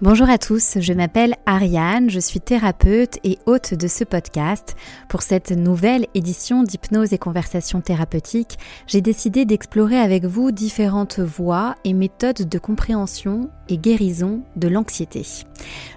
Bonjour 0.00 0.30
à 0.30 0.38
tous, 0.38 0.78
je 0.78 0.92
m'appelle 0.92 1.34
Ariane, 1.44 2.08
je 2.08 2.20
suis 2.20 2.38
thérapeute 2.38 3.18
et 3.24 3.36
hôte 3.46 3.74
de 3.74 3.88
ce 3.88 4.04
podcast. 4.04 4.76
Pour 5.08 5.22
cette 5.22 5.50
nouvelle 5.50 6.06
édition 6.14 6.62
d'hypnose 6.62 7.12
et 7.12 7.18
conversation 7.18 7.80
thérapeutique, 7.80 8.58
j'ai 8.86 9.00
décidé 9.00 9.44
d'explorer 9.44 9.98
avec 9.98 10.24
vous 10.24 10.52
différentes 10.52 11.18
voies 11.18 11.74
et 11.82 11.94
méthodes 11.94 12.48
de 12.48 12.58
compréhension 12.60 13.50
et 13.68 13.76
guérison 13.76 14.42
de 14.54 14.68
l'anxiété. 14.68 15.24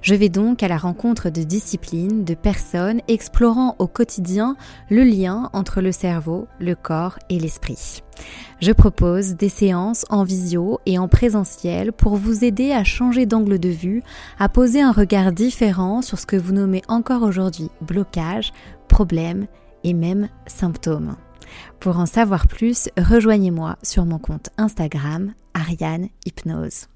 Je 0.02 0.16
vais 0.16 0.30
donc 0.30 0.64
à 0.64 0.68
la 0.68 0.78
rencontre 0.78 1.30
de 1.30 1.44
disciplines, 1.44 2.24
de 2.24 2.34
personnes 2.34 3.02
explorant 3.08 3.76
au 3.80 3.88
quotidien 3.88 4.56
le 4.90 5.04
lien 5.04 5.50
entre 5.54 5.82
le 5.82 5.92
cerveau, 5.92 6.48
le 6.60 6.76
corps 6.76 7.20
et 7.30 7.40
l'esprit. 7.40 8.02
Je 8.60 8.72
propose 8.72 9.36
des 9.36 9.50
séances 9.50 10.06
en 10.10 10.24
visio 10.24 10.80
et 10.86 10.98
en 11.00 11.08
présentiel 11.08 11.92
pour 11.92 12.16
vous 12.16 12.44
aider 12.44 12.72
à 12.72 12.84
changer 12.84 13.26
d'angle 13.26 13.60
de 13.60 13.70
vue, 13.70 14.04
à 14.40 14.50
poser 14.50 14.82
un 14.82 14.92
regard 14.92 15.32
différent 15.32 16.02
sur 16.02 16.20
ce 16.20 16.26
que 16.26 16.36
vous 16.36 16.54
nommez 16.54 16.82
encore 16.88 17.24
aujourd'hui 17.24 17.70
blocage, 17.82 18.54
problème 18.88 19.48
et 19.84 19.94
même 19.94 20.30
symptômes. 20.48 21.16
Pour 21.80 21.98
en 21.98 22.06
savoir 22.06 22.48
plus, 22.48 22.90
rejoignez-moi 22.98 23.78
sur 23.84 24.06
mon 24.06 24.20
compte 24.20 24.50
Instagram 24.58 25.34
Ariane 25.54 26.08
Hypnose. 26.26 26.88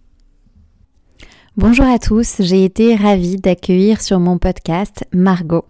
Bonjour 1.57 1.85
à 1.85 1.99
tous, 1.99 2.41
j'ai 2.41 2.65
été 2.65 2.97
ravie 2.97 3.37
d'accueillir 3.37 4.01
sur 4.01 4.19
mon 4.19 4.37
podcast 4.37 5.05
Margot. 5.13 5.63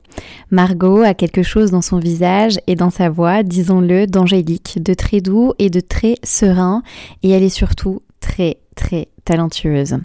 Margot 0.50 1.04
a 1.04 1.14
quelque 1.14 1.44
chose 1.44 1.70
dans 1.70 1.84
son 1.84 2.00
visage 2.00 2.58
et 2.66 2.74
dans 2.74 2.90
sa 2.90 3.12
voix, 3.12 3.44
disons-le, 3.44 4.08
d'angélique, 4.08 4.82
de 4.82 4.96
très 4.96 5.22
doux 5.22 5.54
et 5.60 5.70
de 5.70 5.82
très 5.82 6.16
serein, 6.24 6.82
et 7.22 7.30
elle 7.30 7.44
est 7.44 7.50
surtout 7.50 8.02
très 8.20 8.58
très 8.76 9.08
talentueuse. 9.26 9.98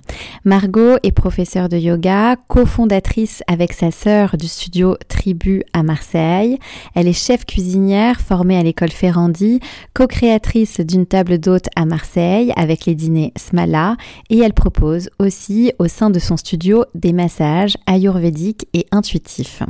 Margot 0.44 0.96
est 1.02 1.12
professeure 1.12 1.68
de 1.68 1.76
yoga, 1.76 2.36
cofondatrice 2.48 3.42
avec 3.46 3.72
sa 3.72 3.90
sœur 3.90 4.36
du 4.36 4.48
studio 4.48 4.96
Tribu 5.08 5.62
à 5.72 5.82
Marseille. 5.82 6.58
Elle 6.94 7.06
est 7.06 7.12
chef 7.12 7.44
cuisinière 7.44 8.20
formée 8.20 8.56
à 8.56 8.62
l'école 8.62 8.90
Ferrandi, 8.90 9.60
co-créatrice 9.94 10.80
d'une 10.80 11.06
table 11.06 11.38
d'hôte 11.38 11.68
à 11.76 11.84
Marseille 11.84 12.52
avec 12.56 12.86
les 12.86 12.94
dîners 12.94 13.32
Smala 13.36 13.96
et 14.30 14.38
elle 14.38 14.54
propose 14.54 15.10
aussi 15.18 15.72
au 15.78 15.86
sein 15.86 16.10
de 16.10 16.18
son 16.18 16.36
studio 16.36 16.84
des 16.94 17.12
massages 17.12 17.76
ayurvédiques 17.86 18.66
et 18.72 18.86
intuitifs. 18.90 19.62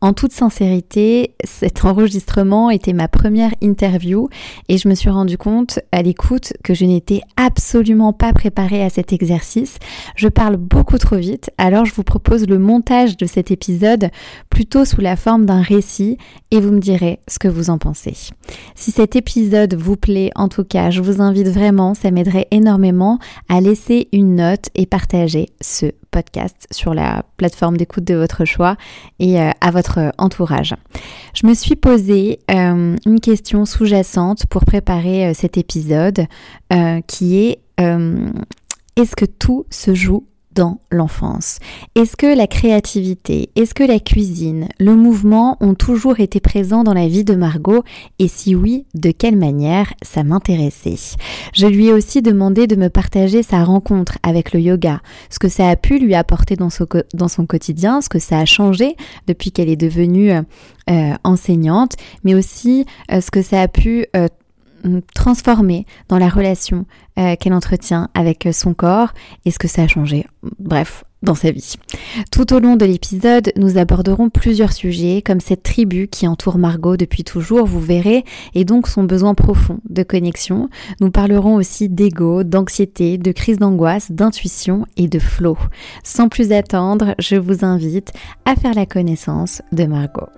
En 0.00 0.12
toute 0.12 0.32
sincérité, 0.32 1.34
cet 1.44 1.84
enregistrement 1.84 2.70
était 2.70 2.92
ma 2.92 3.08
première 3.08 3.54
interview 3.62 4.28
et 4.68 4.78
je 4.78 4.88
me 4.88 4.94
suis 4.94 5.10
rendu 5.10 5.38
compte 5.38 5.80
à 5.92 6.02
l'écoute 6.02 6.52
que 6.62 6.74
je 6.74 6.84
n'étais 6.84 7.22
absolument 7.36 8.12
pas 8.12 8.25
préparée 8.32 8.82
à 8.82 8.90
cet 8.90 9.12
exercice. 9.12 9.78
Je 10.14 10.28
parle 10.28 10.56
beaucoup 10.56 10.98
trop 10.98 11.16
vite, 11.16 11.50
alors 11.58 11.84
je 11.84 11.94
vous 11.94 12.04
propose 12.04 12.46
le 12.46 12.58
montage 12.58 13.16
de 13.16 13.26
cet 13.26 13.50
épisode 13.50 14.10
plutôt 14.50 14.84
sous 14.84 15.00
la 15.00 15.16
forme 15.16 15.46
d'un 15.46 15.62
récit 15.62 16.18
et 16.50 16.60
vous 16.60 16.72
me 16.72 16.80
direz 16.80 17.20
ce 17.28 17.38
que 17.38 17.48
vous 17.48 17.70
en 17.70 17.78
pensez. 17.78 18.14
Si 18.74 18.90
cet 18.90 19.16
épisode 19.16 19.74
vous 19.74 19.96
plaît, 19.96 20.30
en 20.34 20.48
tout 20.48 20.64
cas, 20.64 20.90
je 20.90 21.00
vous 21.00 21.20
invite 21.20 21.48
vraiment, 21.48 21.94
ça 21.94 22.10
m'aiderait 22.10 22.48
énormément 22.50 23.18
à 23.48 23.60
laisser 23.60 24.08
une 24.12 24.36
note 24.36 24.68
et 24.74 24.86
partager 24.86 25.46
ce 25.60 25.92
podcast 26.16 26.66
sur 26.70 26.94
la 26.94 27.24
plateforme 27.36 27.76
d'écoute 27.76 28.04
de 28.04 28.14
votre 28.14 28.46
choix 28.46 28.76
et 29.18 29.38
euh, 29.38 29.50
à 29.60 29.70
votre 29.70 30.12
entourage. 30.16 30.74
Je 31.34 31.46
me 31.46 31.52
suis 31.52 31.76
posé 31.76 32.38
euh, 32.50 32.96
une 33.04 33.20
question 33.20 33.66
sous-jacente 33.66 34.46
pour 34.46 34.64
préparer 34.64 35.26
euh, 35.26 35.34
cet 35.34 35.58
épisode 35.58 36.26
qui 37.06 37.38
est 37.38 37.58
est-ce 37.78 39.16
que 39.16 39.26
tout 39.26 39.66
se 39.70 39.94
joue 39.94 40.26
dans 40.56 40.80
l'enfance? 40.90 41.58
Est-ce 41.94 42.16
que 42.16 42.34
la 42.34 42.48
créativité, 42.48 43.50
est-ce 43.54 43.74
que 43.74 43.84
la 43.84 44.00
cuisine, 44.00 44.68
le 44.80 44.96
mouvement 44.96 45.56
ont 45.60 45.74
toujours 45.74 46.18
été 46.18 46.40
présents 46.40 46.82
dans 46.82 46.94
la 46.94 47.06
vie 47.06 47.24
de 47.24 47.34
Margot? 47.34 47.84
Et 48.18 48.26
si 48.26 48.54
oui, 48.54 48.86
de 48.94 49.10
quelle 49.10 49.36
manière? 49.36 49.92
Ça 50.02 50.24
m'intéressait. 50.24 51.16
Je 51.52 51.66
lui 51.66 51.88
ai 51.88 51.92
aussi 51.92 52.22
demandé 52.22 52.66
de 52.66 52.74
me 52.74 52.88
partager 52.88 53.42
sa 53.42 53.62
rencontre 53.62 54.18
avec 54.22 54.52
le 54.52 54.60
yoga, 54.60 55.00
ce 55.30 55.38
que 55.38 55.48
ça 55.48 55.68
a 55.68 55.76
pu 55.76 55.98
lui 55.98 56.14
apporter 56.14 56.56
dans 56.56 56.70
son, 56.70 57.46
quotidien, 57.46 58.00
ce 58.00 58.08
que 58.08 58.18
ça 58.18 58.38
a 58.38 58.44
changé 58.46 58.96
depuis 59.26 59.52
qu'elle 59.52 59.68
est 59.68 59.76
devenue 59.76 60.32
euh, 60.32 61.14
enseignante, 61.22 61.96
mais 62.24 62.34
aussi 62.34 62.86
euh, 63.12 63.20
ce 63.20 63.30
que 63.30 63.42
ça 63.42 63.60
a 63.60 63.68
pu 63.68 64.06
euh, 64.16 64.28
transformer 65.14 65.86
dans 66.08 66.18
la 66.18 66.28
relation 66.28 66.86
euh, 67.18 67.36
qu'elle 67.36 67.54
entretient 67.54 68.08
avec 68.14 68.48
son 68.52 68.74
corps 68.74 69.12
et 69.44 69.50
ce 69.50 69.58
que 69.58 69.68
ça 69.68 69.82
a 69.82 69.88
changé, 69.88 70.26
bref, 70.58 71.04
dans 71.22 71.34
sa 71.34 71.50
vie. 71.50 71.74
Tout 72.30 72.54
au 72.54 72.60
long 72.60 72.76
de 72.76 72.84
l'épisode, 72.84 73.52
nous 73.56 73.78
aborderons 73.78 74.30
plusieurs 74.30 74.72
sujets 74.72 75.22
comme 75.22 75.40
cette 75.40 75.62
tribu 75.62 76.08
qui 76.08 76.28
entoure 76.28 76.58
Margot 76.58 76.96
depuis 76.96 77.24
toujours, 77.24 77.66
vous 77.66 77.80
verrez, 77.80 78.24
et 78.54 78.64
donc 78.64 78.86
son 78.86 79.04
besoin 79.04 79.34
profond 79.34 79.80
de 79.88 80.02
connexion. 80.02 80.68
Nous 81.00 81.10
parlerons 81.10 81.56
aussi 81.56 81.88
d'ego, 81.88 82.44
d'anxiété, 82.44 83.18
de 83.18 83.32
crise 83.32 83.58
d'angoisse, 83.58 84.12
d'intuition 84.12 84.86
et 84.96 85.08
de 85.08 85.18
flow. 85.18 85.58
Sans 86.04 86.28
plus 86.28 86.52
attendre, 86.52 87.14
je 87.18 87.36
vous 87.36 87.64
invite 87.64 88.12
à 88.44 88.54
faire 88.54 88.74
la 88.74 88.86
connaissance 88.86 89.62
de 89.72 89.84
Margot. 89.84 90.28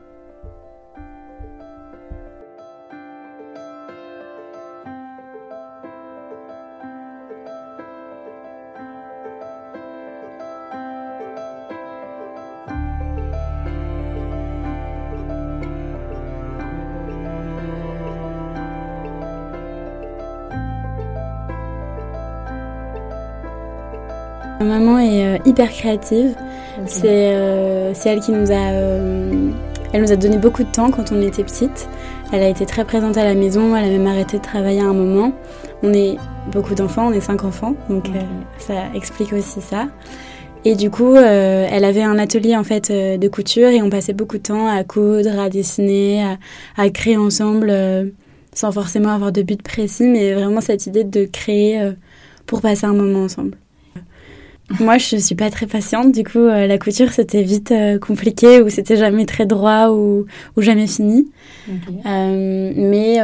Est 25.09 25.25
euh, 25.25 25.39
hyper 25.45 25.71
créative. 25.71 26.35
Euh, 27.05 27.93
c'est 27.95 28.09
elle 28.09 28.21
qui 28.21 28.33
nous 28.33 28.51
a, 28.51 28.71
euh, 28.73 29.51
elle 29.93 30.03
nous 30.03 30.13
a 30.13 30.17
donné 30.17 30.39
beaucoup 30.39 30.63
de 30.63 30.71
temps 30.71 30.91
quand 30.91 31.13
on 31.13 31.21
était 31.21 31.45
petite. 31.45 31.89
Elle 32.33 32.43
a 32.43 32.49
été 32.49 32.67
très 32.67 32.85
présente 32.85 33.17
à 33.17 33.25
la 33.25 33.35
maison. 33.35 33.75
Elle 33.75 33.87
a 33.87 33.89
même 33.89 34.07
arrêté 34.07 34.39
de 34.39 34.43
travailler 34.43 34.81
à 34.81 34.85
un 34.87 34.95
moment. 34.95 35.33
On 35.83 35.93
est 35.93 36.17
beaucoup 36.53 36.75
d'enfants, 36.75 37.09
on 37.09 37.13
est 37.13 37.21
cinq 37.21 37.45
enfants, 37.45 37.75
donc 37.89 38.07
ça 38.59 38.75
explique 38.95 39.33
aussi 39.33 39.61
ça. 39.61 39.87
Et 40.65 40.75
du 40.75 40.91
coup, 40.91 41.15
elle 41.15 41.85
avait 41.85 42.03
un 42.03 42.19
atelier 42.19 42.57
en 42.57 42.65
fait 42.65 42.91
de 42.91 43.29
couture 43.29 43.69
et 43.69 43.81
on 43.81 43.89
passait 43.89 44.13
beaucoup 44.13 44.39
de 44.39 44.43
temps 44.43 44.67
à 44.67 44.83
coudre, 44.83 45.39
à 45.39 45.49
dessiner, 45.49 46.25
à, 46.25 46.37
à 46.77 46.91
créer 46.91 47.17
ensemble, 47.17 47.73
sans 48.53 48.73
forcément 48.73 49.11
avoir 49.11 49.31
de 49.31 49.43
but 49.43 49.63
précis, 49.63 50.09
mais 50.09 50.35
vraiment 50.35 50.61
cette 50.61 50.87
idée 50.89 51.05
de 51.05 51.27
créer 51.27 51.93
pour 52.45 52.61
passer 52.61 52.87
un 52.87 52.95
moment 52.95 53.21
ensemble. 53.21 53.57
Moi, 54.81 54.99
je 54.99 55.17
suis 55.17 55.35
pas 55.35 55.51
très 55.51 55.67
patiente. 55.67 56.13
Du 56.13 56.25
coup, 56.25 56.39
euh, 56.39 56.67
la 56.67 56.79
couture, 56.79 57.13
c'était 57.13 57.43
vite 57.43 57.73
euh, 57.73 57.99
compliqué 57.99 58.61
ou 58.61 58.69
c'était 58.69 58.97
jamais 58.97 59.25
très 59.25 59.47
droit 59.47 59.89
ou, 59.89 60.27
ou 60.57 60.63
jamais 60.63 60.87
fini. 60.87 61.29
Euh, 62.07 62.73
mais 62.77 63.17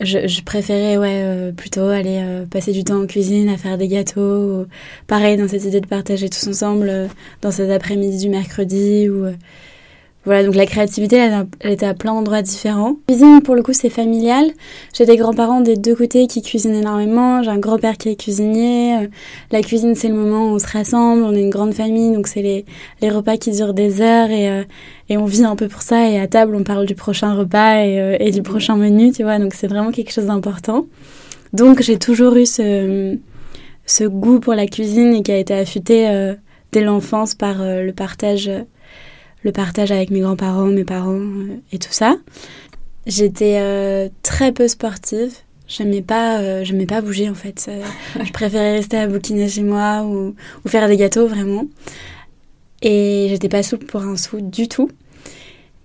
je, 0.00 0.26
je, 0.26 0.42
préférais 0.42 0.96
ouais, 0.96 1.52
plutôt 1.52 1.84
aller 1.84 2.22
passer 2.50 2.72
du 2.72 2.84
temps 2.84 3.02
en 3.02 3.06
cuisine, 3.06 3.48
à 3.48 3.56
faire 3.58 3.76
des 3.76 3.86
gâteaux. 3.86 4.66
pareil, 5.06 5.36
dans 5.36 5.46
cette 5.46 5.64
idée 5.64 5.80
de 5.80 5.86
partager 5.86 6.28
tous 6.28 6.48
ensemble 6.48 7.08
dans 7.42 7.50
cet 7.50 7.70
après-midi 7.70 8.18
du 8.18 8.28
mercredi 8.30 9.08
ou 9.08 9.26
voilà, 10.26 10.44
donc 10.44 10.54
la 10.54 10.66
créativité, 10.66 11.16
elle, 11.16 11.46
était 11.72 11.86
à 11.86 11.94
plein 11.94 12.12
d'endroits 12.12 12.42
différents. 12.42 12.96
Cuisine, 13.08 13.40
pour 13.40 13.54
le 13.54 13.62
coup, 13.62 13.72
c'est 13.72 13.88
familial. 13.88 14.50
J'ai 14.92 15.06
des 15.06 15.16
grands-parents 15.16 15.62
des 15.62 15.76
deux 15.76 15.94
côtés 15.94 16.26
qui 16.26 16.42
cuisinent 16.42 16.74
énormément. 16.74 17.42
J'ai 17.42 17.48
un 17.48 17.58
grand-père 17.58 17.96
qui 17.96 18.10
est 18.10 18.16
cuisinier. 18.16 18.96
Euh, 18.96 19.08
la 19.50 19.62
cuisine, 19.62 19.94
c'est 19.94 20.08
le 20.08 20.14
moment 20.14 20.50
où 20.50 20.56
on 20.56 20.58
se 20.58 20.66
rassemble. 20.66 21.22
On 21.22 21.32
est 21.32 21.40
une 21.40 21.48
grande 21.48 21.72
famille, 21.72 22.12
donc 22.12 22.26
c'est 22.26 22.42
les, 22.42 22.66
les 23.00 23.08
repas 23.08 23.38
qui 23.38 23.50
durent 23.52 23.72
des 23.72 24.02
heures 24.02 24.30
et, 24.30 24.50
euh, 24.50 24.62
et 25.08 25.16
on 25.16 25.24
vit 25.24 25.44
un 25.44 25.56
peu 25.56 25.68
pour 25.68 25.80
ça. 25.80 26.10
Et 26.10 26.20
à 26.20 26.26
table, 26.26 26.54
on 26.54 26.64
parle 26.64 26.84
du 26.84 26.94
prochain 26.94 27.32
repas 27.32 27.82
et, 27.82 27.98
euh, 27.98 28.16
et 28.20 28.30
du 28.30 28.42
prochain 28.42 28.76
menu, 28.76 29.12
tu 29.12 29.22
vois. 29.22 29.38
Donc 29.38 29.54
c'est 29.54 29.68
vraiment 29.68 29.90
quelque 29.90 30.12
chose 30.12 30.26
d'important. 30.26 30.84
Donc 31.54 31.80
j'ai 31.80 31.98
toujours 31.98 32.36
eu 32.36 32.44
ce, 32.44 33.16
ce 33.86 34.04
goût 34.04 34.38
pour 34.38 34.52
la 34.52 34.66
cuisine 34.66 35.14
et 35.14 35.22
qui 35.22 35.32
a 35.32 35.38
été 35.38 35.54
affûté 35.54 36.34
dès 36.72 36.82
l'enfance 36.82 37.34
par 37.34 37.56
le 37.58 37.90
partage 37.90 38.48
le 39.42 39.52
partage 39.52 39.90
avec 39.90 40.10
mes 40.10 40.20
grands-parents, 40.20 40.66
mes 40.66 40.84
parents 40.84 41.18
euh, 41.20 41.56
et 41.72 41.78
tout 41.78 41.92
ça. 41.92 42.16
J'étais 43.06 43.56
euh, 43.60 44.08
très 44.22 44.52
peu 44.52 44.68
sportive. 44.68 45.32
J'aimais 45.66 46.02
pas, 46.02 46.40
euh, 46.40 46.64
j'aimais 46.64 46.86
pas 46.86 47.00
bouger 47.00 47.30
en 47.30 47.34
fait. 47.34 47.70
je 48.22 48.32
préférais 48.32 48.76
rester 48.76 48.98
à 48.98 49.06
bouquiner 49.06 49.48
chez 49.48 49.62
moi 49.62 50.02
ou, 50.02 50.34
ou 50.64 50.68
faire 50.68 50.88
des 50.88 50.96
gâteaux 50.96 51.26
vraiment. 51.26 51.64
Et 52.82 53.28
j'étais 53.30 53.48
pas 53.48 53.62
souple 53.62 53.86
pour 53.86 54.02
un 54.02 54.16
sou 54.16 54.40
du 54.40 54.68
tout. 54.68 54.90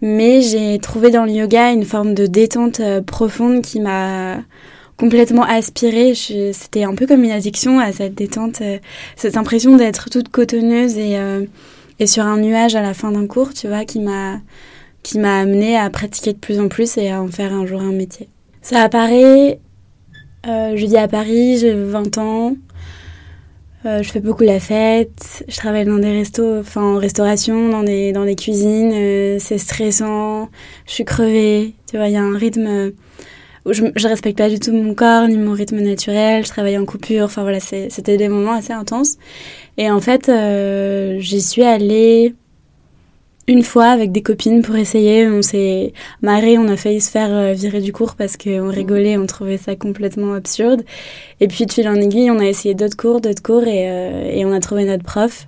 Mais 0.01 0.41
j'ai 0.41 0.77
trouvé 0.79 1.09
dans 1.09 1.25
le 1.25 1.31
yoga 1.31 1.71
une 1.71 1.85
forme 1.85 2.13
de 2.13 2.25
détente 2.25 2.81
profonde 3.05 3.61
qui 3.61 3.79
m'a 3.79 4.37
complètement 4.97 5.43
aspirée. 5.43 6.13
C'était 6.15 6.83
un 6.83 6.93
peu 6.95 7.07
comme 7.07 7.23
une 7.23 7.31
addiction 7.31 7.79
à 7.79 7.91
cette 7.91 8.13
détente, 8.13 8.61
cette 9.15 9.37
impression 9.37 9.77
d'être 9.77 10.09
toute 10.09 10.29
cotonneuse 10.29 10.97
et, 10.97 11.17
et 11.99 12.07
sur 12.07 12.25
un 12.25 12.37
nuage 12.37 12.75
à 12.75 12.81
la 12.81 12.93
fin 12.93 13.11
d'un 13.11 13.27
cours, 13.27 13.53
tu 13.53 13.67
vois, 13.67 13.85
qui 13.85 13.99
m'a 13.99 14.39
qui 15.05 15.19
m'a 15.19 15.39
amené 15.39 15.77
à 15.77 15.87
pratiquer 15.91 16.33
de 16.33 16.39
plus 16.39 16.59
en 16.59 16.67
plus 16.67 16.97
et 16.97 17.11
à 17.11 17.21
en 17.21 17.27
faire 17.27 17.53
un 17.53 17.67
jour 17.67 17.79
un 17.79 17.91
métier. 17.91 18.27
Ça 18.63 18.81
apparaît, 18.81 19.59
euh, 20.47 20.75
je 20.75 20.85
vis 20.85 20.97
à 20.97 21.07
Paris, 21.07 21.59
j'ai 21.59 21.73
20 21.73 22.17
ans, 22.17 22.55
euh, 23.85 24.01
je 24.01 24.11
fais 24.11 24.19
beaucoup 24.19 24.43
la 24.43 24.59
fête, 24.59 25.43
je 25.47 25.55
travaille 25.55 25.85
dans 25.85 25.99
des 25.99 26.11
restos, 26.11 26.63
en 26.75 26.97
restauration, 26.97 27.69
dans 27.69 27.83
des, 27.83 28.13
dans 28.13 28.25
des 28.25 28.35
cuisines, 28.35 28.91
euh, 28.95 29.37
c'est 29.39 29.59
stressant, 29.59 30.49
je 30.87 30.93
suis 30.93 31.05
crevée, 31.05 31.75
tu 31.87 31.97
vois, 31.97 32.07
il 32.07 32.13
y 32.13 32.17
a 32.17 32.23
un 32.23 32.35
rythme 32.35 32.93
où 33.65 33.73
je, 33.73 33.83
je 33.95 34.07
respecte 34.07 34.39
pas 34.39 34.49
du 34.49 34.59
tout 34.59 34.71
mon 34.71 34.95
corps 34.95 35.27
ni 35.27 35.37
mon 35.37 35.53
rythme 35.53 35.81
naturel, 35.81 36.43
je 36.43 36.49
travaille 36.49 36.79
en 36.79 36.85
coupure, 36.85 37.25
enfin 37.25 37.43
voilà, 37.43 37.59
c'était 37.59 38.17
des 38.17 38.27
moments 38.27 38.53
assez 38.53 38.73
intenses. 38.73 39.17
Et 39.77 39.89
en 39.91 39.99
fait, 39.99 40.31
j'y 41.19 41.41
suis 41.41 41.63
allée 41.63 42.33
une 43.47 43.63
fois 43.63 43.85
avec 43.85 44.11
des 44.11 44.21
copines 44.21 44.61
pour 44.61 44.75
essayer. 44.75 45.27
On 45.27 45.41
s'est 45.41 45.93
marré, 46.21 46.57
on 46.57 46.67
a 46.67 46.77
failli 46.77 47.01
se 47.01 47.11
faire 47.11 47.31
euh, 47.31 47.53
virer 47.53 47.81
du 47.81 47.91
cours 47.93 48.15
parce 48.15 48.37
qu'on 48.37 48.69
rigolait, 48.69 49.17
on 49.17 49.25
trouvait 49.25 49.57
ça 49.57 49.75
complètement 49.75 50.33
absurde. 50.33 50.83
Et 51.39 51.47
puis 51.47 51.65
de 51.65 51.71
fil 51.71 51.87
en 51.87 51.95
aiguille, 51.95 52.31
on 52.31 52.39
a 52.39 52.45
essayé 52.45 52.73
d'autres 52.73 52.97
cours, 52.97 53.21
d'autres 53.21 53.43
cours 53.43 53.63
et, 53.63 53.89
euh, 53.89 54.31
et, 54.31 54.45
on 54.45 54.51
a 54.51 54.59
trouvé 54.59 54.85
notre 54.85 55.03
prof. 55.03 55.47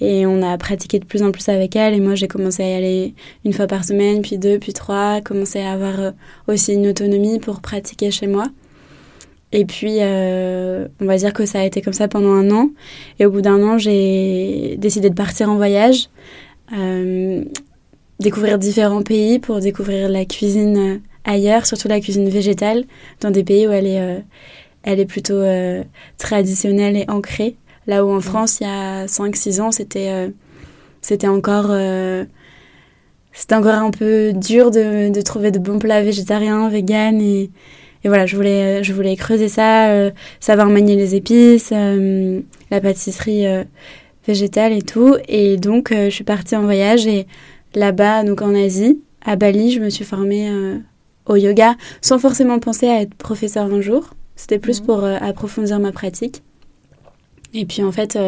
Et 0.00 0.26
on 0.26 0.42
a 0.42 0.58
pratiqué 0.58 0.98
de 0.98 1.04
plus 1.04 1.22
en 1.22 1.30
plus 1.30 1.48
avec 1.48 1.76
elle. 1.76 1.94
Et 1.94 2.00
moi, 2.00 2.14
j'ai 2.14 2.28
commencé 2.28 2.62
à 2.62 2.68
y 2.68 2.74
aller 2.74 3.14
une 3.44 3.52
fois 3.52 3.66
par 3.66 3.84
semaine, 3.84 4.22
puis 4.22 4.38
deux, 4.38 4.58
puis 4.58 4.72
trois. 4.72 5.20
Commencé 5.20 5.60
à 5.60 5.72
avoir 5.72 6.00
euh, 6.00 6.10
aussi 6.48 6.72
une 6.74 6.88
autonomie 6.88 7.38
pour 7.38 7.60
pratiquer 7.60 8.10
chez 8.10 8.26
moi. 8.26 8.46
Et 9.56 9.64
puis, 9.64 10.00
on 10.00 11.06
va 11.06 11.16
dire 11.16 11.32
que 11.32 11.46
ça 11.46 11.60
a 11.60 11.64
été 11.64 11.80
comme 11.80 11.92
ça 11.92 12.08
pendant 12.08 12.32
un 12.32 12.50
an. 12.50 12.70
Et 13.20 13.24
au 13.24 13.30
bout 13.30 13.40
d'un 13.40 13.62
an, 13.62 13.78
j'ai 13.78 14.76
décidé 14.78 15.08
de 15.10 15.14
partir 15.14 15.48
en 15.48 15.56
voyage. 15.56 16.08
Euh, 16.72 17.44
découvrir 18.20 18.58
différents 18.58 19.02
pays 19.02 19.38
pour 19.38 19.60
découvrir 19.60 20.08
la 20.08 20.24
cuisine 20.24 20.76
euh, 20.76 20.98
ailleurs, 21.24 21.66
surtout 21.66 21.88
la 21.88 22.00
cuisine 22.00 22.28
végétale, 22.28 22.84
dans 23.20 23.30
des 23.30 23.44
pays 23.44 23.68
où 23.68 23.70
elle 23.70 23.86
est, 23.86 24.00
euh, 24.00 24.18
elle 24.82 25.00
est 25.00 25.06
plutôt 25.06 25.42
traditionnelle 26.18 26.96
et 26.96 27.04
ancrée. 27.08 27.56
Là 27.86 28.04
où 28.04 28.10
en 28.10 28.20
France, 28.20 28.60
il 28.60 28.64
y 28.64 28.70
a 28.70 29.06
5-6 29.06 29.60
ans, 29.60 29.70
c'était 29.70 30.30
c'était 31.00 31.28
encore 31.28 31.70
c'était 33.32 33.54
encore 33.54 33.74
un 33.74 33.90
peu 33.90 34.32
dur 34.32 34.70
de, 34.70 35.10
de, 35.10 35.20
trouver 35.20 35.50
de 35.50 35.58
bons 35.58 35.78
plats 35.78 36.02
végétariens, 36.02 36.68
véganes 36.68 37.20
et, 37.20 37.50
et 38.04 38.08
voilà, 38.08 38.26
je 38.26 38.36
voulais 38.36 38.84
je 38.84 38.92
voulais 38.92 39.16
creuser 39.16 39.48
ça, 39.48 40.10
savoir 40.38 40.68
manier 40.68 40.94
les 40.94 41.14
épices, 41.14 41.70
la 41.70 42.80
pâtisserie 42.80 43.46
végétale 44.26 44.72
et 44.72 44.82
tout. 44.82 45.16
Et 45.28 45.56
donc, 45.56 45.92
euh, 45.92 46.06
je 46.06 46.14
suis 46.14 46.24
partie 46.24 46.56
en 46.56 46.62
voyage 46.62 47.06
et 47.06 47.26
là-bas, 47.74 48.24
donc 48.24 48.42
en 48.42 48.54
Asie, 48.54 49.00
à 49.24 49.36
Bali, 49.36 49.72
je 49.72 49.80
me 49.80 49.90
suis 49.90 50.04
formée 50.04 50.50
euh, 50.50 50.78
au 51.26 51.36
yoga 51.36 51.76
sans 52.00 52.18
forcément 52.18 52.58
penser 52.58 52.88
à 52.88 53.02
être 53.02 53.14
professeur 53.14 53.72
un 53.72 53.80
jour. 53.80 54.10
C'était 54.36 54.58
plus 54.58 54.80
mhm. 54.80 54.86
pour 54.86 55.04
euh, 55.04 55.16
approfondir 55.20 55.78
ma 55.78 55.92
pratique. 55.92 56.42
Et 57.52 57.66
puis 57.66 57.84
en 57.84 57.92
fait, 57.92 58.18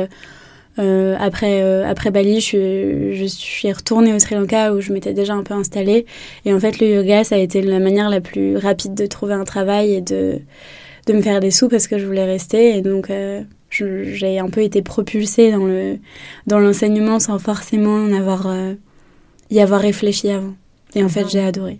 après, 0.78 1.82
après 1.84 2.10
Bali, 2.10 2.40
je, 2.40 3.12
je, 3.14 3.24
suis 3.24 3.72
retournée 3.72 4.12
au 4.12 4.18
Sri 4.18 4.34
Lanka 4.34 4.72
où 4.74 4.80
je 4.80 4.92
m'étais 4.92 5.14
déjà 5.14 5.34
un 5.34 5.42
peu 5.42 5.54
installée. 5.54 6.06
Et 6.44 6.52
en 6.52 6.60
fait, 6.60 6.80
le 6.80 6.88
yoga, 6.88 7.24
ça 7.24 7.36
a 7.36 7.38
été 7.38 7.62
la 7.62 7.78
manière 7.78 8.10
la 8.10 8.20
plus 8.20 8.56
rapide 8.56 8.94
de 8.94 9.06
trouver 9.06 9.34
un 9.34 9.44
travail 9.44 9.94
et 9.94 10.00
de, 10.00 10.40
de 11.06 11.12
me 11.12 11.22
faire 11.22 11.40
des 11.40 11.50
sous 11.50 11.68
parce 11.68 11.86
que 11.86 11.98
je 11.98 12.06
voulais 12.06 12.24
rester. 12.24 12.76
Et 12.76 12.82
donc, 12.82 13.10
j'ai 13.70 14.38
un 14.38 14.48
peu 14.48 14.62
été 14.62 14.82
propulsée 14.82 15.50
dans 15.50 15.64
le 15.64 15.98
dans 16.46 16.58
l'enseignement 16.58 17.18
sans 17.20 17.38
forcément 17.38 17.96
en 17.96 18.12
avoir 18.12 18.46
euh, 18.46 18.74
y 19.50 19.60
avoir 19.60 19.80
réfléchi 19.80 20.30
avant. 20.30 20.54
Et 20.94 21.02
en 21.02 21.08
fait, 21.08 21.28
j'ai 21.28 21.40
adoré. 21.40 21.78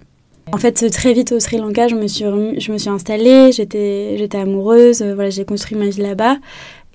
En 0.53 0.59
fait, 0.59 0.89
très 0.91 1.13
vite 1.13 1.33
au 1.33 1.41
Sri 1.41 1.57
Lanka, 1.57 1.89
je 1.89 1.97
me 1.97 2.07
suis 2.07 2.25
je 2.25 2.73
me 2.73 2.79
suis 2.79 2.91
installée, 2.91 3.51
j'étais 3.53 4.17
j'étais 4.19 4.39
amoureuse, 4.39 5.03
euh, 5.03 5.15
voilà, 5.15 5.31
j'ai 5.31 5.45
construit 5.45 5.77
ma 5.77 5.87
vie 5.87 6.03
là-bas 6.03 6.37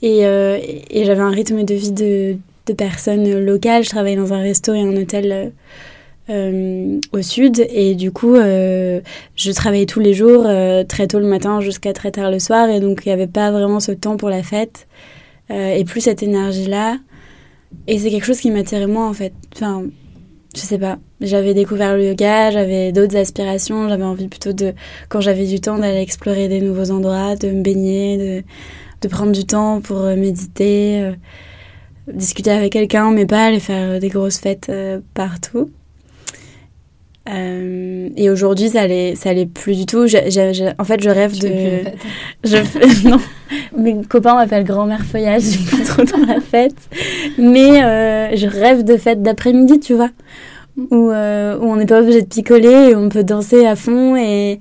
et, 0.01 0.25
euh, 0.25 0.57
et 0.89 1.05
j'avais 1.05 1.21
un 1.21 1.29
rythme 1.29 1.63
de 1.63 1.73
vie 1.73 1.91
de 1.91 2.37
de 2.67 2.73
personnes 2.73 3.39
locales. 3.39 3.83
Je 3.83 3.89
travaillais 3.89 4.15
dans 4.15 4.33
un 4.33 4.41
resto 4.41 4.73
et 4.73 4.81
un 4.81 4.95
hôtel 4.95 5.51
euh, 6.29 6.99
au 7.11 7.21
sud. 7.21 7.65
Et 7.71 7.95
du 7.95 8.11
coup 8.11 8.35
euh, 8.35 9.01
je 9.35 9.51
travaillais 9.51 9.85
tous 9.85 9.99
les 9.99 10.13
jours 10.13 10.43
euh, 10.45 10.83
très 10.83 11.07
tôt 11.07 11.19
le 11.19 11.27
matin 11.27 11.61
jusqu'à 11.61 11.93
très 11.93 12.11
tard 12.11 12.31
le 12.31 12.39
soir. 12.39 12.69
Et 12.69 12.79
donc 12.79 13.01
il 13.05 13.09
n'y 13.09 13.13
avait 13.13 13.27
pas 13.27 13.51
vraiment 13.51 13.79
ce 13.79 13.91
temps 13.91 14.17
pour 14.17 14.29
la 14.29 14.43
fête 14.43 14.87
et 15.49 15.83
plus 15.83 15.99
cette 15.99 16.23
énergie 16.23 16.67
là 16.67 16.97
et 17.85 17.99
c'est 17.99 18.09
quelque 18.09 18.23
chose 18.23 18.39
qui 18.39 18.51
m'attirait 18.51 18.87
moins 18.87 19.09
en 19.09 19.13
fait. 19.13 19.33
Enfin 19.53 19.83
je 20.55 20.61
sais 20.61 20.77
pas. 20.77 20.97
J'avais 21.19 21.53
découvert 21.53 21.97
le 21.97 22.05
yoga 22.05 22.51
j'avais 22.51 22.93
d'autres 22.93 23.17
aspirations. 23.17 23.89
J'avais 23.89 24.03
envie 24.03 24.29
plutôt 24.29 24.53
de 24.53 24.73
quand 25.09 25.19
j'avais 25.19 25.45
du 25.45 25.59
temps 25.59 25.77
d'aller 25.77 25.99
explorer 25.99 26.47
des 26.47 26.61
nouveaux 26.61 26.91
endroits 26.91 27.35
de 27.35 27.49
me 27.49 27.61
baigner 27.61 28.17
de, 28.17 28.43
de 29.01 29.07
prendre 29.07 29.31
du 29.31 29.45
temps 29.45 29.81
pour 29.81 30.03
méditer 30.03 31.11
discuter 32.07 32.51
avec 32.51 32.73
quelqu'un 32.73 33.11
mais 33.11 33.25
pas 33.25 33.45
aller 33.45 33.59
faire 33.59 33.99
des 33.99 34.09
grosses 34.09 34.39
fêtes 34.39 34.71
partout 35.13 35.69
euh, 37.29 38.09
et 38.17 38.29
aujourd'hui, 38.29 38.69
ça 38.69 38.81
allait, 38.81 39.15
ça 39.15 39.29
allait 39.29 39.45
plus 39.45 39.77
du 39.77 39.85
tout. 39.85 40.05
en 40.05 40.83
fait, 40.83 41.03
je 41.03 41.09
rêve 41.09 41.39
de. 41.39 41.83
je 42.43 43.07
non, 43.07 43.19
mes 43.77 44.01
copains 44.03 44.35
m'appellent 44.35 44.63
grand-mère 44.63 45.05
feuillage. 45.05 45.43
Je 45.43 45.47
suis 45.49 45.77
pas 45.77 45.83
trop 45.85 46.03
dans 46.03 46.25
la 46.25 46.41
fête, 46.41 46.89
mais 47.37 47.83
euh, 47.83 48.35
je 48.35 48.47
rêve 48.47 48.83
de 48.83 48.97
fête 48.97 49.21
d'après-midi, 49.21 49.79
tu 49.79 49.93
vois, 49.93 50.09
où, 50.77 51.11
euh, 51.11 51.57
où 51.59 51.65
on 51.65 51.75
n'est 51.75 51.85
pas 51.85 52.01
obligé 52.01 52.21
de 52.21 52.27
picoler 52.27 52.89
et 52.89 52.95
on 52.95 53.09
peut 53.09 53.23
danser 53.23 53.67
à 53.67 53.75
fond 53.75 54.15
et 54.15 54.59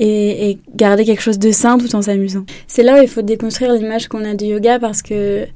et, 0.00 0.58
garder 0.74 1.04
quelque 1.04 1.22
chose 1.22 1.38
de 1.38 1.50
sain 1.50 1.78
tout 1.78 1.94
en 1.94 2.02
s'amusant. 2.02 2.44
C'est 2.66 2.82
là 2.82 2.98
où 2.98 3.02
il 3.02 3.08
faut 3.08 3.22
déconstruire 3.22 3.72
l'image 3.72 4.08
qu'on 4.08 4.24
a 4.24 4.34
du 4.34 4.46
yoga 4.46 4.78
parce 4.78 5.02
que 5.02 5.46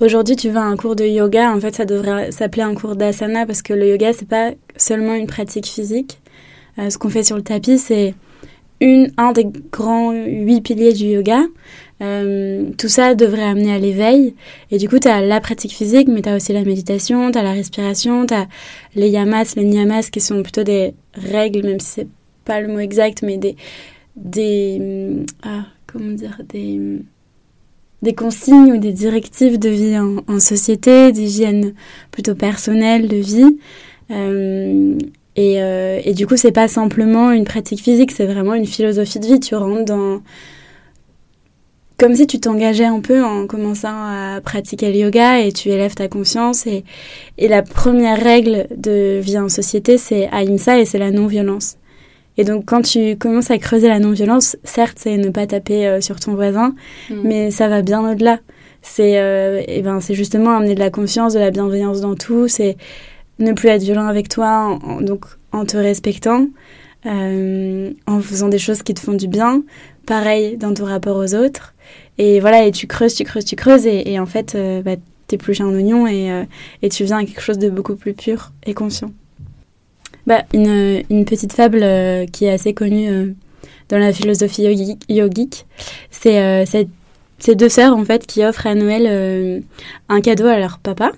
aujourd'hui 0.00 0.36
tu 0.36 0.50
vas 0.50 0.62
à 0.62 0.64
un 0.64 0.76
cours 0.76 0.96
de 0.96 1.04
yoga, 1.04 1.52
en 1.52 1.60
fait 1.60 1.74
ça 1.74 1.84
devrait 1.84 2.32
s'appeler 2.32 2.62
un 2.62 2.74
cours 2.74 2.96
d'asana 2.96 3.46
parce 3.46 3.62
que 3.62 3.72
le 3.72 3.88
yoga 3.88 4.12
c'est 4.12 4.28
pas 4.28 4.52
seulement 4.76 5.14
une 5.14 5.26
pratique 5.26 5.66
physique. 5.66 6.18
Euh, 6.78 6.90
ce 6.90 6.98
qu'on 6.98 7.10
fait 7.10 7.22
sur 7.22 7.36
le 7.36 7.42
tapis 7.42 7.78
c'est 7.78 8.14
une, 8.80 9.12
un 9.16 9.32
des 9.32 9.46
grands 9.70 10.12
huit 10.12 10.60
piliers 10.62 10.92
du 10.92 11.04
yoga. 11.06 11.42
Euh, 12.02 12.70
tout 12.76 12.88
ça 12.88 13.14
devrait 13.14 13.44
amener 13.44 13.72
à 13.72 13.78
l'éveil. 13.78 14.34
Et 14.72 14.78
du 14.78 14.88
coup, 14.88 14.98
tu 14.98 15.06
as 15.06 15.20
la 15.20 15.40
pratique 15.40 15.72
physique, 15.72 16.08
mais 16.08 16.20
tu 16.20 16.28
as 16.28 16.34
aussi 16.34 16.52
la 16.52 16.64
méditation, 16.64 17.30
tu 17.30 17.38
as 17.38 17.44
la 17.44 17.52
respiration, 17.52 18.26
tu 18.26 18.34
as 18.34 18.48
les 18.96 19.08
yamas, 19.08 19.54
les 19.54 19.64
niyamas, 19.64 20.10
qui 20.10 20.20
sont 20.20 20.42
plutôt 20.42 20.64
des 20.64 20.94
règles, 21.14 21.64
même 21.64 21.78
si 21.78 21.86
c'est 21.86 22.08
pas 22.44 22.60
le 22.60 22.66
mot 22.66 22.80
exact, 22.80 23.22
mais 23.22 23.38
des, 23.38 23.54
des 24.16 25.24
ah, 25.42 25.66
comment 25.86 26.12
dire 26.12 26.40
des 26.48 27.02
des 28.02 28.14
consignes 28.14 28.72
ou 28.72 28.76
des 28.78 28.92
directives 28.92 29.58
de 29.58 29.68
vie 29.68 29.96
en, 29.98 30.40
société, 30.40 31.12
d'hygiène 31.12 31.72
plutôt 32.10 32.34
personnelle 32.34 33.06
de 33.08 33.16
vie. 33.16 33.58
Euh, 34.10 34.98
et, 35.36 35.62
euh, 35.62 36.00
et, 36.04 36.12
du 36.12 36.26
coup, 36.26 36.36
c'est 36.36 36.52
pas 36.52 36.68
simplement 36.68 37.30
une 37.30 37.44
pratique 37.44 37.80
physique, 37.80 38.10
c'est 38.10 38.26
vraiment 38.26 38.54
une 38.54 38.66
philosophie 38.66 39.20
de 39.20 39.26
vie. 39.26 39.40
Tu 39.40 39.54
rentres 39.54 39.84
dans. 39.84 40.20
Comme 41.96 42.16
si 42.16 42.26
tu 42.26 42.40
t'engageais 42.40 42.86
un 42.86 42.98
peu 42.98 43.22
en 43.22 43.46
commençant 43.46 43.94
à 43.94 44.40
pratiquer 44.42 44.90
le 44.90 44.98
yoga 44.98 45.38
et 45.38 45.52
tu 45.52 45.68
élèves 45.68 45.94
ta 45.94 46.08
conscience. 46.08 46.66
Et, 46.66 46.82
et 47.38 47.46
la 47.46 47.62
première 47.62 48.20
règle 48.20 48.66
de 48.76 49.20
vie 49.20 49.38
en 49.38 49.48
société, 49.48 49.98
c'est 49.98 50.28
Ahimsa 50.32 50.80
et 50.80 50.84
c'est 50.84 50.98
la 50.98 51.12
non-violence. 51.12 51.76
Et 52.38 52.44
donc, 52.44 52.64
quand 52.66 52.82
tu 52.82 53.16
commences 53.16 53.50
à 53.50 53.58
creuser 53.58 53.88
la 53.88 53.98
non-violence, 53.98 54.56
certes, 54.64 54.98
c'est 54.98 55.16
ne 55.16 55.28
pas 55.28 55.46
taper 55.46 55.86
euh, 55.86 56.00
sur 56.00 56.18
ton 56.18 56.34
voisin, 56.34 56.74
mm. 57.10 57.20
mais 57.24 57.50
ça 57.50 57.68
va 57.68 57.82
bien 57.82 58.10
au-delà. 58.10 58.40
C'est 58.80 59.20
euh, 59.20 59.62
eh 59.68 59.82
ben, 59.82 60.00
c'est 60.00 60.14
justement 60.14 60.56
amener 60.56 60.74
de 60.74 60.80
la 60.80 60.90
confiance, 60.90 61.34
de 61.34 61.38
la 61.38 61.50
bienveillance 61.50 62.00
dans 62.00 62.14
tout. 62.14 62.48
C'est 62.48 62.76
ne 63.38 63.52
plus 63.52 63.68
être 63.68 63.82
violent 63.82 64.06
avec 64.06 64.28
toi, 64.28 64.78
en, 64.82 65.00
donc 65.00 65.26
en 65.52 65.64
te 65.64 65.76
respectant, 65.76 66.46
euh, 67.06 67.90
en 68.06 68.20
faisant 68.20 68.48
des 68.48 68.58
choses 68.58 68.82
qui 68.82 68.94
te 68.94 69.00
font 69.00 69.14
du 69.14 69.28
bien. 69.28 69.62
Pareil 70.06 70.56
dans 70.56 70.74
ton 70.74 70.86
rapport 70.86 71.16
aux 71.16 71.34
autres. 71.34 71.74
Et 72.18 72.40
voilà, 72.40 72.66
et 72.66 72.72
tu 72.72 72.86
creuses, 72.86 73.14
tu 73.14 73.24
creuses, 73.24 73.44
tu 73.44 73.56
creuses, 73.56 73.86
et, 73.86 74.18
en 74.18 74.26
fait, 74.26 74.56
bah, 74.84 74.96
t'épluches 75.26 75.60
un 75.60 75.72
oignon 75.72 76.06
et, 76.06 76.44
et 76.82 76.88
tu 76.88 77.04
viens 77.04 77.18
à 77.18 77.24
quelque 77.24 77.40
chose 77.40 77.58
de 77.58 77.70
beaucoup 77.70 77.96
plus 77.96 78.12
pur 78.12 78.52
et 78.66 78.74
conscient 78.74 79.10
bah, 80.26 80.44
une, 80.52 81.02
une, 81.10 81.24
petite 81.24 81.52
fable 81.52 81.80
euh, 81.82 82.26
qui 82.26 82.44
est 82.44 82.50
assez 82.50 82.74
connue 82.74 83.08
euh, 83.08 83.32
dans 83.88 83.98
la 83.98 84.12
philosophie 84.12 84.62
yogique. 85.08 85.66
C'est 86.10 86.40
euh, 86.40 86.64
ces 87.38 87.54
deux 87.54 87.68
sœurs 87.68 87.96
en 87.96 88.04
fait 88.04 88.26
qui 88.26 88.44
offrent 88.44 88.66
à 88.66 88.74
Noël 88.74 89.62
un 90.08 90.20
cadeau 90.20 90.46
à 90.46 90.58
leur 90.58 90.78
papa. 90.78 91.12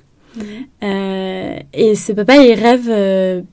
et 0.82 1.94
ce 1.94 2.12
papa, 2.12 2.36
il 2.36 2.54
rêve 2.54 3.44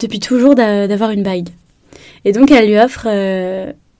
depuis 0.00 0.20
toujours 0.20 0.54
d'avoir 0.54 1.10
une 1.10 1.22
bague. 1.22 1.48
Et 2.24 2.32
donc, 2.32 2.52
elle 2.52 2.68
lui 2.68 2.78
offre 2.78 3.08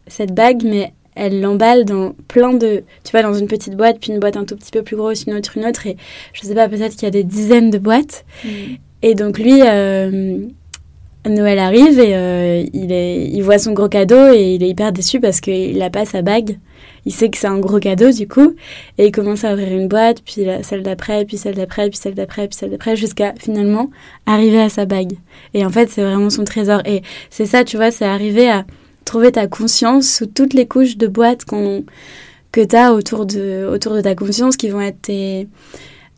cette 0.06 0.32
bague, 0.32 0.62
mais 0.64 0.92
elle 1.14 1.40
l'emballe 1.40 1.84
dans 1.84 2.14
plein 2.28 2.54
de. 2.54 2.84
Tu 3.04 3.10
vois, 3.10 3.22
dans 3.22 3.34
une 3.34 3.46
petite 3.46 3.76
boîte, 3.76 3.98
puis 4.00 4.12
une 4.12 4.20
boîte 4.20 4.36
un 4.36 4.44
tout 4.44 4.56
petit 4.56 4.70
peu 4.70 4.82
plus 4.82 4.96
grosse, 4.96 5.24
une 5.24 5.34
autre, 5.34 5.56
une 5.56 5.66
autre. 5.66 5.86
Et 5.86 5.96
je 6.32 6.42
sais 6.42 6.54
pas, 6.54 6.68
peut-être 6.68 6.92
qu'il 6.92 7.02
y 7.04 7.06
a 7.06 7.10
des 7.10 7.24
dizaines 7.24 7.70
de 7.70 7.78
boîtes. 7.78 8.24
Mm. 8.44 8.48
Et 9.02 9.14
donc, 9.14 9.38
lui, 9.38 9.60
euh, 9.62 10.38
Noël 11.28 11.58
arrive 11.60 12.00
et 12.00 12.16
euh, 12.16 12.64
il, 12.72 13.42
voit 13.42 13.58
son 13.58 13.72
gros 13.72 13.88
cadeau 13.88 14.32
et 14.32 14.54
il 14.54 14.62
est 14.62 14.68
hyper 14.68 14.92
déçu 14.92 15.20
parce 15.20 15.40
qu'il 15.40 15.78
n'a 15.78 15.88
pas 15.88 16.04
sa 16.04 16.20
bague. 16.20 16.58
Il 17.06 17.12
sait 17.12 17.30
que 17.30 17.38
c'est 17.38 17.46
un 17.46 17.58
gros 17.58 17.78
cadeau, 17.78 18.10
du 18.10 18.26
coup. 18.26 18.54
Et 18.98 19.06
il 19.06 19.12
commence 19.12 19.44
à 19.44 19.52
ouvrir 19.52 19.72
une 19.72 19.88
boîte, 19.88 20.22
puis 20.24 20.46
celle 20.62 20.82
d'après, 20.82 21.24
puis 21.24 21.36
celle 21.36 21.54
d'après, 21.54 21.88
puis 21.88 21.98
celle 21.98 22.14
d'après, 22.14 22.48
puis 22.48 22.56
celle 22.56 22.70
d'après, 22.70 22.96
jusqu'à 22.96 23.34
finalement 23.38 23.90
arriver 24.26 24.60
à 24.60 24.68
sa 24.68 24.84
bague. 24.84 25.12
Et 25.54 25.64
en 25.64 25.70
fait, 25.70 25.90
c'est 25.90 26.02
vraiment 26.02 26.30
son 26.30 26.44
trésor. 26.44 26.82
Et 26.86 27.02
c'est 27.30 27.46
ça, 27.46 27.62
tu 27.64 27.76
vois, 27.76 27.90
c'est 27.90 28.04
arriver 28.04 28.48
à 28.48 28.64
trouver 29.04 29.32
ta 29.32 29.46
conscience 29.46 30.08
sous 30.08 30.26
toutes 30.26 30.54
les 30.54 30.66
couches 30.66 30.96
de 30.96 31.06
boîtes 31.06 31.44
que 31.44 32.64
tu 32.64 32.76
as 32.76 32.92
autour 32.92 33.26
de, 33.26 33.68
autour 33.72 33.94
de 33.94 34.00
ta 34.00 34.14
conscience 34.14 34.56
qui 34.56 34.68
vont 34.68 34.80
être 34.80 35.02
tes, 35.02 35.48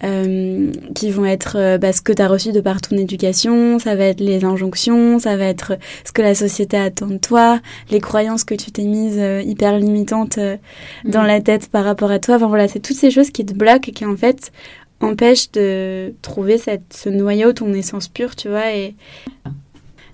euh, 0.03 0.73
qui 0.95 1.11
vont 1.11 1.25
être 1.25 1.57
euh, 1.57 1.79
bah, 1.79 1.93
ce 1.93 2.03
que 2.03 2.13
tu 2.13 2.21
as 2.21 2.27
reçu 2.27 2.53
de 2.53 2.61
par 2.61 2.81
ton 2.81 2.97
éducation, 2.97 3.79
ça 3.79 3.95
va 3.95 4.05
être 4.07 4.21
les 4.21 4.45
injonctions, 4.45 5.19
ça 5.21 5.37
va 5.37 5.45
être 5.45 5.79
ce 6.05 6.13
que 6.13 6.21
la 6.21 6.35
société 6.35 6.77
attend 6.77 7.07
de 7.07 7.17
toi, 7.17 7.61
les 7.91 8.01
croyances 8.01 8.43
que 8.45 8.55
tu 8.55 8.73
t'es 8.73 8.83
mises 8.85 9.19
euh, 9.19 9.41
hyper 9.41 9.79
limitantes 9.79 10.39
dans 11.05 11.23
mm. 11.23 11.27
la 11.27 11.41
tête 11.41 11.69
par 11.69 11.85
rapport 11.85 12.11
à 12.11 12.19
toi. 12.19 12.35
Enfin 12.37 12.49
voilà, 12.49 12.67
c'est 12.67 12.81
toutes 12.81 12.97
ces 12.97 13.11
choses 13.11 13.31
qui 13.31 13.47
te 13.47 13.55
bloquent 13.55 13.89
et 13.89 13.93
qui 13.93 14.05
en 14.05 14.17
fait 14.17 14.53
empêchent 15.01 15.53
de 15.53 16.13
trouver 16.23 16.59
cette, 16.59 16.93
ce 16.93 17.09
noyau, 17.09 17.53
ton 17.53 17.73
essence 17.73 18.09
pure, 18.09 18.35
tu 18.35 18.49
vois. 18.49 18.75
Et 18.75 18.97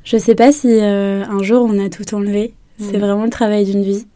je 0.05 0.19
sais 0.19 0.35
pas 0.35 0.53
si 0.53 0.69
un 0.81 1.43
jour 1.43 1.67
on 1.69 1.85
a 1.85 1.89
tout 1.89 2.15
enlevé. 2.15 2.53
C'est 2.79 2.99
mm. 2.99 3.01
vraiment 3.01 3.25
le 3.25 3.31
travail 3.31 3.65
d'une 3.65 3.83
vie. 3.83 4.07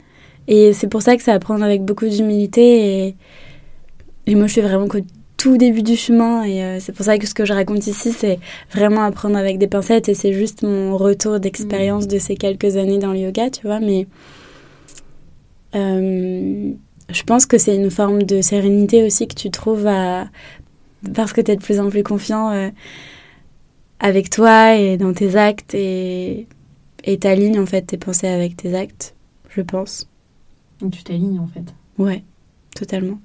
Et 0.47 0.73
c'est 0.75 0.89
pour 0.89 1.03
ça 1.03 1.17
que 1.17 1.23
ça 1.23 1.33
va 1.33 1.39
prendre 1.39 1.65
avec 1.65 1.83
beaucoup 1.83 2.07
d'humilité. 2.07 3.07
Et, 3.07 3.17
et 4.27 4.35
moi, 4.35 4.47
je 4.47 4.53
suis 4.53 4.61
vraiment 4.61 4.89
qu'au 4.89 5.01
tout 5.37 5.57
début 5.57 5.83
du 5.83 5.97
chemin. 5.97 6.45
Et 6.45 6.63
euh, 6.63 6.79
c'est 6.81 6.93
pour 6.93 7.05
ça 7.05 7.19
que 7.19 7.27
ce 7.27 7.35
que 7.35 7.45
je 7.45 7.53
raconte 7.53 7.87
ici, 7.87 8.13
c'est 8.13 8.39
vraiment 8.73 9.03
apprendre 9.03 9.37
avec 9.37 9.59
des 9.59 9.67
pincettes. 9.67 10.09
Et 10.09 10.15
c'est 10.15 10.33
juste 10.33 10.63
mon 10.63 10.97
retour 10.97 11.41
d'expérience 11.41 12.05
mm. 12.05 12.09
de 12.09 12.19
ces 12.19 12.37
quelques 12.37 12.77
années 12.77 12.99
dans 12.99 13.13
le 13.13 13.19
yoga, 13.21 13.51
tu 13.51 13.67
vois. 13.67 13.81
Mais 13.81 14.07
euh, 15.75 16.71
je 17.11 17.23
pense 17.25 17.47
que 17.47 17.59
c'est 17.59 17.77
une 17.77 17.91
forme 17.91 18.23
de 18.23 18.41
sérénité 18.41 19.05
aussi 19.05 19.27
que 19.29 19.35
tu 19.35 19.51
trouves 19.51 19.87
à, 19.87 20.29
parce 21.15 21.33
que 21.33 21.41
tu 21.41 21.51
es 21.51 21.57
de 21.57 21.63
plus 21.63 21.81
en 21.81 21.91
plus 21.91 22.03
confiant 22.03 22.51
euh, 22.51 22.71
avec 24.01 24.31
toi 24.31 24.77
et 24.77 24.97
dans 24.97 25.13
tes 25.13 25.37
actes. 25.37 25.75
Et 25.75 26.47
et 27.05 27.19
t'alignes 27.19 27.61
en 27.61 27.67
fait 27.67 27.83
tes 27.83 27.99
pensées 27.99 28.29
avec 28.29 28.57
tes 28.57 28.75
actes, 28.75 29.15
je 29.51 29.61
pense. 29.61 30.09
Donc 30.81 30.93
tu 30.93 31.05
t'alignes 31.05 31.39
en 31.39 31.47
fait 31.47 31.75
Ouais, 31.99 32.25
totalement. 32.75 33.19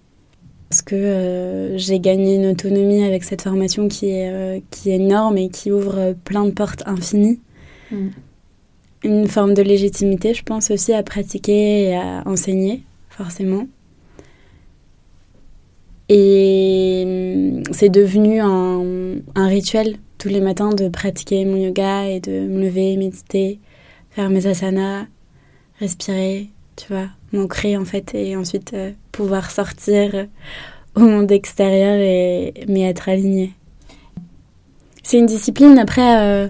Parce 0.70 0.84
que 0.84 0.96
euh, 0.96 1.78
j'ai 1.78 2.00
gagné 2.00 2.36
une 2.36 2.46
autonomie 2.46 3.04
avec 3.04 3.24
cette 3.24 3.42
formation 3.42 3.88
qui 3.88 4.10
est, 4.10 4.30
euh, 4.32 4.60
qui 4.70 4.92
est 4.92 4.98
énorme 4.98 5.38
et 5.38 5.50
qui 5.50 5.72
ouvre 5.72 6.14
plein 6.24 6.46
de 6.46 6.52
portes 6.52 6.84
infinies. 6.86 7.40
Mm. 7.92 8.08
Une 9.04 9.28
forme 9.28 9.56
de 9.56 9.64
légitimité, 9.64 10.34
je 10.34 10.44
pense 10.44 10.70
aussi, 10.70 10.94
à 10.94 11.02
pratiquer 11.02 11.86
et 11.86 11.96
à 11.96 12.22
enseigner, 12.28 12.84
forcément. 13.10 13.68
Et 16.08 17.04
mm, 17.06 17.64
c'est 17.72 17.90
devenu 17.90 18.40
un, 18.40 19.16
un, 19.34 19.48
rituel 19.48 19.98
tous 20.20 20.30
les 20.30 20.42
matins 20.42 20.70
de 20.70 20.88
pratiquer 20.88 21.46
mon 21.46 21.56
yoga 21.56 22.08
et 22.08 22.20
de 22.20 22.48
me 22.48 22.62
lever, 22.62 22.96
méditer, 22.96 23.60
faire 24.12 24.30
mes 24.30 24.46
asanas, 24.46 25.06
respirer, 25.80 26.50
tu 26.80 26.94
vois, 26.94 27.08
m'ancrer 27.34 27.76
en 27.76 27.84
fait 27.84 28.16
et 28.16 28.38
ensuite 28.38 28.74
euh, 28.74 28.92
pouvoir 29.12 29.52
sortir 29.52 30.28
au 30.96 31.02
monde 31.02 31.32
extérieur 31.32 31.96
et 31.96 32.54
mais 32.70 32.82
être 32.82 33.10
aligné. 33.10 33.54
C'est 35.04 35.18
une 35.18 35.26
discipline. 35.26 35.78
Après, 35.78 36.20
euh, 36.20 36.48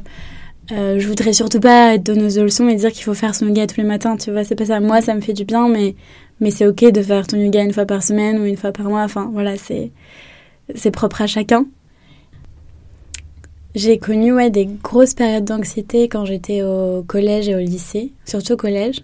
euh, 0.71 1.00
je 1.00 1.07
voudrais 1.07 1.33
surtout 1.33 1.59
pas 1.59 1.98
donneuse 1.98 2.36
de 2.36 2.43
leçons 2.43 2.67
et 2.67 2.75
dire 2.75 2.91
qu'il 2.91 3.03
faut 3.03 3.15
faire 3.15 3.33
son 3.33 3.48
yoga 3.48 3.65
tous 3.65 3.77
les 3.77 3.88
matins. 3.88 4.17
Tu 4.17 4.31
vois, 4.31 4.43
c'est 4.43 4.55
pas 4.55 4.65
ça. 4.65 4.79
Moi, 4.79 5.01
ça 5.01 5.15
me 5.15 5.21
fait 5.21 5.33
du 5.33 5.45
bien, 5.45 5.67
mais 5.67 5.95
mais 6.39 6.51
c'est 6.51 6.67
ok 6.67 6.91
de 6.91 7.01
faire 7.01 7.25
ton 7.25 7.38
yoga 7.38 7.63
une 7.63 7.74
fois 7.74 7.86
par 7.86 8.03
semaine 8.03 8.38
ou 8.39 8.45
une 8.45 8.57
fois 8.57 8.71
par 8.71 8.88
mois. 8.88 9.03
Enfin, 9.03 9.31
voilà, 9.33 9.57
c'est 9.57 9.91
c'est 10.75 10.91
propre 10.91 11.24
à 11.24 11.27
chacun. 11.27 11.65
J'ai 13.74 13.98
connu 13.98 14.33
des 14.51 14.65
grosses 14.65 15.13
périodes 15.13 15.45
d'anxiété 15.45 16.07
quand 16.07 16.25
j'étais 16.25 16.63
au 16.63 17.03
collège 17.03 17.50
et 17.50 17.55
au 17.55 17.59
lycée, 17.59 18.13
surtout 18.25 18.53
au 18.53 18.57
collège. 18.57 19.01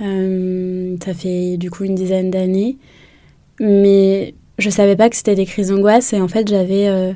Euh, 0.00 0.96
ça 1.04 1.14
fait 1.14 1.56
du 1.56 1.70
coup 1.70 1.84
une 1.84 1.94
dizaine 1.94 2.30
d'années. 2.30 2.76
Mais 3.60 4.34
je 4.58 4.70
savais 4.70 4.96
pas 4.96 5.08
que 5.08 5.16
c'était 5.16 5.34
des 5.34 5.46
crises 5.46 5.68
d'angoisse 5.68 6.12
et 6.12 6.20
en 6.20 6.28
fait 6.28 6.48
j'avais... 6.48 6.88
Euh, 6.88 7.12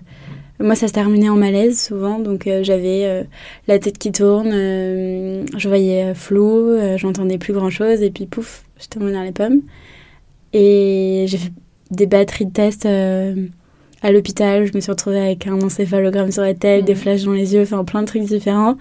moi 0.60 0.74
ça 0.76 0.86
se 0.86 0.92
terminait 0.92 1.28
en 1.28 1.36
malaise 1.36 1.80
souvent, 1.80 2.20
donc 2.20 2.46
euh, 2.46 2.62
j'avais 2.62 3.26
la 3.66 3.78
tête 3.80 3.98
qui 3.98 4.12
tourne, 4.12 4.50
je 4.52 5.68
voyais 5.68 6.14
flou, 6.14 6.76
j'entendais 6.96 7.38
plus 7.38 7.52
grand 7.52 7.70
chose 7.70 8.00
et 8.02 8.10
puis 8.10 8.26
pouf, 8.26 8.64
je 8.80 8.86
tombais 8.86 9.12
dans 9.12 9.22
les 9.22 9.32
pommes. 9.32 9.60
Et 10.52 11.24
j'ai 11.26 11.38
fait 11.38 11.52
des 11.90 12.06
batteries 12.06 12.46
de 12.46 12.52
tests 12.52 12.86
à 12.86 14.12
l'hôpital, 14.12 14.66
je 14.66 14.72
me 14.74 14.80
suis 14.80 14.90
retrouvée 14.92 15.20
avec 15.20 15.46
un 15.48 15.60
encéphalogramme 15.60 16.30
sur 16.30 16.42
la 16.42 16.54
tête, 16.54 16.84
des 16.84 16.94
mmh. 16.94 16.96
flashs 16.96 17.22
dans 17.24 17.32
les 17.32 17.54
yeux, 17.54 17.62
enfin 17.62 17.84
plein 17.84 18.02
de 18.02 18.06
trucs 18.06 18.22
différents. 18.22 18.76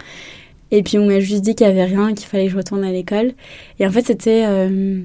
Et 0.72 0.84
puis 0.84 0.98
on 0.98 1.06
m'a 1.06 1.20
juste 1.20 1.42
dit 1.42 1.56
qu'il 1.56 1.68
n'y 1.68 1.74
avait 1.74 1.86
rien, 1.86 2.14
qu'il 2.14 2.28
fallait 2.28 2.46
que 2.46 2.52
je 2.52 2.58
retourne 2.58 2.84
à 2.84 2.92
l'école. 2.92 3.34
Et 3.80 3.86
en 3.86 3.92
fait, 3.92 4.08
c'était 4.08 4.46
euh, 4.48 5.02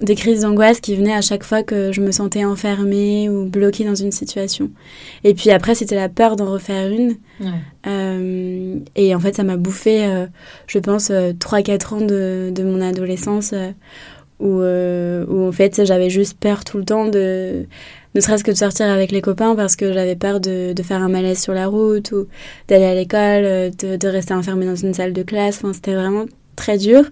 des 0.00 0.14
crises 0.14 0.40
d'angoisse 0.40 0.80
qui 0.80 0.96
venaient 0.96 1.14
à 1.14 1.20
chaque 1.20 1.44
fois 1.44 1.62
que 1.62 1.92
je 1.92 2.00
me 2.00 2.10
sentais 2.10 2.44
enfermée 2.44 3.28
ou 3.28 3.46
bloquée 3.46 3.84
dans 3.84 3.94
une 3.94 4.10
situation. 4.10 4.70
Et 5.22 5.34
puis 5.34 5.50
après, 5.50 5.74
c'était 5.74 5.94
la 5.94 6.08
peur 6.08 6.36
d'en 6.36 6.50
refaire 6.50 6.90
une. 6.90 7.16
Euh, 7.86 8.78
et 8.96 9.14
en 9.14 9.20
fait, 9.20 9.36
ça 9.36 9.44
m'a 9.44 9.56
bouffé, 9.56 10.04
euh, 10.04 10.26
je 10.66 10.78
pense, 10.80 11.10
3-4 11.10 11.94
ans 11.94 12.00
de, 12.00 12.50
de, 12.52 12.62
mon 12.64 12.80
adolescence 12.80 13.54
où, 14.40 14.60
où 14.60 15.48
en 15.48 15.52
fait, 15.52 15.84
j'avais 15.84 16.10
juste 16.10 16.38
peur 16.38 16.64
tout 16.64 16.78
le 16.78 16.84
temps 16.84 17.06
de 17.06 17.66
ne 18.14 18.20
serait-ce 18.20 18.44
que 18.44 18.50
de 18.50 18.56
sortir 18.56 18.86
avec 18.86 19.10
les 19.12 19.20
copains 19.20 19.54
parce 19.54 19.76
que 19.76 19.92
j'avais 19.92 20.16
peur 20.16 20.40
de, 20.40 20.72
de, 20.72 20.82
faire 20.82 21.02
un 21.02 21.08
malaise 21.08 21.40
sur 21.40 21.52
la 21.52 21.66
route 21.66 22.12
ou 22.12 22.26
d'aller 22.68 22.84
à 22.84 22.94
l'école, 22.94 23.44
euh, 23.44 23.70
de, 23.70 23.96
de, 23.96 24.08
rester 24.08 24.34
enfermée 24.34 24.66
dans 24.66 24.76
une 24.76 24.94
salle 24.94 25.12
de 25.12 25.22
classe. 25.22 25.58
Enfin, 25.58 25.72
c'était 25.72 25.94
vraiment 25.94 26.26
très 26.56 26.78
dur. 26.78 27.04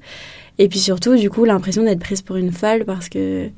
Et 0.59 0.69
puis 0.69 0.79
surtout, 0.79 1.17
du 1.17 1.31
coup, 1.31 1.45
l'impression 1.45 1.83
d'être 1.83 2.01
prise 2.01 2.23
pour 2.23 2.37
une 2.37 2.53
folle 2.53 2.85
parce 2.85 3.09
que, 3.09 3.49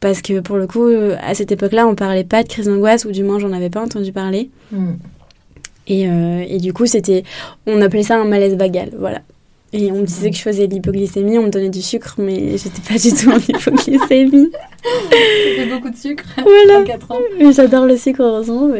parce 0.00 0.22
que 0.22 0.40
pour 0.40 0.56
le 0.56 0.66
coup, 0.66 0.88
à 1.20 1.34
cette 1.34 1.52
époque-là, 1.52 1.86
on 1.86 1.94
parlait 1.94 2.24
pas 2.24 2.42
de 2.42 2.48
crise 2.48 2.66
d'angoisse 2.66 3.04
ou 3.04 3.12
du 3.12 3.22
moins, 3.22 3.38
j'en 3.38 3.52
avais 3.52 3.70
pas 3.70 3.82
entendu 3.82 4.12
parler. 4.12 4.50
Hmm. 4.72 4.94
Et, 5.86 6.08
euh, 6.08 6.44
et, 6.48 6.58
du 6.58 6.72
coup, 6.72 6.86
c'était, 6.86 7.22
on 7.66 7.80
appelait 7.80 8.02
ça 8.02 8.18
un 8.18 8.24
malaise 8.24 8.56
vagal, 8.56 8.90
voilà. 8.98 9.20
Et 9.72 9.90
on 9.90 9.96
me 9.96 10.06
disait 10.06 10.30
que 10.30 10.36
je 10.36 10.42
faisais 10.42 10.68
de 10.68 10.74
l'hypoglycémie, 10.74 11.38
on 11.38 11.44
me 11.44 11.50
donnait 11.50 11.70
du 11.70 11.82
sucre, 11.82 12.14
mais 12.18 12.56
j'étais 12.56 12.80
pas 12.88 12.98
du 12.98 13.12
tout 13.12 13.30
en 13.30 13.38
hypoglycémie. 13.48 14.50
C'était 15.10 15.66
beaucoup 15.70 15.90
de 15.90 15.96
sucre 15.96 16.24
voilà. 16.36 16.84
4 16.84 17.12
ans. 17.12 17.18
J'adore 17.52 17.86
le 17.86 17.96
sucre, 17.96 18.22
heureusement. 18.22 18.70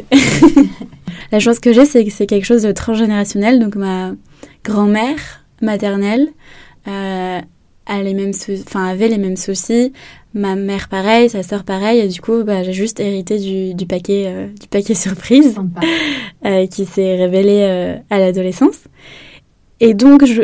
La 1.33 1.41
chance 1.41 1.59
que 1.59 1.73
j'ai, 1.73 1.85
c'est 1.85 2.05
que 2.05 2.13
c'est 2.13 2.27
quelque 2.27 2.45
chose 2.45 2.63
de 2.63 2.73
transgénérationnel. 2.73 3.59
Donc 3.59 3.75
ma 3.75 4.13
grand-mère 4.65 5.45
maternelle 5.61 6.29
euh, 6.87 7.41
a 7.87 8.03
les 8.03 8.15
mêmes 8.15 8.33
enfin, 8.67 8.87
avait 8.87 9.09
les 9.09 9.19
mêmes 9.19 9.37
soucis. 9.37 9.93
Ma 10.35 10.55
mère 10.55 10.89
pareil, 10.89 11.31
sa 11.31 11.43
sœur 11.43 11.65
pareil. 11.65 12.01
Et 12.01 12.09
du 12.09 12.21
coup, 12.21 12.45
bah, 12.45 12.63
j'ai 12.63 12.73
juste 12.73 13.01
hérité 13.01 13.39
du, 13.39 13.75
du 13.75 13.87
paquet, 13.87 14.25
euh, 14.27 14.47
du 14.49 14.69
paquet 14.69 14.95
surprise 15.07 15.59
euh, 16.45 16.67
qui 16.67 16.85
s'est 16.85 17.17
révélé 17.17 17.61
euh, 17.63 17.97
à 18.11 18.19
l'adolescence. 18.19 18.81
Et 19.81 19.95
donc, 19.95 20.25
je, 20.25 20.43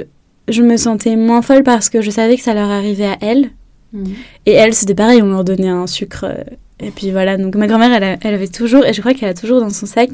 je 0.49 0.62
me 0.62 0.76
sentais 0.76 1.16
moins 1.16 1.42
folle 1.42 1.62
parce 1.62 1.88
que 1.88 2.00
je 2.00 2.11
savais 2.11 2.37
que 2.37 2.42
ça 2.42 2.54
leur 2.54 2.70
arrivait 2.70 3.06
à 3.06 3.18
elles. 3.20 3.50
Mhm. 3.92 4.14
Et 4.46 4.52
elles, 4.52 4.75
c'était 4.75 4.94
pareil, 4.94 5.22
on 5.22 5.26
leur 5.26 5.44
donnait 5.44 5.68
un 5.68 5.87
sucre. 5.87 6.25
Euh, 6.25 6.42
et 6.82 6.90
puis 6.90 7.12
voilà, 7.12 7.37
donc 7.37 7.54
ma 7.54 7.68
grand-mère, 7.68 7.92
elle, 7.92 8.18
elle, 8.20 8.34
avait 8.34 8.49
toujours, 8.49 8.84
et 8.84 8.92
je 8.92 9.00
crois 9.00 9.14
qu'elle 9.14 9.28
a 9.28 9.34
toujours 9.34 9.61
dans 9.61 9.70
son 9.70 9.87
sac, 9.87 10.11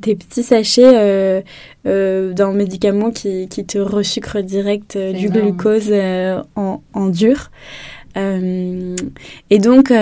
des 0.00 0.16
petits 0.16 0.42
sachets 0.42 0.82
euh, 0.84 1.40
euh, 1.86 2.32
d'un 2.32 2.52
médicament 2.52 3.12
qui, 3.12 3.48
qui 3.48 3.64
te 3.64 3.78
resucre 3.78 4.40
direct 4.40 4.96
euh, 4.96 5.12
du 5.12 5.28
glucose 5.28 5.92
en, 6.56 6.82
en, 6.94 7.06
dur. 7.06 7.52
et 8.16 9.58
donc, 9.60 9.92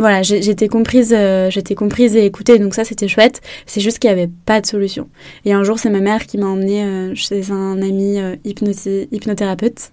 voilà, 0.00 0.22
j'étais 0.22 0.68
comprise, 0.68 1.14
euh, 1.16 1.50
j'étais 1.50 1.74
comprise 1.74 2.16
et 2.16 2.24
écoutée, 2.24 2.58
donc 2.58 2.74
ça 2.74 2.84
c'était 2.84 3.08
chouette. 3.08 3.40
C'est 3.66 3.80
juste 3.80 3.98
qu'il 3.98 4.08
n'y 4.08 4.18
avait 4.18 4.30
pas 4.46 4.60
de 4.60 4.66
solution. 4.66 5.08
Et 5.44 5.52
un 5.52 5.62
jour, 5.62 5.78
c'est 5.78 5.90
ma 5.90 6.00
mère 6.00 6.26
qui 6.26 6.38
m'a 6.38 6.46
emmenée 6.46 6.84
euh, 6.84 7.14
chez 7.14 7.50
un 7.50 7.80
ami 7.82 8.18
euh, 8.18 8.36
hypnothérapeute. 8.44 9.92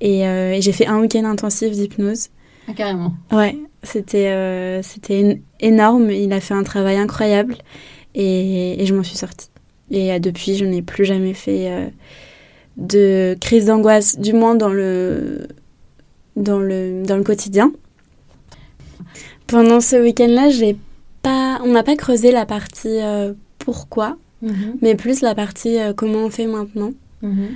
Et, 0.00 0.20
et 0.20 0.62
j'ai 0.62 0.72
fait 0.72 0.86
un 0.86 0.98
week-end 0.98 1.24
intensif 1.24 1.72
d'hypnose. 1.72 2.28
Ah, 2.68 2.72
carrément. 2.72 3.12
Ouais, 3.32 3.56
c'était 3.82 4.80
c'était 4.82 5.42
énorme. 5.60 6.10
Il 6.10 6.32
a 6.32 6.40
fait 6.40 6.54
un 6.54 6.62
travail 6.62 6.96
incroyable 6.96 7.56
et, 8.14 8.82
et 8.82 8.86
je 8.86 8.94
m'en 8.94 9.02
suis 9.02 9.18
sortie. 9.18 9.50
Et 9.90 10.18
depuis, 10.18 10.56
je 10.56 10.64
n'ai 10.64 10.80
plus 10.80 11.04
jamais 11.04 11.34
fait 11.34 11.92
de 12.78 13.36
crise 13.40 13.66
d'angoisse, 13.66 14.18
du 14.18 14.32
moins 14.32 14.54
dans 14.54 14.70
le, 14.70 15.48
dans 16.36 16.60
le, 16.60 17.02
dans 17.02 17.16
le 17.16 17.24
quotidien. 17.24 17.72
Pendant 19.50 19.80
ce 19.80 19.96
week-end-là, 19.96 20.48
j'ai 20.50 20.76
pas, 21.22 21.60
on 21.64 21.72
n'a 21.72 21.82
pas 21.82 21.96
creusé 21.96 22.30
la 22.30 22.46
partie 22.46 23.00
euh, 23.02 23.32
pourquoi, 23.58 24.16
mhm. 24.42 24.76
mais 24.80 24.94
plus 24.94 25.22
la 25.22 25.34
partie 25.34 25.78
euh, 25.78 25.92
comment 25.92 26.20
on 26.20 26.30
fait 26.30 26.46
maintenant. 26.46 26.92
Mhm. 27.22 27.48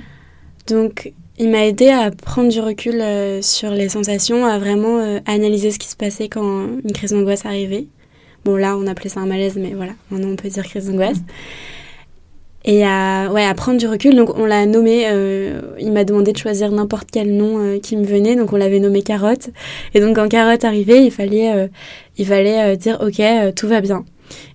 Donc, 0.67 1.13
il 1.39 1.49
m'a 1.49 1.65
aidé 1.65 1.89
à 1.89 2.11
prendre 2.11 2.49
du 2.49 2.59
recul 2.59 2.99
euh, 2.99 3.41
sur 3.41 3.71
les 3.71 3.87
sensations, 3.87 4.45
à 4.45 4.59
vraiment 4.59 5.21
analyser 5.25 5.71
ce 5.71 5.79
qui 5.79 5.87
se 5.87 5.95
passait 5.95 6.27
quand 6.27 6.67
une 6.83 6.91
crise 6.91 7.11
d'angoisse 7.11 7.45
arrivait. 7.45 7.87
Bon, 8.43 8.57
là, 8.57 8.77
on 8.77 8.87
appelait 8.87 9.09
ça 9.09 9.21
un 9.21 9.25
malaise, 9.25 9.55
mais 9.55 9.73
voilà, 9.73 9.93
maintenant 10.11 10.29
on 10.29 10.35
peut 10.35 10.49
dire 10.49 10.63
crise 10.63 10.87
d'angoisse. 10.87 11.17
Mhm 11.17 11.25
et 12.65 12.83
à, 12.83 13.29
ouais, 13.31 13.45
à 13.45 13.53
prendre 13.53 13.79
du 13.79 13.87
recul. 13.87 14.15
Donc 14.15 14.37
on 14.37 14.45
l'a 14.45 14.65
nommé, 14.65 15.05
euh, 15.07 15.61
il 15.79 15.91
m'a 15.91 16.03
demandé 16.03 16.33
de 16.33 16.37
choisir 16.37 16.71
n'importe 16.71 17.09
quel 17.11 17.31
nom 17.35 17.59
euh, 17.59 17.79
qui 17.79 17.95
me 17.95 18.05
venait, 18.05 18.35
donc 18.35 18.51
on 18.51 18.57
l'avait 18.57 18.79
nommé 18.79 19.03
Carotte. 19.03 19.51
Et 19.93 20.01
donc 20.01 20.15
quand 20.15 20.27
Carotte 20.27 20.65
arrivait, 20.65 21.05
il 21.05 21.11
fallait, 21.11 21.55
euh, 21.55 21.67
il 22.17 22.25
fallait 22.25 22.75
dire 22.75 22.97
ok, 23.01 23.21
tout 23.55 23.67
va 23.67 23.81
bien. 23.81 24.03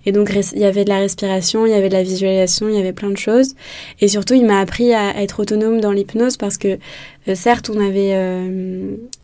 Et 0.05 0.11
donc 0.11 0.33
il 0.53 0.59
y 0.59 0.65
avait 0.65 0.83
de 0.83 0.89
la 0.89 0.99
respiration, 0.99 1.65
il 1.65 1.71
y 1.71 1.75
avait 1.75 1.89
de 1.89 1.95
la 1.95 2.03
visualisation, 2.03 2.69
il 2.69 2.75
y 2.75 2.79
avait 2.79 2.93
plein 2.93 3.11
de 3.11 3.17
choses. 3.17 3.55
Et 4.01 4.09
surtout, 4.09 4.35
il 4.35 4.45
m'a 4.45 4.59
appris 4.59 4.93
à, 4.93 5.23
être 5.23 5.39
autonome 5.39 5.81
dans 5.81 5.93
l'hypnose 5.93 6.37
parce 6.37 6.59
que 6.59 6.79
certes, 7.35 7.71
on 7.73 7.79
avait, 7.79 8.17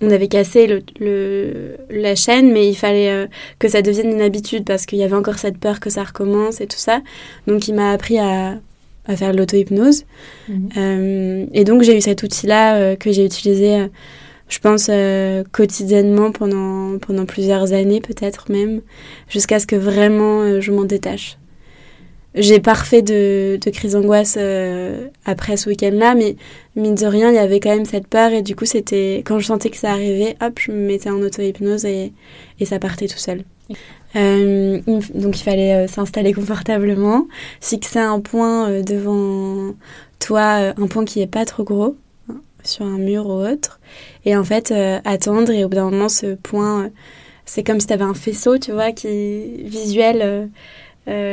on 0.00 0.10
avait 0.10 0.28
cassé 0.28 0.68
le, 0.68 0.82
le, 1.00 1.76
la 1.90 2.14
chaîne, 2.14 2.52
mais 2.52 2.68
il 2.68 2.76
fallait 2.76 3.26
que 3.58 3.66
ça 3.66 3.82
devienne 3.82 4.12
une 4.12 4.20
habitude 4.20 4.64
parce 4.64 4.86
qu'il 4.86 5.00
y 5.00 5.02
avait 5.02 5.16
encore 5.16 5.40
cette 5.40 5.58
peur 5.58 5.80
que 5.80 5.90
ça 5.90 6.04
recommence 6.04 6.60
et 6.60 6.68
tout 6.68 6.78
ça. 6.78 7.00
Donc 7.48 7.66
il 7.66 7.74
m'a 7.74 7.90
appris 7.90 8.20
à 8.20 8.60
à 9.06 9.16
faire 9.16 9.32
de 9.32 9.38
l'auto-hypnose. 9.38 10.04
Mhm. 10.48 10.68
Euh, 10.76 11.46
et 11.52 11.64
donc 11.64 11.82
j'ai 11.82 11.96
eu 11.96 12.00
cet 12.00 12.22
outil-là 12.22 12.76
euh, 12.76 12.96
que 12.96 13.12
j'ai 13.12 13.24
utilisé, 13.24 13.80
euh, 13.80 13.86
je 14.48 14.58
pense, 14.58 14.90
quotidiennement 15.52 16.30
pendant, 16.30 16.98
pendant 16.98 17.24
plusieurs 17.24 17.72
années 17.72 18.00
peut-être 18.00 18.50
même, 18.50 18.80
jusqu'à 19.28 19.58
ce 19.58 19.66
que 19.66 19.76
vraiment 19.76 20.60
je 20.60 20.70
m'en 20.70 20.84
détache. 20.84 21.36
J'ai 22.36 22.60
parfait 22.60 23.02
de, 23.02 23.58
de 23.60 23.70
crise 23.70 23.94
d'angoisse 23.94 24.38
après 25.24 25.56
ce 25.56 25.68
week-end-là, 25.68 26.14
mais 26.14 26.36
mine 26.76 26.94
de 26.94 27.06
rien, 27.06 27.30
il 27.30 27.34
y 27.34 27.38
avait 27.38 27.58
quand 27.58 27.74
même 27.74 27.86
cette 27.86 28.06
peur 28.06 28.30
et 28.30 28.42
du 28.42 28.54
coup, 28.54 28.66
c'était 28.66 29.24
quand 29.26 29.40
je 29.40 29.46
sentais 29.46 29.70
que 29.70 29.78
ça 29.78 29.90
arrivait, 29.90 30.36
hop, 30.40 30.60
je 30.60 30.70
me 30.70 30.86
mettais 30.86 31.10
en 31.10 31.20
auto-hypnose 31.22 31.84
et, 31.84 32.12
et 32.60 32.66
ça 32.66 32.78
partait 32.78 33.08
tout 33.08 33.18
seul. 33.18 33.42
Euh, 34.16 34.80
donc 35.14 35.38
il 35.38 35.42
fallait 35.42 35.74
euh, 35.74 35.86
s'installer 35.86 36.32
confortablement, 36.32 37.26
fixer 37.60 37.98
un 37.98 38.20
point 38.20 38.68
euh, 38.68 38.82
devant 38.82 39.74
toi, 40.18 40.72
un 40.76 40.86
point 40.86 41.04
qui 41.04 41.20
est 41.20 41.26
pas 41.26 41.44
trop 41.44 41.64
gros, 41.64 41.96
hein, 42.30 42.40
sur 42.64 42.86
un 42.86 42.98
mur 42.98 43.26
ou 43.26 43.46
autre, 43.46 43.78
et 44.24 44.34
en 44.36 44.44
fait 44.44 44.72
attendre 45.04 45.52
et 45.52 45.64
au 45.64 45.68
bout 45.68 45.76
d'un 45.76 45.90
moment 45.90 46.08
ce 46.08 46.34
point, 46.34 46.90
c'est 47.44 47.62
comme 47.62 47.80
si 47.80 47.86
tu 47.86 47.92
avais 47.92 48.04
un 48.04 48.14
faisceau, 48.14 48.56
tu 48.58 48.72
vois, 48.72 48.92
qui 48.92 49.08
est 49.08 49.62
visuel 49.64 50.48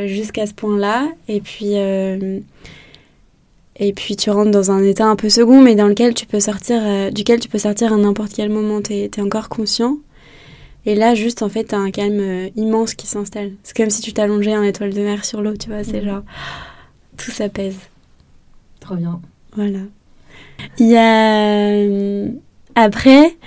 jusqu'à 0.06 0.46
ce 0.46 0.54
point-là, 0.54 1.08
et 1.30 1.40
puis 1.40 1.76
et 3.78 3.94
puis 3.94 4.16
tu 4.18 4.30
rentres 4.30 4.52
dans 4.52 4.70
un 4.70 4.84
état 4.84 5.06
un 5.08 5.16
peu 5.16 5.30
second, 5.30 5.62
mais 5.62 5.76
dans 5.76 5.88
lequel 5.88 6.14
tu 6.14 6.26
peux 6.26 6.42
sortir, 6.42 6.82
duquel 7.14 7.40
tu 7.40 7.48
peux 7.48 7.58
sortir 7.58 7.94
à 7.94 7.98
n'importe 7.98 8.34
quel 8.36 8.50
moment. 8.50 8.82
Tu 8.82 8.94
es, 8.94 9.22
encore 9.22 9.48
conscient. 9.48 9.98
Et 10.86 10.96
là, 10.96 11.16
juste, 11.16 11.42
en 11.42 11.50
fait, 11.50 11.66
t'as 11.66 11.78
un 11.78 11.92
calme 11.92 12.20
euh, 12.20 12.50
immense 12.56 12.94
qui 12.94 13.08
s'installe. 13.08 13.52
C'est 13.64 13.76
comme 13.76 13.90
si 13.90 14.02
tu 14.02 14.14
t'allongeais 14.14 14.58
en 14.58 14.64
étoile 14.64 14.94
de 14.94 15.02
mer 15.02 15.24
sur 15.24 15.42
l'eau, 15.42 15.56
tu 15.56 15.70
vois. 15.70 15.84
C'est 15.84 16.02
mhm. 16.02 16.10
genre, 16.10 16.22
tout 17.18 17.32
s'apaise. 17.32 17.78
Trop 18.80 18.96
bien. 18.96 19.22
Voilà. 19.56 19.80
Il 20.80 20.90
y 20.90 20.98
a. 20.98 21.68
Euh, 21.68 22.28
après, 22.76 23.38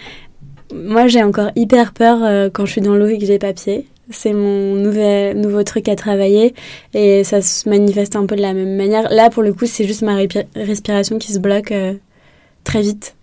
moi, 0.74 1.08
j'ai 1.08 1.22
encore 1.22 1.50
hyper 1.56 1.92
peur 1.92 2.22
euh, 2.22 2.48
quand 2.50 2.64
je 2.64 2.72
suis 2.72 2.80
dans 2.80 2.94
l'eau 2.94 3.06
et 3.06 3.18
que 3.18 3.26
j'ai 3.26 3.38
pas 3.38 3.52
pied. 3.52 3.86
C'est 4.08 4.32
mon 4.32 4.76
nouvel, 4.76 5.38
nouveau 5.38 5.64
truc 5.64 5.88
à 5.88 5.96
travailler 5.96 6.54
et 6.94 7.25
ça 7.25 7.42
se 7.42 7.68
manifeste 7.68 8.14
un 8.14 8.25
peu 8.25 8.36
de 8.36 8.40
la 8.40 8.54
même 8.54 8.76
manière. 8.76 9.10
Là, 9.10 9.30
pour 9.30 9.42
le 9.42 9.52
coup, 9.52 9.66
c'est 9.66 9.84
juste 9.84 10.02
ma 10.02 10.16
respiration 10.54 11.18
qui 11.18 11.32
se 11.32 11.40
bloque 11.40 11.75
très 12.62 12.82
vite 12.82 13.16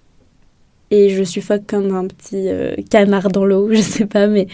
et 0.92 1.10
je 1.10 1.24
suffoque 1.24 1.66
comme 1.68 1.96
un 1.96 2.08
petit 2.08 2.50
euh, 2.50 2.76
canard 2.90 3.30
dans 3.30 3.46
l'eau, 3.46 3.70
je 3.72 3.82
sais 3.82 4.06
pas, 4.06 4.28
mais 4.28 4.48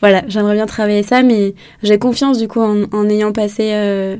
voilà, 0.00 0.22
j'aimerais 0.28 0.54
bien 0.54 0.66
travailler 0.66 1.02
ça, 1.02 1.22
mais 1.22 1.54
j'ai 1.82 1.98
confiance 1.98 2.38
du 2.38 2.48
coup 2.48 2.60
en, 2.60 3.08
ayant 3.08 3.32
passé, 3.32 3.70
euh, 3.74 4.16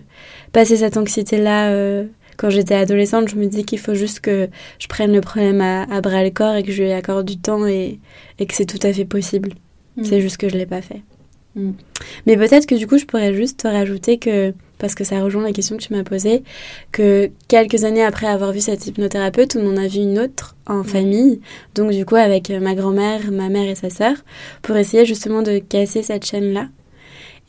passé 0.52 0.76
cette 0.76 0.96
anxiété-là 0.96 1.70
euh, 1.70 2.04
quand 2.36 2.50
j'étais 2.50 2.74
adolescente, 2.74 3.28
je 3.28 3.36
me 3.36 3.46
dis 3.46 3.64
qu'il 3.64 3.78
faut 3.78 3.94
juste 3.94 4.20
que 4.20 4.48
je 4.78 4.86
prenne 4.88 5.12
le 5.12 5.20
problème 5.20 5.60
à, 5.60 6.00
bras 6.00 6.24
le 6.24 6.30
corps 6.30 6.56
et 6.56 6.62
que 6.62 6.72
je 6.72 6.82
lui 6.82 6.92
accorde 6.92 7.26
du 7.26 7.38
temps 7.38 7.66
et, 7.66 7.98
et 8.38 8.46
que 8.46 8.54
c'est 8.54 8.66
tout 8.66 8.84
à 8.84 8.92
fait 8.92 9.04
possible. 9.04 9.52
Mm. 9.96 10.04
C'est 10.04 10.20
juste 10.20 10.36
que 10.38 10.48
je 10.48 10.56
l'ai 10.56 10.66
pas 10.66 10.82
fait. 10.82 11.02
Mm. 11.54 11.72
Mais 12.26 12.36
peut-être 12.36 12.66
que 12.66 12.74
du 12.74 12.86
coup, 12.86 12.98
je 12.98 13.04
pourrais 13.04 13.34
juste 13.34 13.60
te 13.60 13.68
rajouter 13.68 14.18
que 14.18 14.52
parce 14.84 14.94
que 14.94 15.02
ça 15.02 15.22
rejoint 15.22 15.42
la 15.42 15.52
question 15.52 15.78
que 15.78 15.82
tu 15.82 15.94
m'as 15.94 16.04
posée, 16.04 16.42
que 16.92 17.30
quelques 17.48 17.84
années 17.84 18.04
après 18.04 18.26
avoir 18.26 18.52
vu 18.52 18.60
cette 18.60 18.86
hypnothérapeute, 18.86 19.56
on 19.58 19.66
en 19.66 19.78
a 19.78 19.86
vu 19.86 20.00
une 20.00 20.18
autre 20.18 20.56
en 20.66 20.84
famille, 20.84 21.40
donc 21.74 21.90
du 21.90 22.04
coup 22.04 22.16
avec 22.16 22.50
ma 22.50 22.74
grand-mère, 22.74 23.32
ma 23.32 23.48
mère 23.48 23.66
et 23.66 23.76
sa 23.76 23.88
sœur, 23.88 24.14
pour 24.60 24.76
essayer 24.76 25.06
justement 25.06 25.40
de 25.40 25.56
casser 25.58 26.02
cette 26.02 26.26
chaîne-là. 26.26 26.68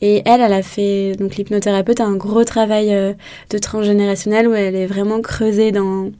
Et 0.00 0.22
elle, 0.24 0.40
elle 0.40 0.54
a 0.54 0.62
fait, 0.62 1.12
donc 1.18 1.36
l'hypnothérapeute 1.36 2.00
a 2.00 2.06
un 2.06 2.16
gros 2.16 2.44
travail 2.44 2.94
euh, 2.94 3.12
de 3.50 3.58
transgénérationnel 3.58 4.48
où 4.48 4.54
elle 4.54 4.74
est 4.74 4.86
vraiment 4.86 5.20
creusée 5.20 5.72
dans, 5.72 6.12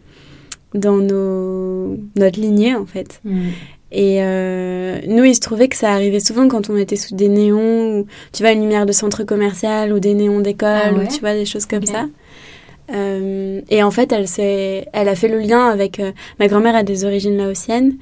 dans 0.74 0.98
nos, 0.98 1.96
notre 2.14 2.38
lignée 2.38 2.74
en 2.74 2.85
fait. 2.85 3.22
Mm. 3.24 3.48
Et 3.92 4.18
euh, 4.20 4.99
nous, 5.07 5.25
il 5.25 5.35
se 5.35 5.40
trouvait 5.40 5.68
que 5.68 5.77
ça 5.77 5.92
arrivait 5.92 6.20
souvent 6.20 6.49
quand 6.49 6.70
on 6.70 6.77
était 6.77 6.96
sous 6.96 7.14
des 7.14 7.29
néons, 7.29 8.01
ou 8.01 8.07
tu 8.33 8.42
vois, 8.42 8.53
une 8.53 8.62
lumière 8.62 8.85
de 8.85 8.92
centre 8.92 9.22
commercial, 9.22 9.92
ou 9.92 10.01
des 10.01 10.14
néons 10.14 10.40
d'école, 10.40 10.68
ah 10.68 10.92
ou 10.92 11.07
tu 11.07 11.20
vois, 11.20 11.35
des 11.35 11.44
choses 11.44 11.66
comme 11.66 11.87
ça. 11.87 12.07
Euh, 12.92 13.61
et 13.68 13.83
en 13.83 13.90
fait, 13.90 14.12
elle, 14.12 14.27
elle 14.92 15.09
a 15.09 15.14
fait 15.14 15.29
le 15.29 15.38
lien 15.38 15.68
avec... 15.68 16.01
Euh, 16.01 16.12
ma 16.40 16.49
grand-mère 16.49 16.75
a 16.75 16.83
des 16.83 17.05
origines 17.05 17.37
laotiennes. 17.37 17.96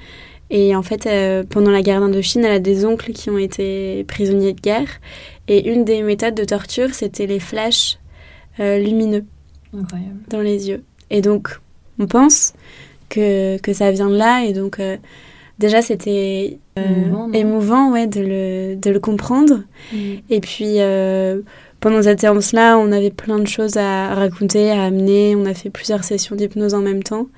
Et 0.50 0.76
en 0.76 0.82
fait, 0.82 1.08
pendant 1.48 1.70
la 1.70 1.82
guerre 1.82 2.00
d'Indochine, 2.00 2.44
elle 2.44 2.52
a 2.52 2.58
des 2.58 2.84
oncles 2.84 3.12
qui 3.12 3.30
ont 3.30 3.38
été 3.38 4.04
prisonniers 4.04 4.52
de 4.52 4.60
guerre. 4.60 5.00
Et 5.48 5.70
une 5.70 5.84
des 5.84 6.02
méthodes 6.02 6.34
de 6.34 6.44
torture, 6.44 6.94
c'était 6.94 7.26
les 7.26 7.40
flashs 7.40 7.98
lumineux 8.58 9.24
dans 10.28 10.40
les 10.40 10.68
yeux. 10.68 10.84
Et 11.10 11.22
donc, 11.22 11.60
on 11.98 12.06
pense 12.06 12.52
que, 13.08 13.56
que 13.58 13.72
ça 13.72 13.90
vient 13.90 14.10
de 14.10 14.16
là. 14.16 14.44
Et 14.44 14.52
donc 14.52 14.78
déjà 15.58 15.82
c'était 15.82 16.58
euh, 16.78 17.32
émouvant, 17.32 17.92
ouais, 17.92 18.06
de, 18.06 18.20
le, 18.20 18.76
de 18.76 18.90
le 18.90 19.00
comprendre. 19.00 19.62
Mm. 19.92 19.96
Et 20.30 20.40
puis 20.40 20.80
euh, 20.80 21.40
pendant 21.80 22.02
cette 22.02 22.20
séance-là, 22.20 22.78
on 22.78 22.92
avait 22.92 23.10
plein 23.10 23.38
de 23.38 23.46
choses 23.46 23.76
à 23.76 24.14
raconter, 24.14 24.70
à 24.70 24.84
amener. 24.84 25.36
On 25.36 25.46
a 25.46 25.54
fait 25.54 25.70
plusieurs 25.70 26.04
sessions 26.04 26.36
d'hypnose 26.36 26.74
en 26.74 26.80
même 26.80 27.02
temps. 27.02 27.28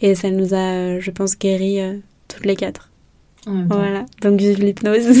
Et 0.00 0.14
ça 0.14 0.30
nous 0.30 0.54
a, 0.54 0.98
je 0.98 1.10
pense, 1.10 1.38
guéri 1.38 1.80
euh, 1.80 1.94
toutes 2.28 2.46
les 2.46 2.56
quatre. 2.56 2.90
Voilà, 3.46 4.06
donc 4.22 4.40
vive 4.40 4.58
l'hypnose. 4.60 5.06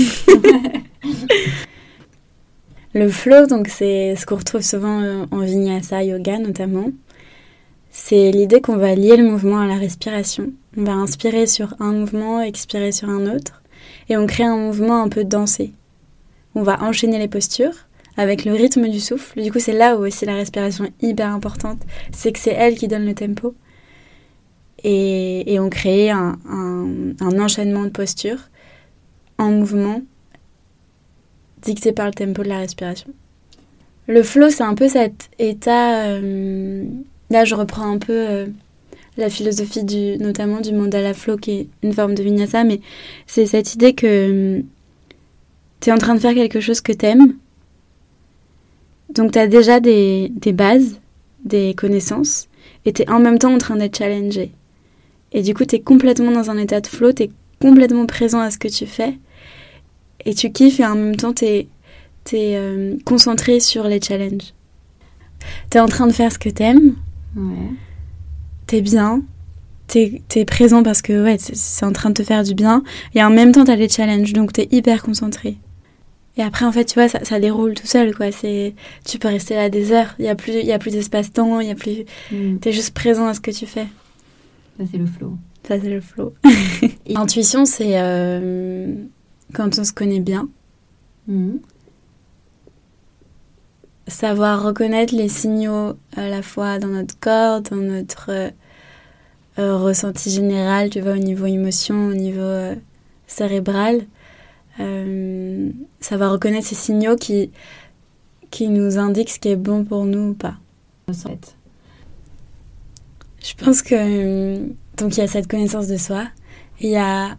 le 2.94 3.08
flow, 3.10 3.46
donc 3.46 3.68
c'est 3.68 4.16
ce 4.16 4.24
qu'on 4.24 4.36
retrouve 4.36 4.62
souvent 4.62 5.26
en 5.30 5.38
vinyasa 5.40 6.02
yoga 6.02 6.38
notamment. 6.38 6.86
C'est 7.90 8.30
l'idée 8.30 8.62
qu'on 8.62 8.76
va 8.76 8.94
lier 8.94 9.16
le 9.16 9.24
mouvement 9.24 9.60
à 9.60 9.66
la 9.66 9.76
respiration. 9.76 10.52
On 10.76 10.82
va 10.84 10.92
inspirer 10.92 11.46
sur 11.46 11.74
un 11.80 11.92
mouvement, 11.92 12.40
expirer 12.40 12.92
sur 12.92 13.08
un 13.08 13.26
autre, 13.26 13.62
et 14.08 14.16
on 14.16 14.26
crée 14.26 14.44
un 14.44 14.56
mouvement 14.56 15.02
un 15.02 15.08
peu 15.08 15.24
dansé. 15.24 15.72
On 16.54 16.62
va 16.62 16.82
enchaîner 16.82 17.18
les 17.18 17.28
postures 17.28 17.86
avec 18.16 18.44
le 18.44 18.52
rythme 18.52 18.88
du 18.88 19.00
souffle. 19.00 19.40
Du 19.42 19.50
coup, 19.50 19.58
c'est 19.58 19.72
là 19.72 19.96
où 19.96 20.06
aussi 20.06 20.24
la 20.24 20.34
respiration 20.34 20.84
est 20.84 21.06
hyper 21.06 21.28
importante. 21.28 21.82
C'est 22.12 22.32
que 22.32 22.38
c'est 22.38 22.52
elle 22.52 22.76
qui 22.76 22.88
donne 22.88 23.06
le 23.06 23.14
tempo. 23.14 23.54
Et, 24.86 25.58
on 25.60 25.70
crée 25.70 26.10
un, 26.10 26.36
enchaînement 27.20 27.84
de 27.84 27.88
postures 27.88 28.50
en 29.38 29.50
mouvement 29.50 30.02
dicté 31.62 31.92
par 31.92 32.06
le 32.06 32.12
tempo 32.12 32.42
de 32.42 32.48
la 32.48 32.58
respiration. 32.58 33.10
Le 34.06 34.22
flow, 34.22 34.50
c'est 34.50 34.62
un 34.62 34.74
peu 34.74 34.88
cet 34.88 35.30
état 35.38 36.02
euh, 36.08 36.84
Là, 37.30 37.44
je 37.44 37.54
reprends 37.54 37.90
un 37.90 37.98
peu 37.98 38.12
euh, 38.12 38.46
la 39.16 39.30
philosophie 39.30 39.84
du, 39.84 40.18
notamment 40.18 40.60
du 40.60 40.72
mandala 40.72 41.14
flow, 41.14 41.36
qui 41.36 41.50
est 41.52 41.68
une 41.82 41.92
forme 41.92 42.14
de 42.14 42.22
vinyasa, 42.22 42.64
mais 42.64 42.80
c'est 43.26 43.46
cette 43.46 43.74
idée 43.74 43.94
que 43.94 44.56
hum, 44.58 44.64
tu 45.80 45.90
es 45.90 45.92
en 45.92 45.98
train 45.98 46.14
de 46.14 46.20
faire 46.20 46.34
quelque 46.34 46.60
chose 46.60 46.80
que 46.80 46.92
tu 46.92 47.06
aimes. 47.06 47.34
Donc, 49.10 49.32
tu 49.32 49.38
as 49.38 49.46
déjà 49.46 49.80
des, 49.80 50.32
des, 50.34 50.52
bases, 50.52 50.98
des 51.44 51.74
connaissances, 51.74 52.48
et 52.84 52.92
tu 52.92 53.02
es 53.02 53.10
en 53.10 53.20
même 53.20 53.38
temps 53.38 53.54
en 53.54 53.58
train 53.58 53.76
d'être 53.76 53.96
challengé. 53.96 54.50
Et 55.32 55.42
du 55.42 55.54
coup, 55.54 55.64
tu 55.64 55.76
es 55.76 55.80
complètement 55.80 56.32
dans 56.32 56.50
un 56.50 56.58
état 56.58 56.80
de 56.80 56.86
flow, 56.86 57.12
tu 57.12 57.24
es 57.24 57.30
complètement 57.60 58.06
présent 58.06 58.40
à 58.40 58.50
ce 58.50 58.58
que 58.58 58.68
tu 58.68 58.86
fais, 58.86 59.18
et 60.24 60.34
tu 60.34 60.50
kiffes, 60.50 60.80
et 60.80 60.86
en 60.86 60.94
même 60.96 61.16
temps, 61.16 61.32
tu 61.32 61.44
es, 61.44 61.66
euh, 62.32 62.96
concentré 63.04 63.60
sur 63.60 63.84
les 63.84 64.00
challenges. 64.00 64.54
Tu 65.70 65.76
es 65.76 65.80
en 65.80 65.86
train 65.86 66.06
de 66.06 66.12
faire 66.12 66.32
ce 66.32 66.38
que 66.38 66.48
tu 66.48 66.62
aimes, 66.62 66.96
Ouais. 67.36 67.70
T'es 68.66 68.80
bien, 68.80 69.22
t'es 69.86 70.22
es 70.34 70.44
présent 70.44 70.82
parce 70.82 71.02
que 71.02 71.24
ouais, 71.24 71.36
c'est 71.38 71.84
en 71.84 71.92
train 71.92 72.10
de 72.10 72.14
te 72.14 72.22
faire 72.22 72.42
du 72.42 72.54
bien. 72.54 72.82
Et 73.14 73.22
en 73.22 73.30
même 73.30 73.52
temps, 73.52 73.64
t'as 73.64 73.76
les 73.76 73.88
challenges, 73.88 74.32
donc 74.32 74.52
t'es 74.52 74.68
hyper 74.70 75.02
concentré. 75.02 75.58
Et 76.36 76.42
après, 76.42 76.64
en 76.64 76.72
fait, 76.72 76.84
tu 76.84 76.94
vois, 76.94 77.08
ça, 77.08 77.24
ça 77.24 77.38
déroule 77.38 77.74
tout 77.74 77.86
seul, 77.86 78.14
quoi. 78.14 78.32
C'est, 78.32 78.74
tu 79.04 79.18
peux 79.18 79.28
rester 79.28 79.54
là 79.54 79.68
des 79.68 79.92
heures. 79.92 80.14
Il 80.18 80.24
y 80.24 80.28
a 80.28 80.34
plus, 80.34 80.52
il 80.52 80.66
y 80.66 80.72
a 80.72 80.78
plus 80.78 80.90
d'espace-temps. 80.90 81.60
Il 81.60 81.68
y 81.68 81.70
a 81.70 81.76
plus. 81.76 82.04
Mm. 82.32 82.58
T'es 82.58 82.72
juste 82.72 82.92
présent 82.92 83.26
à 83.26 83.34
ce 83.34 83.40
que 83.40 83.52
tu 83.52 83.66
fais. 83.66 83.86
Ça 84.78 84.84
c'est 84.90 84.98
le 84.98 85.06
flow. 85.06 85.38
Ça 85.68 85.80
c'est 85.80 85.90
le 85.90 86.00
flow. 86.00 86.34
L'intuition, 87.06 87.64
c'est 87.64 87.92
euh, 87.94 88.94
quand 89.52 89.78
on 89.78 89.84
se 89.84 89.92
connaît 89.92 90.20
bien. 90.20 90.48
Mm. 91.28 91.58
Savoir 94.06 94.62
reconnaître 94.62 95.14
les 95.14 95.28
signaux 95.28 95.94
à 96.16 96.28
la 96.28 96.42
fois 96.42 96.78
dans 96.78 96.88
notre 96.88 97.18
corps, 97.18 97.62
dans 97.62 97.76
notre 97.76 98.52
euh, 99.58 99.78
ressenti 99.78 100.30
général, 100.30 100.90
tu 100.90 101.00
vois, 101.00 101.12
au 101.12 101.18
niveau 101.18 101.46
émotion, 101.46 102.08
au 102.08 102.14
niveau 102.14 102.40
euh, 102.40 102.74
cérébral. 103.26 104.02
Euh, 104.80 105.70
savoir 106.00 106.32
reconnaître 106.32 106.66
ces 106.66 106.74
signaux 106.74 107.16
qui, 107.16 107.50
qui 108.50 108.68
nous 108.68 108.98
indiquent 108.98 109.30
ce 109.30 109.38
qui 109.38 109.48
est 109.48 109.56
bon 109.56 109.84
pour 109.84 110.04
nous 110.04 110.30
ou 110.30 110.34
pas. 110.34 110.56
Je 111.08 111.14
pense 113.56 113.82
que 113.82 114.56
donc 114.96 115.16
il 115.16 115.18
y 115.18 115.22
a 115.22 115.28
cette 115.28 115.46
connaissance 115.46 115.86
de 115.86 115.96
soi, 115.96 116.24
il 116.80 116.90
y 116.90 116.96
a 116.96 117.36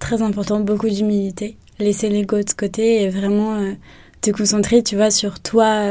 très 0.00 0.20
important 0.20 0.60
beaucoup 0.60 0.88
d'humilité, 0.88 1.56
laisser 1.78 2.10
l'ego 2.10 2.42
de 2.42 2.52
côté 2.52 3.02
et 3.02 3.08
vraiment 3.08 3.56
te 4.24 4.30
concentrer, 4.30 4.82
tu 4.82 4.96
vois, 4.96 5.10
sur 5.10 5.40
toi, 5.40 5.82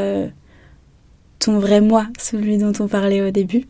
ton 1.40 1.60
vrai 1.60 1.82
moi, 1.82 2.08
celui 2.20 2.58
dont 2.58 2.74
on 2.80 2.88
parlait 2.88 3.22
au 3.22 3.32
début. 3.32 3.68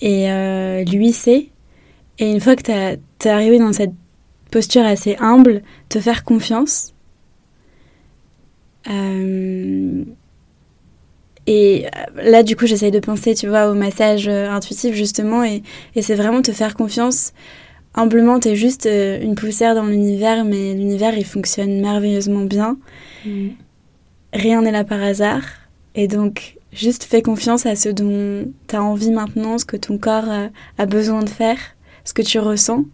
Et 0.00 0.30
euh, 0.30 0.84
lui 0.84 1.12
sait. 1.12 1.48
Et 2.18 2.30
une 2.30 2.40
fois 2.40 2.56
que 2.56 2.62
tu 2.62 2.70
es 2.70 3.30
arrivé 3.30 3.58
dans 3.58 3.72
cette 3.72 3.92
posture 4.50 4.84
assez 4.84 5.16
humble, 5.20 5.62
te 5.88 6.00
faire 6.00 6.24
confiance. 6.24 6.94
Euh, 8.88 10.04
et 11.46 11.86
là, 12.16 12.42
du 12.42 12.56
coup, 12.56 12.66
j'essaye 12.66 12.90
de 12.90 13.00
penser, 13.00 13.34
tu 13.34 13.48
vois, 13.48 13.70
au 13.70 13.74
massage 13.74 14.28
euh, 14.28 14.50
intuitif, 14.50 14.94
justement, 14.94 15.44
et, 15.44 15.62
et 15.94 16.02
c'est 16.02 16.14
vraiment 16.14 16.42
te 16.42 16.52
faire 16.52 16.74
confiance. 16.74 17.32
Humblement, 17.94 18.38
t'es 18.38 18.54
juste 18.54 18.86
une 18.86 19.34
poussière 19.34 19.74
dans 19.74 19.86
l'univers, 19.86 20.44
mais 20.44 20.74
l'univers, 20.74 21.16
il 21.18 21.24
fonctionne 21.24 21.80
merveilleusement 21.80 22.42
bien. 22.42 22.76
Mm. 23.24 23.48
Rien 24.32 24.62
n'est 24.62 24.72
là 24.72 24.84
par 24.84 25.02
hasard. 25.02 25.42
Et 25.94 26.06
donc, 26.06 26.56
Juste 26.72 27.02
fais 27.04 27.20
confiance 27.20 27.66
à 27.66 27.74
ce 27.74 27.88
dont 27.88 28.52
tu 28.68 28.76
as 28.76 28.82
envie 28.82 29.10
maintenant, 29.10 29.58
ce 29.58 29.64
que 29.64 29.76
ton 29.76 29.98
corps 29.98 30.28
a, 30.78 30.86
besoin 30.86 31.22
de 31.22 31.28
faire, 31.28 31.58
ce 32.04 32.14
que 32.14 32.22
tu 32.22 32.38
ressens. 32.38 32.84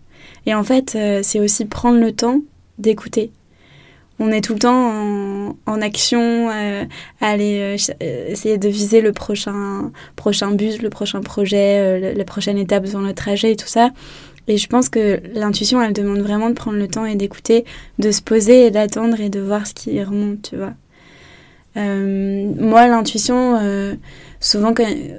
Et 0.46 0.54
en 0.54 0.64
fait, 0.64 0.94
euh, 0.94 1.20
c'est 1.22 1.40
aussi 1.40 1.66
prendre 1.66 2.00
le 2.00 2.12
temps 2.12 2.40
d'écouter. 2.78 3.32
On 4.18 4.32
est 4.32 4.40
tout 4.40 4.54
le 4.54 4.60
temps 4.60 5.54
en, 5.66 5.82
action, 5.82 6.48
euh, 6.50 6.84
aller 7.20 7.76
euh, 7.76 8.30
essayer 8.30 8.56
de 8.56 8.68
viser 8.68 9.02
le 9.02 9.12
prochain, 9.12 9.92
prochain 10.14 10.52
bus, 10.52 10.80
le 10.80 10.88
prochain 10.88 11.20
projet, 11.20 12.14
la 12.14 12.24
prochaine 12.24 12.56
étape 12.56 12.84
dans 12.84 13.02
le 13.02 13.12
trajet 13.12 13.52
et 13.52 13.56
tout 13.56 13.68
ça. 13.68 13.90
Et 14.48 14.58
je 14.58 14.68
pense 14.68 14.88
que 14.88 15.20
l'intuition, 15.34 15.82
elle 15.82 15.92
demande 15.92 16.20
vraiment 16.20 16.48
de 16.48 16.54
prendre 16.54 16.78
le 16.78 16.88
temps 16.88 17.04
et 17.04 17.16
d'écouter, 17.16 17.64
de 17.98 18.10
se 18.10 18.22
poser 18.22 18.66
et 18.66 18.70
d'attendre 18.70 19.20
et 19.20 19.28
de 19.28 19.40
voir 19.40 19.66
ce 19.66 19.74
qui 19.74 20.02
remonte, 20.02 20.50
tu 20.50 20.56
vois. 20.56 20.74
Euh, 21.76 22.52
moi, 22.58 22.86
l'intuition, 22.86 23.58
euh, 23.60 23.94
souvent, 24.40 24.72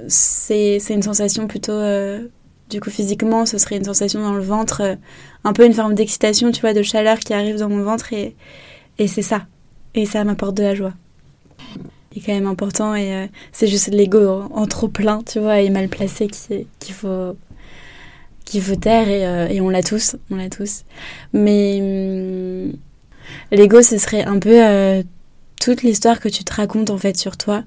c'est 0.08 0.78
une 0.88 1.02
sensation 1.02 1.46
plutôt. 1.46 1.72
Euh, 1.72 2.26
du 2.70 2.80
coup, 2.80 2.90
physiquement, 2.90 3.46
ce 3.46 3.58
serait 3.58 3.76
une 3.76 3.84
sensation 3.84 4.20
dans 4.20 4.34
le 4.34 4.42
ventre, 4.42 4.98
un 5.44 5.52
peu 5.52 5.64
une 5.64 5.72
forme 5.72 5.94
d'excitation, 5.94 6.50
tu 6.50 6.60
vois, 6.60 6.74
de 6.74 6.82
chaleur 6.82 7.18
qui 7.18 7.32
arrive 7.32 7.58
dans 7.58 7.68
mon 7.68 7.82
ventre, 7.82 8.12
et, 8.12 8.34
et 8.98 9.08
c'est 9.08 9.22
ça. 9.22 9.46
Et 9.94 10.04
ça 10.04 10.24
m'apporte 10.24 10.54
de 10.56 10.62
la 10.62 10.74
joie. 10.74 10.92
C'est 12.12 12.20
quand 12.20 12.34
même 12.34 12.46
important, 12.46 12.94
et 12.94 13.30
c'est 13.52 13.68
juste 13.68 13.88
l'ego 13.88 14.42
en, 14.52 14.66
trop 14.66 14.88
plein, 14.88 15.22
tu 15.22 15.38
vois, 15.38 15.60
et 15.60 15.70
mal 15.70 15.88
placé 15.88 16.26
qu'il 16.26 16.94
faut 16.94 17.36
qu'il 18.50 18.62
faut 18.62 18.76
taire 18.76 19.08
et, 19.08 19.54
et 19.54 19.60
on 19.60 19.68
l'a 19.68 19.82
tous, 19.82 20.16
on 20.30 20.36
l'a 20.36 20.48
tous. 20.48 20.84
Mais 21.32 21.78
hum, 21.80 22.72
l'ego, 23.52 23.82
ce 23.82 23.98
serait 23.98 24.24
un 24.24 24.38
peu 24.38 25.04
toute 25.60 25.82
l'histoire 25.82 26.20
que 26.20 26.28
tu 26.28 26.44
te 26.44 26.54
racontes 26.54 26.90
en 26.90 26.98
fait 26.98 27.16
sur 27.16 27.36
toi, 27.36 27.64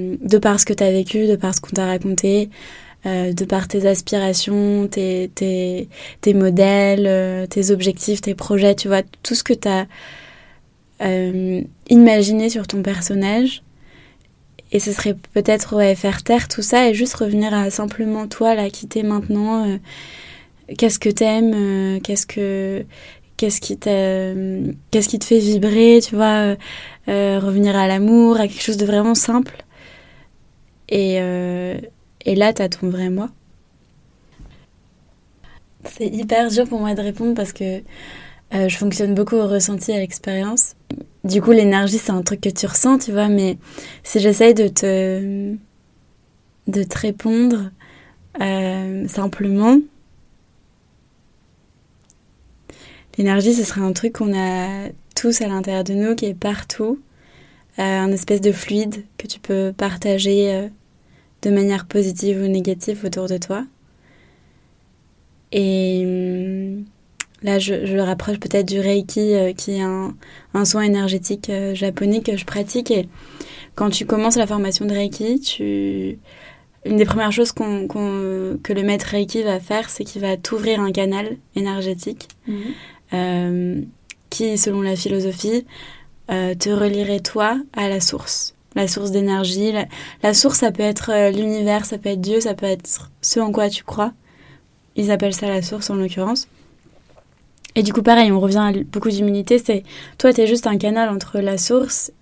de 0.00 0.38
par 0.38 0.60
ce 0.60 0.66
que 0.66 0.72
tu 0.72 0.84
as 0.84 0.90
vécu, 0.90 1.26
de 1.26 1.36
par 1.36 1.54
ce 1.54 1.60
qu'on 1.60 1.70
t'a 1.70 1.86
raconté, 1.86 2.50
euh, 3.06 3.32
de 3.32 3.44
par 3.44 3.68
tes 3.68 3.86
aspirations, 3.86 4.88
tes, 4.88 5.30
tes, 5.34 5.88
tes 6.20 6.32
modèles, 6.32 7.06
euh, 7.06 7.46
tes 7.46 7.70
objectifs, 7.70 8.20
tes 8.22 8.34
projets, 8.34 8.74
tu 8.74 8.88
vois, 8.88 9.02
tout 9.22 9.34
ce 9.34 9.44
que 9.44 9.52
tu 9.52 9.68
as 9.68 9.86
euh, 11.02 11.60
imaginé 11.90 12.48
sur 12.48 12.66
ton 12.66 12.82
personnage. 12.82 13.63
Et 14.74 14.80
ce 14.80 14.92
serait 14.92 15.16
peut-être 15.32 15.94
faire 15.94 16.22
taire 16.22 16.48
tout 16.48 16.60
ça 16.60 16.88
et 16.90 16.94
juste 16.94 17.14
revenir 17.14 17.54
à 17.54 17.70
simplement 17.70 18.28
toi, 18.28 18.54
là, 18.54 18.68
qui 18.68 18.86
t'es 18.86 19.02
maintenant. 19.02 19.78
qu'est-ce 20.76 20.98
que 20.98 21.08
t'aimes 21.08 22.00
Qu'est-ce 22.02 22.26
que 22.26 22.84
qu'est-ce 23.36 23.60
qui, 23.60 23.78
te 25.18 25.24
fait 25.24 25.38
vibrer, 25.38 26.00
tu 26.02 26.14
vois, 26.14 26.24
euh, 26.26 26.56
euh, 27.08 27.38
revenir 27.40 27.76
à 27.76 27.86
l'amour, 27.86 28.36
à 28.36 28.48
quelque 28.48 28.62
chose 28.62 28.76
de 28.76 28.86
vraiment 28.86 29.14
simple. 29.14 29.64
Et, 30.88 31.16
euh, 31.20 31.78
et 32.24 32.34
là, 32.34 32.52
tu 32.52 32.62
as 32.62 32.68
ton 32.68 32.88
vrai 32.88 33.10
moi. 33.10 33.30
C'est 35.84 36.06
hyper 36.06 36.48
dur 36.50 36.66
pour 36.66 36.80
moi 36.80 36.94
de 36.94 37.02
répondre 37.02 37.34
parce 37.34 37.52
que 37.52 37.82
je 38.52 38.76
fonctionne 38.76 39.14
beaucoup 39.14 39.36
au 39.36 39.48
ressenti, 39.48 39.92
à 39.92 39.98
l'expérience. 39.98 40.76
Du 41.24 41.40
coup, 41.40 41.52
l'énergie, 41.52 41.98
c'est 41.98 42.12
un 42.12 42.22
truc 42.22 42.40
que 42.40 42.50
tu 42.50 42.66
ressens, 42.66 42.98
tu 42.98 43.12
vois, 43.12 43.28
mais 43.28 43.56
si 44.02 44.20
j'essaye 44.20 44.54
de 44.54 44.68
te, 44.68 45.56
répondre 46.98 47.70
simplement, 49.08 49.78
L'énergie, 53.16 53.54
ce 53.54 53.62
serait 53.62 53.80
un 53.80 53.92
truc 53.92 54.14
qu'on 54.14 54.36
a 54.36 54.88
tous 55.14 55.40
à 55.40 55.46
l'intérieur 55.46 55.84
de 55.84 55.94
nous, 55.94 56.14
qui 56.16 56.26
est 56.26 56.34
partout, 56.34 56.98
euh, 57.78 57.82
un 57.82 58.10
espèce 58.10 58.40
de 58.40 58.50
fluide 58.50 59.04
que 59.18 59.26
tu 59.26 59.38
peux 59.38 59.72
partager 59.76 60.52
euh, 60.52 60.68
de 61.42 61.50
manière 61.50 61.86
positive 61.86 62.38
ou 62.38 62.48
négative 62.48 63.04
autour 63.04 63.28
de 63.28 63.38
toi. 63.38 63.64
Et 65.52 66.02
hum, 66.04 66.84
là, 67.44 67.60
je, 67.60 67.74
le 67.74 68.02
rapproche 68.02 68.40
peut-être 68.40 68.66
du 68.66 68.80
Reiki, 68.80 69.34
euh, 69.34 69.52
qui 69.52 69.76
est 69.76 69.82
un, 69.82 70.14
soin 70.64 70.82
énergétique 70.82 71.50
japonais 71.74 72.20
que 72.20 72.36
je 72.36 72.44
pratique. 72.44 72.90
Et 72.90 73.08
quand 73.76 73.90
tu 73.90 74.06
commences 74.06 74.36
la 74.36 74.48
formation 74.48 74.84
de 74.84 74.92
Reiki, 74.92 75.40
tu... 75.40 76.18
une 76.84 76.96
des 76.96 77.04
premières 77.04 77.32
choses 77.32 77.52
que 77.52 78.72
le 78.72 78.82
maître 78.82 79.06
Reiki 79.06 79.42
va 79.42 79.60
faire, 79.60 79.88
c'est 79.88 80.04
qu'il 80.04 80.22
va 80.22 80.36
t'ouvrir 80.36 80.80
un 80.80 80.90
canal 80.90 81.36
énergétique. 81.54 82.28
Mmh. 82.48 82.54
Euh, 83.12 83.80
qui, 84.30 84.58
selon 84.58 84.82
la 84.82 84.96
philosophie, 84.96 85.64
euh, 86.30 86.54
te 86.54 86.68
relierait 86.70 87.20
toi 87.20 87.56
à 87.72 87.88
la 87.88 88.00
source, 88.00 88.54
la 88.74 88.88
source 88.88 89.12
d'énergie. 89.12 89.72
La, 90.22 90.34
source, 90.34 90.58
ça 90.58 90.72
peut 90.72 90.82
être 90.82 91.10
euh, 91.12 91.30
l'univers, 91.30 91.84
ça 91.84 91.98
peut 91.98 92.08
être 92.08 92.20
Dieu, 92.20 92.40
ça 92.40 92.54
peut 92.54 92.66
être 92.66 93.10
ce 93.20 93.40
en 93.40 93.52
quoi 93.52 93.68
tu 93.68 93.84
crois. 93.84 94.12
Ils 94.96 95.12
appellent 95.12 95.34
ça 95.34 95.48
la 95.48 95.62
source 95.62 95.90
en 95.90 95.94
l'occurrence. 95.94 96.48
Et 97.76 97.82
du 97.82 97.92
coup, 97.92 98.02
pareil, 98.02 98.30
on 98.30 98.40
revient 98.40 98.58
à 98.58 98.72
beaucoup 98.84 99.10
d'humilité. 99.10 99.58
C'est 99.58 99.82
toi, 100.18 100.32
tu 100.32 100.40
es 100.40 100.46
juste 100.46 100.66
un 100.66 100.78
canal 100.78 101.08
entre 101.08 101.40
la 101.40 101.58
source 101.58 102.12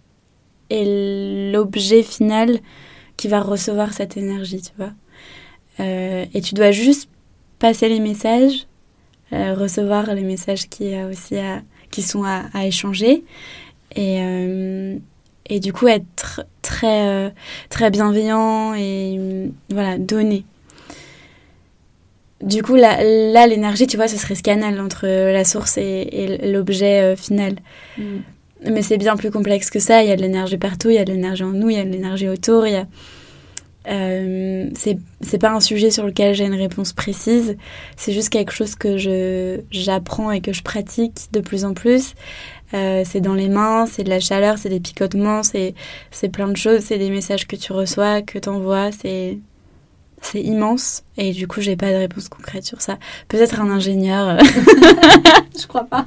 et 0.71 1.51
l'objet 1.53 2.03
final 2.03 2.59
qui 3.17 3.29
va 3.29 3.41
recevoir 3.41 3.93
cette 3.93 4.17
énergie, 4.17 4.63
tu 4.63 4.73
vois. 4.79 4.93
et 5.79 6.41
tu 6.41 6.55
dois 6.55 6.71
juste 6.71 7.11
passer 7.59 7.89
les 7.89 8.01
messages 8.01 8.67
euh, 9.33 9.55
recevoir 9.55 10.15
les 10.15 10.25
messages 10.25 10.69
qui, 10.69 10.95
a 10.95 11.07
aussi 11.07 11.37
qui 11.91 12.03
sont 12.03 12.23
à, 12.25 12.67
échanger. 12.67 13.25
Et, 13.97 14.19
euh, 14.21 14.99
et 15.47 15.59
du 15.59 15.73
coup, 15.73 15.89
être 15.89 16.45
très, 16.61 17.09
euh, 17.09 17.31
très 17.71 17.91
bienveillant 17.91 18.75
et 18.75 19.51
voilà, 19.71 19.97
donner. 19.97 20.45
Du 22.43 22.63
coup, 22.63 22.75
là, 22.75 23.03
là 23.03 23.47
l'énergie, 23.47 23.87
tu 23.87 23.97
vois, 23.97 24.09
ce 24.09 24.17
serait 24.17 24.35
ce 24.35 24.43
canal 24.43 24.81
entre 24.81 25.07
la 25.07 25.45
source 25.45 25.79
et, 25.79 26.39
l'objet 26.43 27.17
final. 27.17 27.55
Mm. 27.97 28.03
Mais 28.71 28.83
c'est 28.83 28.99
bien 28.99 29.17
plus 29.17 29.31
complexe 29.31 29.71
que 29.71 29.79
ça. 29.79 30.03
Il 30.03 30.09
y 30.09 30.13
a 30.13 30.17
de 30.17 30.23
l'énergie 30.23 30.59
partout, 30.59 30.91
il 30.91 30.97
y 30.97 30.99
a 30.99 31.05
de 31.05 31.13
l'énergie 31.13 31.45
en 31.45 31.53
nous, 31.53 31.71
il 31.71 31.77
y 31.77 31.81
a 31.81 31.85
de 31.85 31.91
l'énergie 31.91 32.29
autour, 32.29 32.67
il 32.67 32.75
y 32.75 32.77
a 32.77 32.87
euh, 33.89 34.71
c'est 34.75 35.39
pas 35.39 35.51
un 35.51 35.61
sujet 35.61 35.91
sur 35.91 36.07
lequel 36.07 36.35
j'ai 36.35 36.45
une 36.45 36.55
réponse 36.55 36.93
précise, 36.93 37.57
c'est 37.97 38.13
juste 38.13 38.29
quelque 38.29 38.53
chose 38.53 38.77
que 38.77 38.97
je 38.97 39.61
j'apprends 39.71 40.31
et 40.31 40.41
que 40.41 40.53
je 40.53 40.63
pratique 40.63 41.33
de 41.33 41.41
plus 41.41 41.65
en 41.65 41.75
plus. 41.75 42.15
Euh, 42.75 43.03
c'est 43.05 43.21
dans 43.21 43.35
les 43.35 43.49
mains, 43.49 43.87
c'est 43.87 44.05
de 44.05 44.09
la 44.09 44.21
chaleur, 44.21 44.57
c'est 44.59 44.69
des 44.69 44.81
picotements, 44.81 45.43
c'est 45.43 45.75
c'est 46.11 46.29
plein 46.29 46.49
de 46.49 46.57
choses, 46.57 46.81
c'est 46.81 46.99
des 46.99 47.11
messages 47.11 47.47
que 47.47 47.57
tu 47.57 47.73
reçois, 47.73 48.23
que 48.23 48.39
tu 48.39 48.49
envoies, 48.49 48.91
c'est 48.93 49.39
c'est 50.23 50.41
immense 50.41 51.03
et 51.19 51.33
du 51.33 51.47
coup 51.47 51.61
j'ai 51.61 51.77
pas 51.77 51.91
de 51.91 51.97
réponse 51.97 52.29
concrète 52.29 52.65
sur 52.65 52.81
ça. 52.81 52.99
Peut-être 53.29 53.61
un 53.61 53.71
ingénieur. 53.71 54.39
je 55.61 55.67
crois 55.67 55.85
pas. 55.85 56.07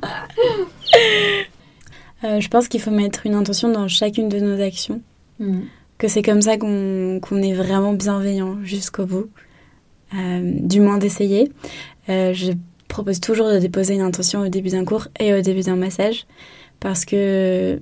Euh, 2.23 2.39
je 2.39 2.47
pense 2.47 2.67
qu'il 2.67 2.82
faut 2.82 2.91
mettre 2.91 3.25
une 3.25 3.36
intention 3.36 3.69
dans 3.69 3.88
chacune 3.88 4.30
de 4.30 4.39
nos 4.39 4.62
actions. 4.62 5.01
Hmm. 5.39 5.62
Que 5.97 6.08
c'est 6.08 6.21
comme 6.21 6.41
ça 6.41 6.58
qu'on 6.58 7.19
est 7.19 7.54
vraiment 7.54 7.93
bienveillant 7.93 8.58
jusqu'au 8.63 9.06
bout. 9.06 9.30
Euh, 10.13 10.41
du 10.43 10.80
moins 10.80 10.97
d'essayer. 10.97 11.51
Euh, 12.10 12.34
je 12.34 12.54
propose 12.88 13.19
toujours 13.19 13.49
de 13.49 13.60
déposer 13.60 13.95
une 13.95 14.01
intention 14.01 14.41
au 14.41 14.47
début 14.47 14.69
d'un 14.69 14.86
cours 14.86 15.08
et 15.19 15.34
au 15.34 15.41
début 15.41 15.62
d'un 15.62 15.75
massage 15.75 16.25
parce 16.80 17.04
que 17.04 17.80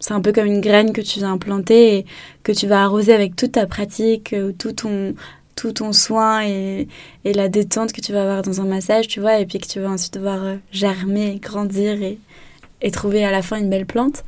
c'est 0.00 0.14
un 0.14 0.20
peu 0.20 0.32
comme 0.32 0.46
une 0.46 0.60
graine 0.60 0.92
que 0.92 1.00
tu 1.00 1.20
vas 1.20 1.28
implanter 1.28 1.98
et 1.98 2.06
que 2.42 2.50
tu 2.50 2.66
vas 2.66 2.82
arroser 2.82 3.12
avec 3.12 3.36
toute 3.36 3.52
ta 3.52 3.66
pratique, 3.66 4.34
tout 4.58 4.72
ton, 4.72 5.14
tout 5.54 5.72
ton 5.72 5.92
soin 5.92 6.44
et, 6.44 6.88
et, 7.24 7.32
la 7.32 7.48
détente 7.48 7.92
que 7.92 8.00
tu 8.00 8.12
vas 8.12 8.22
avoir 8.22 8.42
dans 8.42 8.60
un 8.60 8.64
massage, 8.64 9.08
tu 9.08 9.20
vois, 9.20 9.38
et 9.38 9.46
puis 9.46 9.58
que 9.58 9.66
tu 9.66 9.80
vas 9.80 9.90
ensuite 9.90 10.16
voir 10.18 10.42
euh, 10.42 10.56
germer, 10.70 11.38
grandir 11.40 12.02
et, 12.02 12.18
et 12.80 12.90
trouver 12.90 13.24
à 13.24 13.30
la 13.30 13.42
fin 13.42 13.58
une 13.58 13.70
belle 13.70 13.86
plante. 13.86 14.24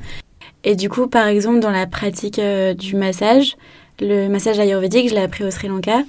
Et 0.63 0.75
du 0.75 0.89
coup, 0.89 1.07
par 1.07 1.27
exemple, 1.27 1.59
dans 1.59 1.71
la 1.71 1.87
pratique 1.87 2.39
euh, 2.39 2.73
du 2.73 2.95
massage, 2.95 3.55
le 3.99 4.27
massage 4.27 4.59
ayurvédique, 4.59 5.09
je 5.09 5.15
l'ai 5.15 5.21
appris 5.21 5.43
au 5.43 5.51
Sri 5.51 5.67
Lanka 5.67 6.03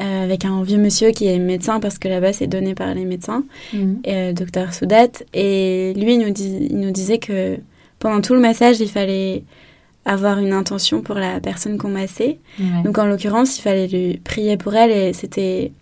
euh, 0.00 0.24
avec 0.24 0.44
un 0.44 0.62
vieux 0.62 0.78
monsieur 0.78 1.10
qui 1.10 1.26
est 1.26 1.38
médecin 1.38 1.78
parce 1.78 1.98
que 1.98 2.08
là-bas 2.08 2.32
c'est 2.32 2.46
donné 2.46 2.74
par 2.74 2.94
les 2.94 3.04
médecins, 3.04 3.44
mmh. 3.72 4.32
docteur 4.32 4.72
Soudat. 4.72 5.08
Et 5.34 5.92
lui, 5.96 6.14
il 6.14 6.20
nous, 6.20 6.30
dit, 6.30 6.68
il 6.70 6.80
nous 6.80 6.90
disait 6.90 7.18
que 7.18 7.58
pendant 7.98 8.20
tout 8.20 8.34
le 8.34 8.40
massage, 8.40 8.80
il 8.80 8.88
fallait 8.88 9.44
avoir 10.04 10.38
une 10.38 10.52
intention 10.52 11.02
pour 11.02 11.16
la 11.16 11.40
personne 11.40 11.78
qu'on 11.78 11.88
massait. 11.90 12.38
Donc 12.84 12.98
en 12.98 13.06
l'occurrence, 13.06 13.58
il 13.58 13.62
fallait 13.62 13.86
lui 13.86 14.16
prier 14.18 14.56
pour 14.56 14.74
elle 14.74 14.90
et 14.90 15.12
c'était 15.12 15.72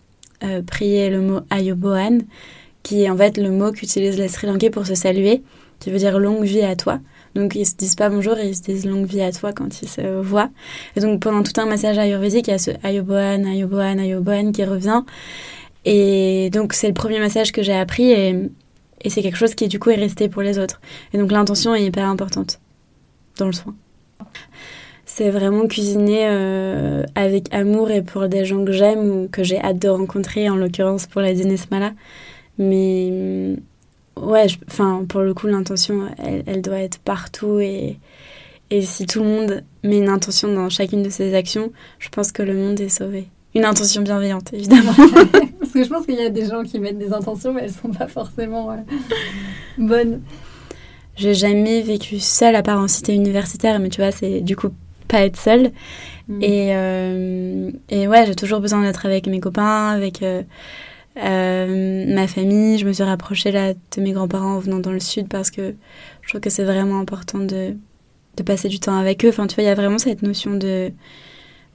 euh, 0.43 0.63
prier 0.63 1.11
le 1.11 1.21
mot 1.21 1.41
Ayoboan, 1.51 2.23
qui 2.83 3.05
est 3.05 3.11
en 3.11 3.17
fait 3.17 3.37
le 3.39 3.51
mot 3.51 3.73
qu'utilisent 3.73 4.19
les 4.19 4.29
Sri 4.29 4.47
Lankais 4.47 4.71
pour 4.71 4.87
se 4.87 4.95
saluer, 4.95 5.43
qui 5.81 5.91
veut 5.91 5.99
dire 5.99 6.19
longue 6.19 6.45
vie 6.45 6.63
à 6.63 6.77
toi. 6.77 7.01
Donc 7.35 7.55
ils 7.55 7.67
se 7.67 7.77
disent 7.77 7.95
pas 7.95 8.09
bonjour, 8.09 8.37
ils 8.39 8.57
se 8.57 8.63
disent 8.63 8.87
longue 8.87 9.07
vie 9.07 9.21
à 9.21 9.33
toi 9.33 9.53
quand 9.53 9.83
ils 9.83 9.89
se 9.89 10.21
voient. 10.21 10.51
Et 10.97 11.01
donc 11.01 11.21
pendant 11.21 11.43
tout 11.43 11.59
un 11.61 11.67
massage 11.67 11.99
ayurvédique, 11.99 12.49
il 12.49 12.51
y 12.51 12.55
a 12.55 12.59
ce 12.59 12.73
Ayoboan, 12.83 13.47
Ayoboan, 13.47 13.99
Ayoboan 13.99 14.53
qui 14.53 14.65
revient. 14.65 15.03
Et 15.85 16.51
donc 16.53 16.73
c'est 16.73 16.89
le 16.89 16.95
premier 16.95 17.21
massage 17.21 17.53
que 17.53 17.63
j'ai 17.63 17.75
appris 17.75 18.11
et, 18.11 18.51
et 19.03 19.11
c'est 19.11 19.23
quelque 19.23 19.39
chose 19.39 19.55
qui 19.55 19.69
du 19.69 19.79
coup 19.79 19.91
est 19.91 19.97
resté 19.97 20.29
pour 20.29 20.43
les 20.43 20.59
autres. 20.59 20.81
Et 21.13 21.19
donc 21.19 21.31
l'intention 21.31 21.75
est 21.75 21.85
hyper 21.85 22.07
importante 22.07 22.61
dans 23.39 23.47
le 23.47 23.53
soin. 23.53 23.75
C'est 25.05 25.31
vraiment 25.31 25.67
cuisiner 25.67 26.27
euh, 26.29 27.03
avec 27.15 27.53
amour 27.53 27.91
et 27.91 28.03
pour 28.03 28.29
des 28.29 28.45
gens 28.45 28.65
que 28.65 28.73
j'aime 28.73 29.09
ou 29.11 29.29
que 29.29 29.43
j'ai 29.43 29.59
hâte 29.59 29.79
de 29.79 29.89
rencontrer, 29.89 30.49
en 30.49 30.57
l'occurrence 30.57 31.07
pour 31.07 31.21
la 31.23 31.33
Dîner 31.33 31.57
Smala. 31.57 31.93
Mais 32.59 33.09
mm, 33.11 33.57
ouais, 34.23 34.47
enfin 34.69 35.05
pour 35.09 35.23
le 35.23 35.35
coup, 35.35 35.47
l'intention, 35.47 36.09
elle, 36.19 36.63
doit 36.63 36.81
être 36.81 36.99
partout 36.99 37.59
et, 37.59 37.99
et 38.71 38.83
si 38.83 39.07
tout 39.07 39.21
le 39.21 39.29
monde 39.29 39.65
met 39.83 39.99
une 39.99 40.09
intention 40.09 40.53
dans 40.53 40.69
chacune 40.69 41.03
de 41.03 41.11
ses 41.11 41.35
actions, 41.35 41.73
je 41.99 42.11
pense 42.11 42.31
que 42.31 42.43
le 42.43 42.55
monde 42.55 42.79
est 42.81 42.89
sauvé. 42.89 43.29
Une 43.55 43.65
intention 43.65 44.03
bienveillante, 44.03 44.53
évidemment. 44.53 44.93
Parce 45.59 45.73
que 45.73 45.83
je 45.83 45.89
pense 45.89 46.05
qu'il 46.05 46.17
y 46.17 46.23
a 46.23 46.31
des 46.31 46.47
gens 46.47 46.63
qui 46.63 46.79
mettent 46.79 46.99
des 46.99 47.13
intentions, 47.13 47.53
mais 47.53 47.63
elles 47.63 47.73
sont 47.73 47.91
pas 47.91 48.09
forcément 48.09 48.77
bonnes. 49.79 50.21
J'ai 51.19 51.35
jamais 51.35 51.83
vécu 51.83 52.21
seule 52.21 52.55
à 52.55 52.63
part 52.63 52.79
en 52.79 52.87
cité 52.87 53.13
universitaire, 53.13 53.81
mais 53.81 53.89
tu 53.89 54.01
vois, 54.01 54.13
c'est 54.13 54.41
du 54.41 54.55
coup 54.55 54.71
pas 55.09 55.25
être 55.25 55.37
seule. 55.37 55.73
Mm. 56.29 56.43
Et, 56.43 56.69
euh, 56.77 57.71
et 57.89 58.07
ouais, 58.07 58.25
j'ai 58.27 58.37
toujours 58.37 58.61
besoin 58.61 58.83
d'être 58.83 59.05
avec 59.05 59.27
mes 59.27 59.41
copains, 59.41 59.89
avec 59.89 60.23
euh, 60.23 60.43
euh, 61.17 62.15
ma 62.15 62.29
famille. 62.29 62.79
Je 62.79 62.87
me 62.87 62.93
suis 62.93 63.03
rapprochée 63.03 63.51
là 63.51 63.75
de 63.75 64.01
mes 64.01 64.13
grands-parents 64.13 64.55
en 64.55 64.59
venant 64.61 64.79
dans 64.79 64.93
le 64.93 65.01
sud 65.01 65.29
parce 65.29 65.51
que 65.51 65.75
je 66.23 66.29
trouve 66.29 66.41
que 66.41 66.51
c'est 66.51 66.65
vraiment 66.65 67.01
important 67.01 67.39
de, 67.39 67.75
de 68.37 68.43
passer 68.45 68.69
du 68.69 68.79
temps 68.79 68.97
avec 68.97 69.25
eux. 69.25 69.31
Enfin, 69.31 69.49
tu 69.49 69.57
vois, 69.57 69.65
il 69.65 69.67
y 69.67 69.71
a 69.71 69.75
vraiment 69.75 69.99
cette 69.99 70.23
notion 70.23 70.55
de 70.55 70.93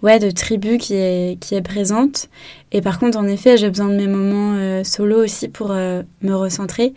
ouais, 0.03 0.19
de 0.19 0.31
tribu 0.31 0.77
qui 0.77 0.93
est, 0.93 1.37
qui 1.41 1.55
est 1.55 1.61
présente. 1.61 2.29
Et 2.71 2.81
par 2.81 2.97
contre, 2.97 3.17
en 3.17 3.27
effet, 3.27 3.57
j'ai 3.57 3.69
besoin 3.69 3.89
de 3.89 3.95
mes 3.95 4.07
moments 4.07 4.83
solo 4.83 5.23
aussi 5.23 5.47
pour 5.47 5.69
me 5.69 6.33
recentrer 6.33 6.93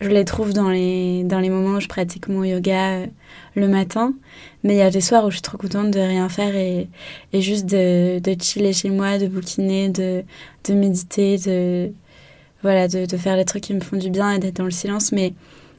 je 0.00 0.08
les 0.08 0.24
trouve 0.24 0.52
dans 0.52 0.68
les, 0.68 1.24
dans 1.24 1.40
les 1.40 1.48
moments 1.48 1.76
où 1.76 1.80
je 1.80 1.88
pratique 1.88 2.28
mon 2.28 2.44
yoga 2.44 2.90
euh, 2.90 3.06
le 3.54 3.68
matin. 3.68 4.14
Mais 4.62 4.74
il 4.74 4.78
y 4.78 4.82
a 4.82 4.90
des 4.90 5.00
soirs 5.00 5.24
où 5.24 5.30
je 5.30 5.36
suis 5.36 5.42
trop 5.42 5.56
contente 5.58 5.90
de 5.90 6.00
rien 6.00 6.28
faire 6.28 6.54
et, 6.54 6.88
et 7.32 7.40
juste 7.40 7.66
de, 7.66 8.18
de 8.18 8.36
chiller 8.40 8.72
chez 8.72 8.90
moi, 8.90 9.18
de 9.18 9.26
bouquiner, 9.26 9.88
de, 9.88 10.22
de 10.64 10.74
méditer, 10.74 11.38
de, 11.38 11.92
voilà, 12.62 12.88
de, 12.88 13.06
de, 13.06 13.16
faire 13.16 13.36
les 13.36 13.44
trucs 13.44 13.62
qui 13.62 13.74
me 13.74 13.80
font 13.80 13.96
du 13.96 14.10
bien 14.10 14.32
et 14.32 14.38
d'être 14.38 14.56
dans 14.56 14.64
le 14.64 14.70
silence. 14.70 15.12
Mais 15.12 15.32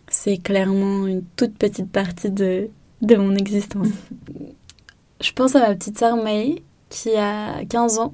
c'est 0.10 0.38
clairement 0.38 1.06
une 1.06 1.24
toute 1.36 1.56
petite 1.56 1.92
partie 1.92 2.32
de, 2.32 2.70
de 3.02 3.16
mon 3.16 3.36
existence. 3.36 3.90
je 5.22 5.32
pense 5.32 5.56
à 5.56 5.60
ma 5.60 5.76
petite 5.76 6.00
sœur 6.00 6.16
Maï 6.18 6.64
qui 6.90 7.16
a 7.16 7.64
15 7.66 8.00
ans. 8.00 8.14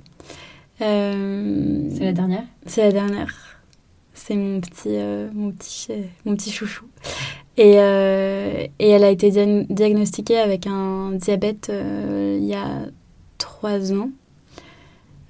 Euh, 0.81 1.89
c'est 1.95 2.03
la 2.03 2.13
dernière? 2.13 2.43
C'est 2.65 2.81
la 2.81 2.91
dernière. 2.91 3.52
C'est 4.25 4.37
mon 4.37 4.61
petit, 4.61 4.95
euh, 4.95 5.27
mon, 5.33 5.51
petit, 5.51 5.91
mon 6.23 6.33
petit 6.37 6.49
chouchou. 6.49 6.85
Et, 7.57 7.73
euh, 7.75 8.65
et 8.79 8.89
elle 8.89 9.03
a 9.03 9.09
été 9.09 9.29
diagnostiquée 9.69 10.37
avec 10.37 10.65
un 10.65 11.11
diabète 11.11 11.69
euh, 11.69 12.37
il 12.39 12.47
y 12.47 12.53
a 12.53 12.85
trois 13.37 13.91
ans. 13.91 14.11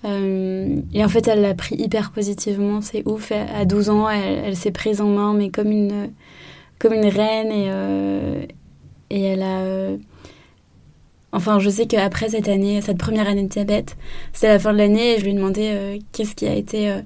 et 0.03 1.03
en 1.03 1.09
fait, 1.09 1.27
elle 1.27 1.41
l'a 1.41 1.55
pris 1.55 1.73
hyper 1.73 2.11
positivement, 2.11 2.81
c'est 2.81 3.01
ouf. 3.07 3.31
À 3.31 3.65
12 3.65 3.89
ans, 3.89 4.07
elle, 4.11 4.55
s'est 4.55 4.69
prise 4.69 5.01
en 5.01 5.07
main, 5.07 5.33
mais 5.33 5.49
comme 5.49 5.71
une, 5.71 6.11
comme 6.77 6.93
une 6.93 7.07
reine. 7.07 7.51
Et, 7.51 8.45
et 9.09 9.23
elle 9.23 9.41
a. 9.41 9.97
Enfin, 11.31 11.57
je 11.57 11.71
sais 11.71 11.87
qu'après 11.87 12.29
cette 12.29 12.47
année, 12.47 12.79
cette 12.81 12.99
première 12.99 13.27
année 13.27 13.41
de 13.41 13.47
diabète, 13.47 13.97
c'est 14.33 14.49
la 14.49 14.59
fin 14.59 14.71
de 14.71 14.77
l'année 14.77 15.15
et 15.15 15.17
je 15.17 15.23
lui 15.23 15.31
ai 15.31 15.33
demandé 15.33 15.99
qu'est-ce 16.11 16.35
qui 16.35 16.45
a 16.45 16.53
été 16.53 17.01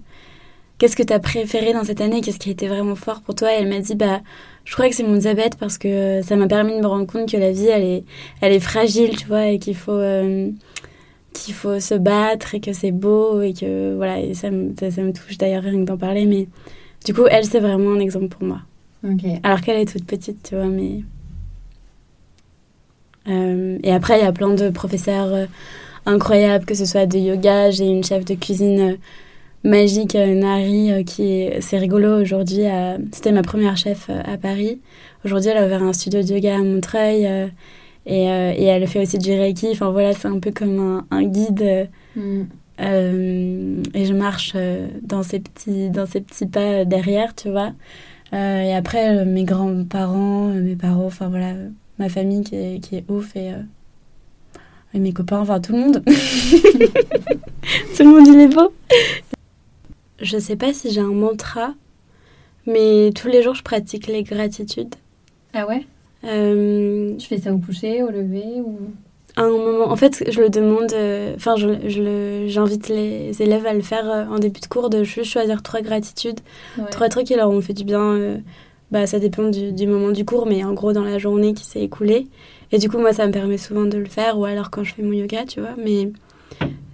qu'est-ce 0.77 0.95
que 0.95 1.03
tu 1.03 1.13
as 1.13 1.19
préféré 1.19 1.73
dans 1.73 1.83
cette 1.83 2.01
année 2.01 2.21
Qu'est-ce 2.21 2.39
qui 2.39 2.49
a 2.49 2.51
été 2.51 2.67
vraiment 2.67 2.95
fort 2.95 3.21
pour 3.21 3.35
toi? 3.35 3.53
Et 3.53 3.57
elle 3.61 3.69
m'a 3.69 3.79
dit, 3.79 3.95
bah, 3.95 4.21
je 4.65 4.73
crois 4.73 4.89
que 4.89 4.95
c'est 4.95 5.03
mon 5.03 5.17
diabète 5.17 5.57
parce 5.57 5.77
que 5.77 6.21
ça 6.21 6.35
m'a 6.35 6.47
permis 6.47 6.75
de 6.75 6.81
me 6.81 6.87
rendre 6.87 7.07
compte 7.07 7.29
que 7.29 7.37
la 7.37 7.51
vie, 7.51 7.67
elle 7.67 7.83
est, 7.83 8.03
elle 8.41 8.53
est 8.53 8.59
fragile, 8.59 9.15
tu 9.17 9.27
vois, 9.27 9.47
et 9.47 9.59
qu'il 9.59 9.75
faut, 9.75 9.91
euh, 9.91 10.49
qu'il 11.33 11.53
faut 11.53 11.79
se 11.79 11.95
battre 11.95 12.55
et 12.55 12.59
que 12.59 12.73
c'est 12.73 12.91
beau 12.91 13.41
et 13.41 13.53
que, 13.53 13.95
voilà, 13.95 14.19
et 14.19 14.33
ça 14.33 14.51
me, 14.51 14.73
ça, 14.75 15.01
me 15.01 15.13
touche 15.13 15.37
d'ailleurs 15.37 15.63
rien 15.63 15.79
que 15.79 15.85
d'en 15.85 15.97
parler, 15.97 16.25
mais 16.25 16.47
du 17.05 17.13
coup, 17.13 17.25
elle, 17.29 17.45
c'est 17.45 17.59
vraiment 17.59 17.91
un 17.91 17.99
exemple 17.99 18.27
pour 18.27 18.43
moi. 18.43 18.61
Alors 19.43 19.61
qu'elle 19.61 19.79
est 19.79 19.91
toute 19.91 20.05
petite, 20.05 20.49
tu 20.49 20.55
vois, 20.55 20.65
mais... 20.65 21.01
Euh, 23.29 23.77
et 23.83 23.91
après, 23.91 24.19
il 24.19 24.23
y 24.23 24.27
a 24.27 24.31
plein 24.31 24.53
de 24.53 24.69
professeurs 24.69 25.33
euh, 25.33 25.45
incroyables, 26.05 26.65
que 26.65 26.73
ce 26.73 26.85
soit 26.85 27.05
de 27.05 27.17
yoga, 27.17 27.71
j'ai 27.71 27.85
une 27.85 28.03
chef 28.03 28.23
de 28.23 28.35
cuisine 28.35 28.97
magique 29.63 30.15
euh, 30.15 30.35
Nari 30.35 30.91
euh, 30.91 31.03
qui 31.03 31.49
c'est 31.61 31.77
rigolo 31.77 32.21
aujourd'hui 32.21 32.63
c'était 33.11 33.31
ma 33.31 33.41
première 33.41 33.77
chef 33.77 34.07
euh, 34.09 34.21
à 34.25 34.37
Paris 34.37 34.79
aujourd'hui 35.25 35.49
elle 35.49 35.57
a 35.57 35.65
ouvert 35.65 35.83
un 35.83 35.93
studio 35.93 36.21
de 36.21 36.27
yoga 36.27 36.55
à 36.55 36.63
Montreuil 36.63 37.25
et, 38.05 38.23
et, 38.23 38.63
elle 38.63 38.87
fait 38.87 39.01
aussi 39.01 39.17
du 39.17 39.31
reiki 39.31 39.67
enfin 39.71 39.89
voilà 39.89 40.13
c'est 40.13 40.27
un 40.27 40.39
peu 40.39 40.51
comme 40.51 41.03
un, 41.11 41.23
guide 41.23 41.89
mm. 42.15 42.43
et 42.79 44.05
je 44.05 44.13
marche 44.13 44.55
dans 45.01 45.23
ces 45.23 45.39
petits 45.39 45.89
dans 45.89 46.05
ces 46.05 46.21
petits 46.21 46.45
pas 46.45 46.85
derrière 46.85 47.35
tu 47.35 47.49
vois 47.49 47.73
et 48.31 48.73
après 48.73 49.25
mes 49.25 49.43
grands-parents 49.43 50.49
mes 50.49 50.75
parents 50.75 51.05
enfin 51.05 51.27
voilà 51.27 51.53
ma 51.99 52.07
famille 52.07 52.43
qui 52.43 52.55
est, 52.55 52.79
qui 52.79 52.95
est 52.95 53.05
ouf 53.09 53.35
et 53.35 53.51
et 54.93 54.99
mes 54.99 55.11
copains, 55.11 55.39
enfin 55.39 55.59
tout 55.59 55.73
le 55.73 55.79
monde. 55.79 56.03
tout 56.05 58.03
le 58.03 58.05
monde 58.05 58.27
il 58.27 58.39
est 58.39 58.47
beau 58.47 58.71
je 60.21 60.37
sais 60.37 60.55
pas 60.55 60.73
si 60.73 60.91
j'ai 60.91 61.01
un 61.01 61.13
mantra, 61.13 61.73
mais 62.65 63.11
tous 63.15 63.27
les 63.27 63.41
jours 63.43 63.55
je 63.55 63.63
pratique 63.63 64.07
les 64.07 64.23
gratitudes. 64.23 64.95
Ah 65.53 65.67
ouais? 65.67 65.85
Euh, 66.23 67.15
Tu 67.17 67.27
fais 67.27 67.37
ça 67.37 67.53
au 67.53 67.57
coucher, 67.57 68.03
au 68.03 68.09
lever 68.09 68.61
ou? 68.65 68.79
À 69.35 69.43
un 69.43 69.49
moment, 69.49 69.91
en 69.91 69.95
fait, 69.95 70.23
je 70.31 70.41
le 70.41 70.49
demande, 70.49 70.91
euh, 70.93 71.35
enfin, 71.35 71.55
je, 71.57 72.45
j'invite 72.47 72.89
les 72.89 73.39
élèves 73.39 73.67
à 73.67 73.73
le 73.73 73.81
faire 73.81 74.09
euh, 74.09 74.25
en 74.25 74.39
début 74.39 74.59
de 74.59 74.65
cours, 74.65 74.89
de 74.89 75.03
juste 75.03 75.31
choisir 75.31 75.61
trois 75.61 75.81
gratitudes, 75.81 76.39
trois 76.89 77.07
trucs 77.07 77.27
qui 77.27 77.35
leur 77.35 77.51
ont 77.51 77.61
fait 77.61 77.73
du 77.73 77.83
bien. 77.83 78.39
bah, 78.89 79.05
ça 79.05 79.19
dépend 79.19 79.47
du, 79.49 79.73
du, 79.73 79.85
moment 79.85 80.09
du 80.09 80.25
cours, 80.25 80.47
mais 80.47 80.63
en 80.63 80.73
gros, 80.73 80.91
dans 80.91 81.03
la 81.03 81.19
journée 81.19 81.53
qui 81.53 81.65
s'est 81.65 81.81
écoulée. 81.83 82.25
Et 82.71 82.79
du 82.79 82.89
coup, 82.89 82.97
moi, 82.97 83.13
ça 83.13 83.27
me 83.27 83.31
permet 83.31 83.59
souvent 83.59 83.85
de 83.85 83.97
le 83.99 84.05
faire, 84.05 84.39
ou 84.39 84.45
alors 84.45 84.71
quand 84.71 84.83
je 84.83 84.95
fais 84.95 85.03
mon 85.03 85.13
yoga, 85.13 85.45
tu 85.45 85.61
vois. 85.61 85.75
Mais 85.77 86.09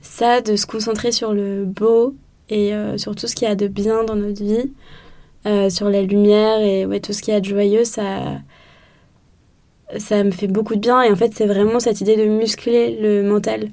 ça, 0.01 0.41
de 0.41 0.57
se 0.57 0.65
concentrer 0.65 1.13
sur 1.13 1.33
le 1.33 1.63
beau, 1.63 2.13
et 2.53 2.73
euh, 2.73 2.97
sur 2.99 3.15
tout 3.15 3.25
ce 3.25 3.35
qu'il 3.35 3.47
y 3.47 3.51
a 3.51 3.55
de 3.55 3.67
bien 3.67 4.03
dans 4.03 4.15
notre 4.15 4.43
vie, 4.43 4.71
euh, 5.47 5.71
sur 5.71 5.89
la 5.89 6.03
lumière 6.03 6.61
et 6.61 6.85
ouais, 6.85 6.99
tout 6.99 7.11
ce 7.11 7.21
qu'il 7.23 7.33
y 7.33 7.37
a 7.37 7.39
de 7.39 7.45
joyeux, 7.45 7.83
ça, 7.83 8.37
ça 9.97 10.23
me 10.23 10.29
fait 10.29 10.47
beaucoup 10.47 10.75
de 10.75 10.79
bien. 10.79 11.01
Et 11.01 11.11
en 11.11 11.15
fait, 11.15 11.33
c'est 11.33 11.47
vraiment 11.47 11.79
cette 11.79 11.99
idée 12.01 12.15
de 12.15 12.25
muscler 12.25 12.99
le 13.01 13.23
mental. 13.23 13.69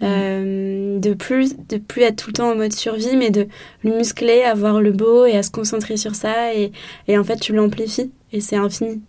de 0.00 1.14
plus 1.14 1.56
de 1.68 1.76
plus 1.76 2.02
être 2.02 2.16
tout 2.16 2.30
le 2.30 2.32
temps 2.34 2.50
en 2.50 2.56
mode 2.56 2.72
survie, 2.72 3.16
mais 3.16 3.30
de 3.30 3.46
le 3.84 3.96
muscler, 3.96 4.42
à 4.42 4.54
voir 4.54 4.80
le 4.80 4.92
beau 4.92 5.24
et 5.24 5.36
à 5.36 5.42
se 5.44 5.50
concentrer 5.52 5.96
sur 5.96 6.14
ça. 6.16 6.52
Et, 6.54 6.72
et 7.06 7.16
en 7.16 7.22
fait, 7.24 7.36
tu 7.36 7.52
l'amplifies 7.52 8.10
et 8.32 8.40
c'est 8.40 8.56
infini. 8.56 9.02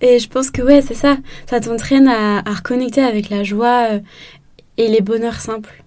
Et 0.00 0.18
je 0.18 0.28
pense 0.28 0.50
que 0.50 0.62
ouais, 0.62 0.80
c'est 0.80 0.94
ça. 0.94 1.18
Ça 1.50 1.60
t'entraîne 1.60 2.08
à, 2.08 2.38
à, 2.38 2.54
reconnecter 2.54 3.02
avec 3.02 3.28
la 3.28 3.42
joie 3.44 4.00
et 4.78 4.88
les 4.88 5.02
bonheurs 5.02 5.40
simples. 5.40 5.84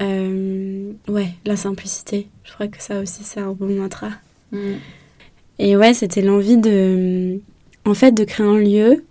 Euh, 0.00 0.92
ouais, 1.08 1.28
la 1.44 1.56
simplicité. 1.56 2.28
Je 2.44 2.52
crois 2.52 2.68
que 2.68 2.82
ça 2.82 3.00
aussi, 3.00 3.22
c'est 3.24 3.40
un 3.40 3.52
bon 3.52 3.68
mantra. 3.68 4.10
Mm. 4.52 4.74
Et 5.58 5.76
ouais, 5.76 5.92
c'était 5.94 6.22
l'envie 6.22 6.56
de, 6.56 7.38
en 7.84 7.94
fait, 7.94 8.12
de 8.12 8.24
créer 8.24 8.46
un 8.46 8.58
lieu 8.58 9.04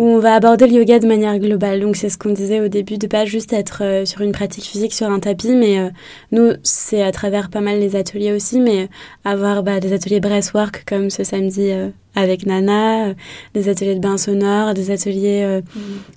où 0.00 0.04
on 0.04 0.18
va 0.18 0.34
aborder 0.34 0.66
le 0.66 0.72
yoga 0.72 0.98
de 0.98 1.06
manière 1.06 1.38
globale. 1.38 1.80
Donc 1.80 1.94
c'est 1.94 2.08
ce 2.08 2.16
qu'on 2.16 2.32
disait 2.32 2.60
au 2.60 2.68
début, 2.68 2.96
de 2.96 3.06
pas 3.06 3.26
juste 3.26 3.52
être 3.52 3.82
euh, 3.82 4.06
sur 4.06 4.22
une 4.22 4.32
pratique 4.32 4.64
physique 4.64 4.94
sur 4.94 5.10
un 5.10 5.20
tapis, 5.20 5.54
mais 5.54 5.78
euh, 5.78 5.90
nous 6.32 6.52
c'est 6.62 7.02
à 7.02 7.12
travers 7.12 7.50
pas 7.50 7.60
mal 7.60 7.78
les 7.78 7.96
ateliers 7.96 8.32
aussi, 8.32 8.60
mais 8.60 8.88
avoir 9.26 9.62
bah, 9.62 9.78
des 9.78 9.92
ateliers 9.92 10.20
breathwork 10.20 10.84
comme 10.86 11.10
ce 11.10 11.22
samedi 11.22 11.70
avec 12.14 12.46
Nana, 12.46 13.12
des 13.52 13.68
ateliers 13.68 13.94
de 13.94 14.00
bain 14.00 14.16
sonore, 14.16 14.72
des 14.72 14.90
ateliers 14.90 15.60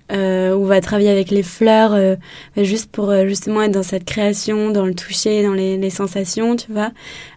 mm. 0.10 0.16
où 0.16 0.16
on 0.16 0.66
va 0.66 0.80
travailler 0.80 1.10
avec 1.10 1.30
les 1.30 1.44
fleurs, 1.44 2.18
juste 2.56 2.90
pour 2.90 3.14
justement 3.28 3.62
être 3.64 3.72
dans 3.72 3.84
cette 3.84 4.06
création, 4.06 4.72
dans 4.72 4.86
le 4.86 4.96
toucher, 4.96 5.44
dans 5.44 5.54
les, 5.54 5.78
les 5.78 5.90
sensations, 5.90 6.56
tu 6.56 6.72
vois. 6.72 6.92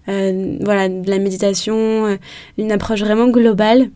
voilà, 0.07 0.89
de 0.89 1.11
la 1.11 1.19
méditation, 1.19 2.19
une 2.57 2.73
approche 2.73 3.01
vraiment 3.01 3.29
globale 3.29 3.91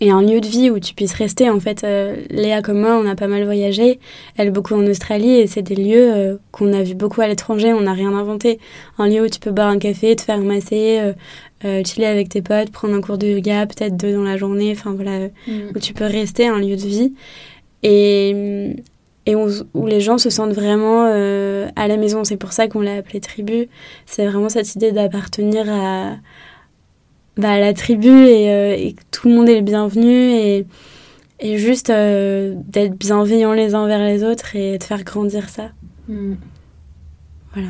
et 0.00 0.10
un 0.10 0.22
lieu 0.22 0.40
de 0.40 0.46
vie 0.46 0.70
où 0.70 0.78
tu 0.78 0.94
puisses 0.94 1.14
rester. 1.14 1.50
En 1.50 1.58
fait, 1.58 1.82
euh, 1.82 2.16
Léa 2.30 2.62
comme 2.62 2.80
moi, 2.80 3.00
on 3.02 3.08
a 3.08 3.14
pas 3.14 3.26
mal 3.26 3.44
voyagé, 3.44 3.98
elle 4.36 4.50
beaucoup 4.50 4.74
en 4.74 4.86
Australie, 4.86 5.36
et 5.36 5.46
c'est 5.46 5.62
des 5.62 5.74
lieux 5.74 6.12
euh, 6.14 6.36
qu'on 6.52 6.72
a 6.72 6.82
vu 6.82 6.94
beaucoup 6.94 7.20
à 7.20 7.26
l'étranger, 7.26 7.72
on 7.72 7.82
n'a 7.82 7.92
rien 7.92 8.14
inventé. 8.14 8.60
Un 8.98 9.08
lieu 9.08 9.22
où 9.22 9.28
tu 9.28 9.40
peux 9.40 9.50
boire 9.50 9.68
un 9.68 9.78
café, 9.78 10.14
te 10.14 10.22
faire 10.22 10.38
masser, 10.38 11.00
euh, 11.64 11.82
chiller 11.84 12.06
avec 12.06 12.28
tes 12.28 12.42
potes, 12.42 12.70
prendre 12.70 12.94
un 12.94 13.00
cours 13.00 13.18
de 13.18 13.26
yoga, 13.26 13.66
peut-être 13.66 13.96
deux 13.96 14.12
dans 14.12 14.22
la 14.22 14.36
journée, 14.36 14.72
enfin 14.72 14.92
voilà, 14.92 15.28
mm. 15.46 15.72
où 15.74 15.78
tu 15.80 15.94
peux 15.94 16.06
rester, 16.06 16.46
un 16.46 16.60
lieu 16.60 16.76
de 16.76 16.86
vie. 16.86 17.14
Et, 17.82 18.76
et 19.26 19.34
où, 19.34 19.48
les 19.86 20.00
gens 20.00 20.18
se 20.18 20.30
sentent 20.30 20.54
vraiment 20.54 21.04
à 21.04 21.88
la 21.88 21.96
maison. 21.98 22.24
C'est 22.24 22.38
pour 22.38 22.52
ça 22.52 22.66
qu'on 22.66 22.80
l'a 22.80 22.96
appelé 22.96 23.20
tribu. 23.20 23.68
C'est 24.06 24.26
vraiment 24.26 24.48
cette 24.48 24.74
idée 24.74 24.90
d'appartenir 24.90 25.66
à 25.68 26.16
bah, 27.38 27.60
la 27.60 27.72
tribu 27.72 28.10
euh, 28.10 28.74
et, 28.76 28.94
que 28.94 29.02
tout 29.12 29.28
le 29.28 29.36
monde 29.36 29.48
est 29.48 29.54
le 29.54 29.62
bienvenu 29.62 30.10
et, 30.10 30.66
et 31.38 31.56
juste 31.56 31.88
euh, 31.88 32.54
d'être 32.56 32.96
bienveillants 32.98 33.52
les 33.52 33.76
uns 33.76 33.86
vers 33.86 34.04
les 34.04 34.24
autres 34.24 34.56
et 34.56 34.76
de 34.76 34.82
faire 34.82 35.04
grandir 35.04 35.48
ça. 35.48 35.70
Mm. 36.08 36.34
Voilà. 37.54 37.68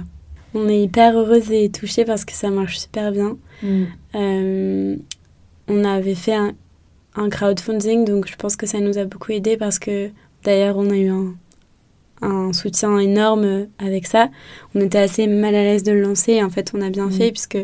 On 0.54 0.68
est 0.68 0.80
hyper 0.80 1.16
heureuse 1.16 1.52
et 1.52 1.68
touchée 1.68 2.06
parce 2.06 2.24
que 2.24 2.32
ça 2.32 2.48
marche 2.48 2.78
super 2.78 3.12
bien. 3.12 3.36
Mm. 3.62 3.84
Euh, 4.14 4.96
on 5.68 5.84
avait 5.84 6.14
fait 6.14 6.34
un, 6.34 6.54
un, 7.14 7.28
crowdfunding, 7.28 8.06
donc 8.06 8.26
je 8.26 8.36
pense 8.36 8.56
que 8.56 8.64
ça 8.64 8.80
nous 8.80 8.96
a 8.96 9.04
beaucoup 9.04 9.32
aidé 9.32 9.58
parce 9.58 9.78
que 9.78 10.08
d'ailleurs 10.44 10.78
on 10.78 10.88
a 10.88 10.96
eu 10.96 11.10
un, 11.10 11.34
un 12.22 12.54
soutien 12.54 12.98
énorme 12.98 13.66
avec 13.78 14.06
ça. 14.06 14.30
On 14.74 14.80
était 14.80 14.98
assez 14.98 15.26
mal 15.26 15.54
à 15.54 15.62
l'aise 15.62 15.82
de 15.82 15.92
le 15.92 16.00
lancer 16.00 16.32
et 16.32 16.42
en 16.42 16.48
fait 16.48 16.72
on 16.74 16.80
a 16.80 16.88
bien 16.88 17.08
mm. 17.08 17.12
fait 17.12 17.30
puisque 17.32 17.58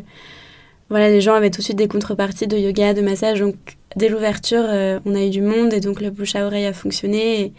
voilà, 0.94 1.08
les 1.08 1.20
gens 1.20 1.34
avaient 1.34 1.50
tout 1.50 1.58
de 1.58 1.64
suite 1.64 1.76
des 1.76 1.88
contreparties 1.88 2.46
de 2.46 2.56
yoga, 2.56 2.94
de 2.94 3.00
massage. 3.00 3.40
Donc, 3.40 3.56
dès 3.96 4.08
l'ouverture, 4.08 4.62
euh, 4.64 5.00
on 5.04 5.16
a 5.16 5.24
eu 5.24 5.30
du 5.30 5.42
monde 5.42 5.74
et 5.74 5.80
donc 5.80 6.00
le 6.00 6.10
bouche 6.10 6.36
à 6.36 6.46
oreille 6.46 6.66
a 6.66 6.72
fonctionné 6.72 7.52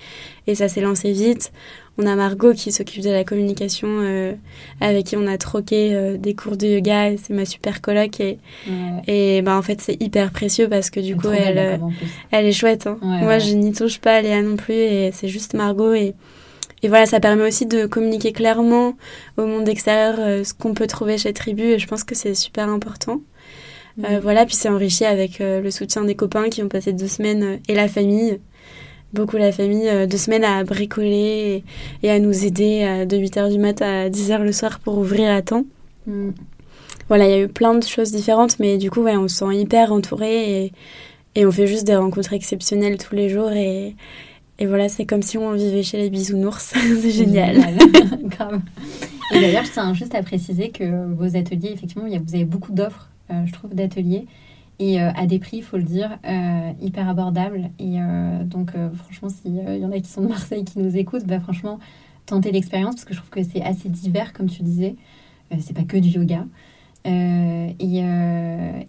et, 0.48 0.56
ça 0.56 0.70
s'est 0.70 0.80
lancé 0.80 1.12
vite. 1.12 1.52
On 1.98 2.06
a 2.06 2.16
Margot 2.16 2.54
qui 2.54 2.72
s'occupe 2.72 3.04
de 3.04 3.10
la 3.10 3.26
communication, 3.26 3.90
euh, 3.90 4.32
avec 4.80 5.08
qui 5.08 5.18
on 5.18 5.28
a 5.28 5.38
troqué 5.38 5.94
euh, 5.94 6.16
des 6.16 6.34
cours 6.34 6.56
de 6.56 6.66
yoga. 6.66 7.18
C'est 7.18 7.34
ma 7.34 7.44
super 7.44 7.82
coloc 7.82 8.22
et, 8.22 8.38
et 9.06 9.42
ben, 9.42 9.58
en 9.58 9.62
fait, 9.62 9.82
c'est 9.82 10.02
hyper 10.02 10.32
précieux 10.32 10.70
parce 10.70 10.90
que 10.90 11.02
du 11.02 11.18
coup, 11.18 11.28
elle, 11.28 11.82
elle 12.32 12.46
est 12.46 12.54
chouette. 12.54 12.88
Hein. 12.88 13.00
Moi, 13.02 13.38
je 13.40 13.54
n'y 13.54 13.74
touche 13.74 14.00
pas, 14.00 14.22
Léa 14.22 14.42
non 14.42 14.56
plus, 14.56 14.76
et 14.76 15.12
c'est 15.12 15.28
juste 15.28 15.56
Margot 15.56 15.94
et 15.94 16.14
et 16.84 16.88
voilà, 16.88 17.06
ça 17.06 17.20
permet 17.20 17.48
aussi 17.48 17.66
de 17.66 17.86
communiquer 17.86 18.32
clairement 18.32 18.96
au 19.38 19.46
monde 19.46 19.68
extérieur 19.68 20.16
euh, 20.20 20.44
ce 20.44 20.54
qu'on 20.54 20.74
peut 20.74 20.88
trouver 20.88 21.18
chez 21.18 21.34
Tribu 21.34 21.64
et 21.64 21.80
je 21.80 21.88
pense 21.88 22.04
que 22.04 22.16
c'est 22.16 22.36
super 22.36 22.70
important. 22.70 23.22
Euh, 24.04 24.20
voilà, 24.22 24.46
puis 24.46 24.56
c'est 24.56 24.68
enrichi 24.68 25.06
avec 25.06 25.40
euh, 25.40 25.62
le 25.62 25.72
soutien 25.72 26.04
des 26.04 26.16
copains 26.16 26.50
qui 26.50 26.62
ont 26.62 26.68
passé 26.68 26.92
deux 26.92 27.08
semaines 27.08 27.60
et 27.70 27.76
la 27.76 27.88
famille, 27.88 28.40
beaucoup 29.14 29.38
la 29.38 29.52
famille, 29.54 29.90
deux 30.08 30.18
semaines 30.18 30.44
à 30.44 30.64
bricoler 30.64 31.64
et, 32.04 32.10
à 32.12 32.20
nous 32.20 32.46
aider 32.46 33.06
de 33.08 33.18
8h 33.18 33.52
du 33.52 33.58
mat 33.58 33.82
à 33.82 34.10
10h 34.10 34.44
le 34.44 34.52
soir 34.52 34.80
pour 34.80 34.98
ouvrir 34.98 35.32
à 35.32 35.42
temps. 35.42 35.64
Mm. 36.08 36.32
Voilà, 37.08 37.26
il 37.26 37.32
y 37.32 37.34
a 37.36 37.40
eu 37.40 37.48
plein 37.48 37.76
de 37.76 37.84
choses 37.84 38.12
différentes, 38.12 38.60
mais 38.60 38.78
du 38.78 38.92
coup, 38.92 39.02
ouais, 39.02 39.16
on 39.16 39.28
se 39.28 39.38
sent 39.38 39.56
hyper 39.56 39.94
entouré 39.94 40.66
et, 40.66 40.74
et 41.36 41.46
on 41.46 41.52
fait 41.52 41.68
juste 41.68 41.86
des 41.86 41.96
rencontres 41.96 42.34
exceptionnelles 42.34 42.98
tous 42.98 43.16
les 43.16 43.30
jours 43.30 43.52
et, 43.52 43.88
et 43.88 43.96
voilà, 44.62 44.88
c'est 44.88 45.06
comme 45.06 45.22
si 45.22 45.38
on 45.38 45.52
vivait 45.52 45.84
chez 45.84 45.98
les 45.98 46.10
bisounours. 46.10 46.74
c'est 47.02 47.12
génial. 47.12 47.58
Et 49.34 49.42
d'ailleurs, 49.42 49.66
je 49.66 49.72
tiens 49.72 49.94
juste 49.94 50.16
à 50.16 50.22
préciser 50.24 50.70
que 50.70 51.14
vos 51.14 51.36
ateliers, 51.36 51.72
effectivement, 51.74 52.06
vous 52.08 52.36
avez 52.36 52.46
beaucoup 52.46 52.72
d'offres, 52.72 53.10
euh, 53.32 53.46
je 53.46 53.54
trouve, 53.54 53.74
d'ateliers. 53.74 54.28
Et 54.78 55.02
euh, 55.02 55.10
à 55.16 55.26
des 55.26 55.40
prix, 55.40 55.58
il 55.58 55.64
faut 55.64 55.78
le 55.78 55.84
dire, 55.84 56.18
euh, 56.28 56.72
hyper 56.82 57.10
abordables. 57.10 57.70
Et 57.80 57.98
donc, 58.46 58.72
franchement, 58.96 59.30
s'il 59.30 59.56
y 59.56 59.86
en 59.86 59.92
a 59.92 60.00
qui 60.00 60.10
sont 60.10 60.22
de 60.22 60.28
Marseille 60.28 60.64
qui 60.64 60.80
nous 60.80 60.96
écoutent, 60.96 61.26
bah, 61.26 61.40
franchement, 61.40 61.80
tentez 62.26 62.52
l'expérience 62.52 62.96
parce 62.96 63.06
que 63.06 63.14
je 63.14 63.20
trouve 63.20 63.30
que 63.30 63.44
c'est 63.44 63.62
assez 63.62 63.90
divers, 63.90 64.32
comme 64.34 64.50
tu 64.50 64.64
disais. 64.64 64.96
c'est 65.60 65.76
pas 65.76 65.84
que 65.84 65.98
du 65.98 66.10
yoga. 66.10 66.46
Et, 67.06 68.02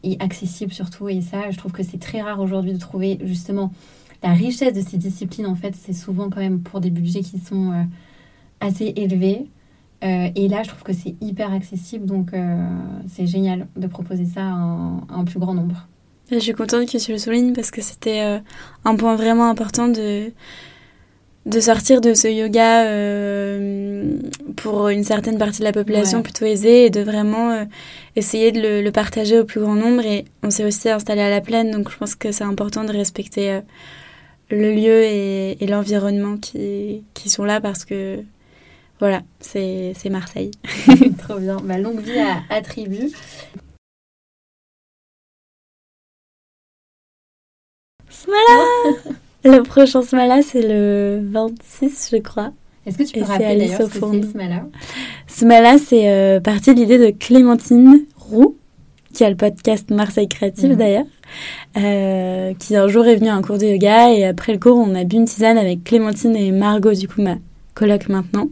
et, 0.03 0.17
accessible 0.21 0.73
surtout. 0.73 1.09
Et 1.09 1.21
ça, 1.23 1.51
je 1.51 1.57
trouve 1.57 1.73
que 1.73 1.83
c'est 1.83 1.99
très 1.99 2.21
rare 2.21 2.41
aujourd'hui 2.41 2.73
de 2.73 2.79
trouver 2.79 3.19
justement 3.25 3.73
la 4.23 4.33
richesse 4.33 4.73
de 4.73 4.81
ces 4.81 4.97
disciplines, 4.97 5.47
en 5.47 5.55
fait, 5.55 5.75
c'est 5.75 5.93
souvent 5.93 6.31
quand 6.31 6.41
même 6.41 6.61
pour 6.61 6.81
des 6.81 6.91
budgets 6.91 7.21
qui 7.21 7.39
sont 7.39 7.73
euh, 7.73 7.83
assez 8.61 8.93
élevés. 8.97 9.47
Euh, 10.05 10.29
et 10.35 10.49
là, 10.49 10.63
je 10.63 10.69
trouve 10.69 10.83
que 10.83 10.93
c'est 10.93 11.15
hyper 11.21 11.53
accessible, 11.53 12.07
donc 12.07 12.33
euh, 12.33 12.69
c'est 13.09 13.27
génial 13.27 13.67
de 13.77 13.87
proposer 13.87 14.27
ça 14.27 14.43
à 14.43 14.53
un, 15.11 15.25
plus 15.25 15.39
grand 15.39 15.55
nombre. 15.55 15.89
je 16.31 16.39
suis 16.39 16.53
contente 16.53 16.87
que 16.87 16.99
tu 16.99 17.13
le 17.13 17.19
soulignes 17.19 17.55
parce 17.55 17.71
que 17.71 17.81
c'était 17.81 18.41
un 18.85 18.97
point 18.97 19.17
vraiment 19.17 19.49
important 19.49 19.89
de, 19.89 20.33
de 21.47 21.61
sortir 21.61 22.03
de 22.03 22.13
ce 22.13 22.29
yoga 22.29 22.85
pour 24.57 24.89
une 24.89 25.03
certaine 25.03 25.39
partie 25.39 25.61
de 25.61 25.65
la 25.65 25.73
population 25.73 26.23
plutôt 26.23 26.45
aisée 26.45 26.85
et 26.85 26.91
de 26.91 27.01
vraiment 27.01 27.67
essayer 28.17 28.53
de 28.53 28.61
le, 28.61 28.83
le, 28.83 28.93
partager 28.93 29.41
au 29.41 29.45
plus 29.45 29.61
grand 29.61 29.77
nombre. 29.77 30.05
Et 30.05 30.27
on 30.43 30.51
s'est 30.51 30.67
aussi 30.67 30.91
installé 30.91 31.23
à 31.23 31.31
la 31.31 31.41
plaine, 31.41 31.71
donc 31.71 31.91
je 31.91 31.97
pense 31.97 32.15
que 32.15 32.33
c'est 32.33 32.45
important 32.45 32.85
de 32.85 32.93
respecter 32.93 33.63
le 34.51 34.73
lieu 34.73 35.03
et, 35.03 35.67
l'environnement 35.67 36.37
qui, 36.37 37.05
qui, 37.15 37.31
sont 37.31 37.45
là 37.45 37.61
parce 37.61 37.85
que 37.85 38.23
voilà, 39.01 39.23
c'est 39.41 39.95
Marseille. 40.11 40.53
Trop 41.19 41.39
bien. 41.39 41.59
Ma 41.61 41.79
longue 41.79 42.01
vie 42.01 42.19
à 42.19 42.43
attribut. 42.51 43.13
Smala 48.09 48.97
Le 49.45 49.63
prochain 49.63 50.03
Smala, 50.03 50.43
c'est 50.43 50.63
le 50.63 51.21
26, 51.23 52.11
je 52.13 52.17
crois. 52.17 52.53
Est-ce 52.85 52.99
que 52.99 53.03
tu 53.03 53.19
peux 53.19 53.25
rappeler 53.25 53.57
d'ailleurs 53.57 53.83
ce 53.83 53.99
que 53.99 54.23
c'est 54.23 54.31
Smala? 54.31 54.67
Smala, 55.27 55.79
c'est 55.79 56.11
euh, 56.11 56.41
parti 56.41 56.75
de 56.75 56.81
l'idée 56.81 56.99
de 56.99 57.11
Clémentine 57.11 58.07
Roux, 58.17 58.57
qui 59.17 59.25
a 59.25 59.31
le 59.31 59.37
podcast 59.37 59.91
Marseille 59.91 60.29
Créative 60.29 60.73
mhm. 60.73 60.77
d'ailleurs, 60.77 61.07
euh, 61.79 62.53
qui 62.59 62.77
un 62.77 62.87
jour 62.87 63.07
est 63.07 63.17
venue 63.17 63.31
à 63.31 63.35
un 63.35 63.41
cours 63.41 63.57
de 63.57 63.65
yoga 63.65 64.13
et 64.13 64.27
après 64.27 64.53
le 64.53 64.59
cours, 64.59 64.77
on 64.77 64.95
a 64.95 65.05
bu 65.05 65.17
une 65.17 65.25
tisane 65.25 65.57
avec 65.57 65.85
Clémentine 65.85 66.37
et 66.37 66.53
Margot, 66.53 66.93
du 66.93 67.09
coup 67.09 67.23
ma 67.23 67.37
coloc 67.73 68.11
maintenant, 68.11 68.49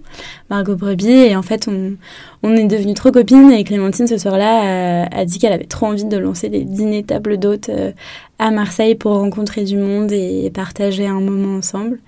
Margot 0.48 0.74
Brebis, 0.74 1.10
et 1.10 1.36
en 1.36 1.42
fait 1.42 1.68
on, 1.68 1.96
on 2.42 2.56
est 2.56 2.64
devenues 2.64 2.94
trop 2.94 3.10
copines 3.10 3.52
et 3.52 3.62
Clémentine 3.62 4.06
ce 4.06 4.16
soir-là 4.16 5.06
a, 5.10 5.24
dit 5.26 5.38
qu'elle 5.38 5.52
avait 5.52 5.64
trop 5.64 5.86
envie 5.86 6.04
de 6.04 6.16
lancer 6.16 6.48
des 6.48 6.64
dîners 6.64 7.04
table 7.04 7.36
d'hôtes 7.38 7.68
euh, 7.68 7.92
à 8.38 8.50
Marseille 8.50 8.94
pour 8.94 9.12
rencontrer 9.12 9.64
du 9.64 9.76
monde 9.76 10.12
et 10.12 10.50
partager 10.50 11.06
un 11.06 11.20
moment 11.20 11.58
ensemble 11.58 11.98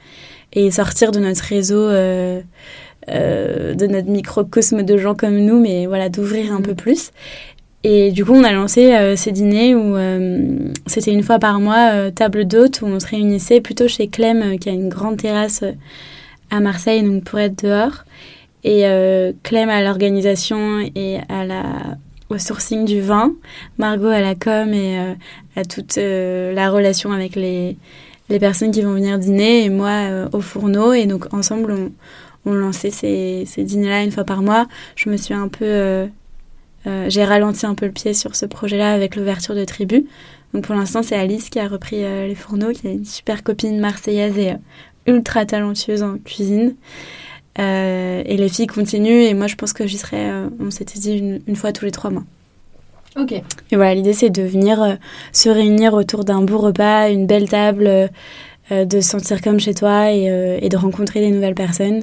et 0.54 0.70
sortir 0.70 1.12
de 1.12 1.20
notre 1.20 1.42
réseau. 1.42 1.88
Euh, 3.08 3.74
de 3.74 3.86
notre 3.86 4.08
microcosme 4.08 4.82
de 4.82 4.96
gens 4.96 5.14
comme 5.14 5.38
nous, 5.38 5.60
mais 5.60 5.86
voilà, 5.86 6.08
d'ouvrir 6.08 6.52
un 6.52 6.58
mhm. 6.58 6.62
peu 6.62 6.74
plus. 6.74 7.12
Et 7.88 8.10
du 8.10 8.24
coup, 8.24 8.32
on 8.32 8.42
a 8.42 8.50
lancé 8.50 8.96
euh, 8.96 9.14
ces 9.14 9.30
dîners 9.30 9.76
où 9.76 9.94
euh, 9.94 10.58
c'était 10.86 11.12
une 11.12 11.22
fois 11.22 11.38
par 11.38 11.60
mois, 11.60 11.92
euh, 11.92 12.10
table 12.10 12.44
d'hôte, 12.44 12.82
où 12.82 12.86
on 12.86 12.98
se 12.98 13.06
réunissait 13.06 13.60
plutôt 13.60 13.86
chez 13.86 14.08
Clem, 14.08 14.58
qui 14.58 14.68
a 14.68 14.72
une 14.72 14.88
grande 14.88 15.18
terrasse 15.18 15.62
à 16.50 16.58
Marseille, 16.58 17.04
donc 17.04 17.22
pour 17.22 17.38
être 17.38 17.62
dehors. 17.62 18.04
Et 18.64 18.82
Clem 19.44 19.68
à 19.68 19.84
l'organisation 19.84 20.80
et 20.96 21.18
à 21.28 21.44
la, 21.44 21.62
au 22.28 22.38
sourcing 22.38 22.84
du 22.84 23.00
vin, 23.00 23.32
Margot 23.78 24.08
à 24.08 24.20
la 24.20 24.34
com 24.34 24.74
et 24.74 24.98
à 25.54 25.64
toute 25.64 25.94
la 25.96 26.70
relation 26.70 27.12
avec 27.12 27.36
les, 27.36 27.76
les 28.28 28.40
personnes 28.40 28.72
qui 28.72 28.82
vont 28.82 28.94
venir 28.94 29.20
dîner 29.20 29.64
et 29.64 29.70
moi 29.70 30.26
au 30.32 30.40
fourneau. 30.40 30.92
Et 30.92 31.06
donc 31.06 31.32
ensemble, 31.32 31.70
on, 31.70 31.92
on 32.50 32.54
lançait 32.54 32.90
ces, 32.90 33.44
ces 33.46 33.62
dîners-là 33.62 34.02
une 34.02 34.10
fois 34.10 34.24
par 34.24 34.42
mois. 34.42 34.66
Je 34.96 35.10
me 35.10 35.16
suis 35.16 35.34
un 35.34 35.46
peu 35.46 36.08
j'ai 37.08 37.24
ralenti 37.24 37.66
un 37.66 37.74
peu 37.74 37.86
le 37.86 37.92
pied 37.92 38.14
sur 38.14 38.36
ce 38.36 38.46
projet-là 38.46 38.92
avec 38.92 39.16
l'ouverture 39.16 39.54
de 39.54 39.64
Tribu. 39.64 40.06
Donc 40.54 40.64
pour 40.64 40.74
l'instant, 40.74 41.02
c'est 41.02 41.16
Alice 41.16 41.50
qui 41.50 41.58
a 41.58 41.66
repris 41.66 42.02
les 42.02 42.34
fourneaux, 42.34 42.72
qui 42.72 42.86
est 42.86 42.92
une 42.92 43.04
super 43.04 43.42
copine 43.42 43.80
marseillaise 43.80 44.38
et 44.38 44.54
ultra 45.06 45.44
talentueuse 45.44 46.02
en 46.02 46.18
cuisine. 46.18 46.74
Euh, 47.58 48.22
et 48.26 48.36
les 48.36 48.48
filles 48.48 48.66
continuent 48.66 49.22
et 49.22 49.32
moi 49.32 49.46
je 49.46 49.54
pense 49.54 49.72
que 49.72 49.86
j'y 49.86 49.96
serai, 49.96 50.28
euh, 50.28 50.48
on 50.60 50.70
s'était 50.70 50.98
dit, 50.98 51.40
une, 51.46 51.56
fois 51.56 51.72
tous 51.72 51.86
les 51.86 51.90
trois 51.90 52.10
mois. 52.10 52.24
Ok. 53.18 53.32
Et 53.32 53.76
voilà, 53.76 53.94
l'idée 53.94 54.12
c'est 54.12 54.28
de 54.28 54.42
venir 54.42 54.82
euh, 54.82 54.94
se 55.32 55.48
réunir 55.48 55.94
autour 55.94 56.24
d'un 56.24 56.42
beau 56.42 56.58
repas, 56.58 57.08
une 57.10 57.26
belle 57.26 57.48
table, 57.48 58.10
de 58.70 59.00
se 59.00 59.08
sentir 59.08 59.40
comme 59.40 59.60
chez 59.60 59.74
toi 59.74 60.10
et, 60.12 60.24
et, 60.60 60.68
de 60.68 60.76
rencontrer 60.76 61.20
des 61.20 61.30
nouvelles 61.30 61.54
personnes 61.54 62.02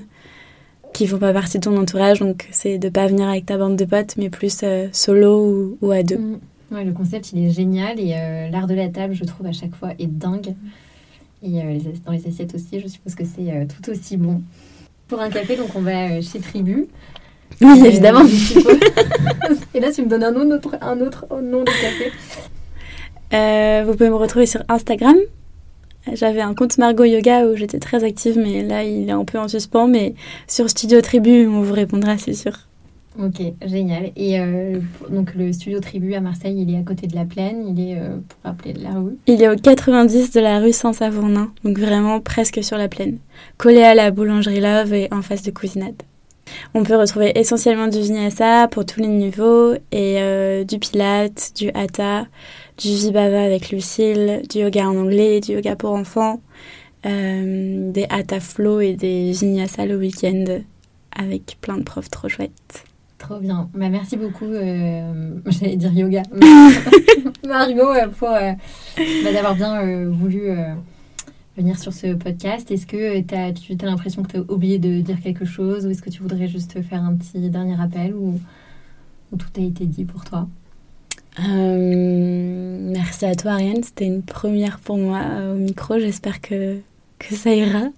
qui 0.94 1.08
font 1.08 1.18
pas 1.18 1.34
partie 1.34 1.60
de 1.60 1.64
ton 1.64 1.78
entourage. 1.78 2.20
Donc 2.20 2.48
c'est 2.52 2.78
de 2.78 2.89
pas 2.89 3.08
venir 3.08 3.28
avec 3.28 3.46
ta 3.46 3.58
bande 3.58 3.76
de 3.76 3.86
potes, 3.86 4.16
mais 4.18 4.30
plus 4.30 4.64
solo 4.91 5.78
ou, 5.82 5.91
à 5.91 6.04
deux. 6.04 6.18
Mm. 6.18 6.39
Ouais, 6.72 6.84
le 6.84 6.91
concept 6.91 7.34
il 7.34 7.46
est 7.46 7.52
génial 7.52 8.00
et 8.00 8.16
l'art 8.52 8.66
de 8.66 8.74
la 8.74 8.89
table, 8.89 9.14
je 9.14 9.26
trouve 9.26 9.46
à 9.46 9.52
chaque 9.52 9.76
fois 9.76 9.89
est 10.00 10.08
dingue. 10.08 10.56
Et 11.44 11.62
dans 12.06 12.14
les 12.14 12.26
assiettes 12.26 12.56
aussi, 12.56 12.80
je 12.80 12.88
suppose 12.88 13.14
que 13.14 13.26
c'est 13.26 13.68
tout 13.68 13.91
aussi 13.91 14.18
bon 14.18 14.41
pour 15.08 15.22
un 15.22 15.30
café, 15.30 15.56
donc 15.56 15.76
on 15.76 15.82
va 15.82 16.10
euh, 16.10 16.22
chez 16.22 16.39
Tribu. 16.39 16.88
Oui, 17.62 17.82
euh, 17.82 17.86
évidemment. 17.86 18.26
Et 19.74 19.80
là, 19.80 19.91
tu 19.91 20.02
me 20.02 20.08
donnes 20.08 20.24
un 20.24 20.36
autre, 20.52 20.76
un 20.82 21.00
autre 21.02 21.28
nom 21.41 21.62
de 21.62 21.66
café. 21.66 22.12
Euh, 23.34 23.84
vous 23.86 23.94
pouvez 23.94 24.10
me 24.10 24.16
retrouver 24.16 24.46
sur 24.46 24.64
Instagram. 24.70 25.16
J'avais 26.12 26.41
un 26.41 26.54
compte 26.54 26.78
Margot 26.78 27.06
Yoga 27.06 27.45
où 27.45 27.56
j'étais 27.56 27.80
très 27.80 28.04
active, 28.04 28.38
mais 28.38 28.62
là, 28.64 28.84
il 28.84 29.08
est 29.08 29.14
un 29.14 29.24
peu 29.24 29.39
en 29.39 29.47
suspens. 29.47 29.88
Mais 29.88 30.16
sur 30.47 30.70
Studio 30.70 31.01
Tribu, 31.01 31.47
on 31.47 31.62
vous 31.62 31.74
répondra, 31.74 32.18
c'est 32.18 32.34
sûr. 32.34 32.54
Ok, 33.20 33.41
génial. 33.66 34.12
Et 34.16 34.39
euh, 34.39 34.80
donc 35.10 35.36
le 35.36 35.54
studio 35.54 35.80
Tribu 35.80 36.16
à 36.16 36.20
Marseille, 36.20 36.56
il 36.58 36.74
est 36.74 36.80
à 36.80 36.82
côté 36.82 37.06
de 37.06 37.16
la 37.16 37.26
plaine, 37.26 37.68
il 37.68 37.89
est, 37.91 37.99
euh, 37.99 38.16
pour 38.28 38.39
rappeler 38.43 38.74
la 38.74 38.93
rue 38.93 39.18
Il 39.28 39.41
est 39.41 39.49
au 39.49 39.56
90 39.56 40.32
de 40.32 40.39
la 40.39 40.60
rue 40.60 40.74
Saint-Savornin, 40.74 41.51
donc 41.64 41.78
vraiment 41.78 42.20
presque 42.20 42.64
sur 42.64 42.78
la 42.78 42.88
plaine. 42.88 43.20
Collé 43.58 43.84
à 43.84 43.93
la 43.93 44.10
boulangerie 44.10 44.62
Love 44.62 44.93
et 44.93 45.10
en 45.12 45.22
face 45.22 45.43
de 45.43 45.51
Cousinade. 45.51 46.01
On 46.74 46.84
peut 46.84 46.95
retrouver 46.95 47.38
essentiellement 47.38 47.88
du 47.88 47.99
vinyasa 47.99 48.68
pour 48.68 48.86
tous 48.86 48.99
les 48.99 49.08
niveaux 49.08 49.74
et 49.91 50.18
euh, 50.20 50.64
du 50.64 50.80
pilate, 50.80 51.51
du 51.56 51.70
hatha, 51.74 52.26
du 52.78 52.89
vibhava 52.89 53.43
avec 53.43 53.69
Lucille, 53.71 54.41
du 54.49 54.59
yoga 54.59 54.89
en 54.89 54.97
anglais, 54.97 55.39
du 55.39 55.53
yoga 55.53 55.76
pour 55.76 55.91
enfants, 55.91 56.41
des 57.03 58.05
hatha 58.09 58.39
flow 58.39 58.80
et 58.80 58.93
des 58.93 59.32
vinyasa 59.32 59.86
le 59.86 59.97
week-end 59.97 60.61
avec 61.15 61.57
plein 61.61 61.78
de 61.78 61.84
profs 61.84 62.09
trop 62.09 62.30
chouettes. 62.30 62.86
Trop 63.24 63.39
bien. 63.39 63.69
Bah, 63.74 63.88
merci 63.88 64.17
beaucoup. 64.17 64.45
Euh, 64.45 65.39
j'allais 65.45 65.78
dire 65.78 65.93
yoga. 65.93 66.24
Margot, 67.47 67.89
euh, 67.89 68.07
pour 68.09 68.30
euh, 68.30 68.51
bah, 69.24 69.34
d'avoir 69.34 69.55
bien 69.55 70.05
voulu 70.09 70.49
venir 71.55 71.80
sur 71.80 71.93
ce 71.93 72.15
podcast. 72.15 72.69
Est-ce 72.69 72.86
que 72.86 73.19
as, 73.34 73.53
tu 73.53 73.78
as 73.80 73.86
l'impression 73.86 74.24
que 74.24 74.32
tu 74.32 74.38
as 74.38 74.51
oublié 74.51 74.78
de 74.78 74.99
dire 74.99 75.21
quelque 75.21 75.45
chose 75.45 75.86
ou 75.86 75.89
est-ce 75.89 76.01
que 76.01 76.09
tu 76.09 76.21
voudrais 76.21 76.49
juste 76.49 76.82
faire 76.82 77.01
un 77.01 77.15
petit 77.15 77.49
dernier 77.49 77.76
rappel 77.76 78.13
ou, 78.13 78.39
tout 79.38 79.47
a 79.57 79.61
été 79.61 79.86
dit 79.86 80.05
pour 80.05 80.26
toi? 80.26 80.47
Merci 81.39 83.25
à 83.25 83.36
toi, 83.36 83.51
Ariane. 83.51 83.84
C'était 83.84 84.05
une 84.05 84.21
première 84.23 84.79
pour 84.79 84.97
moi 84.97 85.21
au 85.51 85.55
micro. 85.55 85.99
J'espère 85.99 86.41
que, 86.41 86.77
que 87.19 87.36
ça 87.36 87.53
ira. 87.53 87.89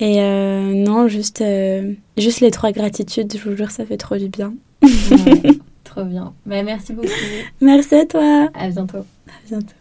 Et 0.00 0.20
euh, 0.20 0.74
non, 0.74 1.06
juste, 1.08 1.40
euh, 1.40 1.92
juste 2.16 2.40
les 2.40 2.50
trois 2.50 2.72
gratitudes, 2.72 3.32
je 3.36 3.48
vous 3.48 3.56
jure, 3.56 3.70
ça 3.70 3.86
fait 3.86 3.96
trop 3.96 4.16
du 4.16 4.28
bien. 4.28 4.54
trop 5.84 6.04
bien. 6.04 6.34
Bah, 6.46 6.62
merci 6.62 6.92
beaucoup. 6.92 7.08
Merci 7.60 7.94
à 7.94 8.06
toi. 8.06 8.50
À 8.54 8.68
bientôt. 8.68 8.98
À 8.98 9.48
bientôt. 9.48 9.74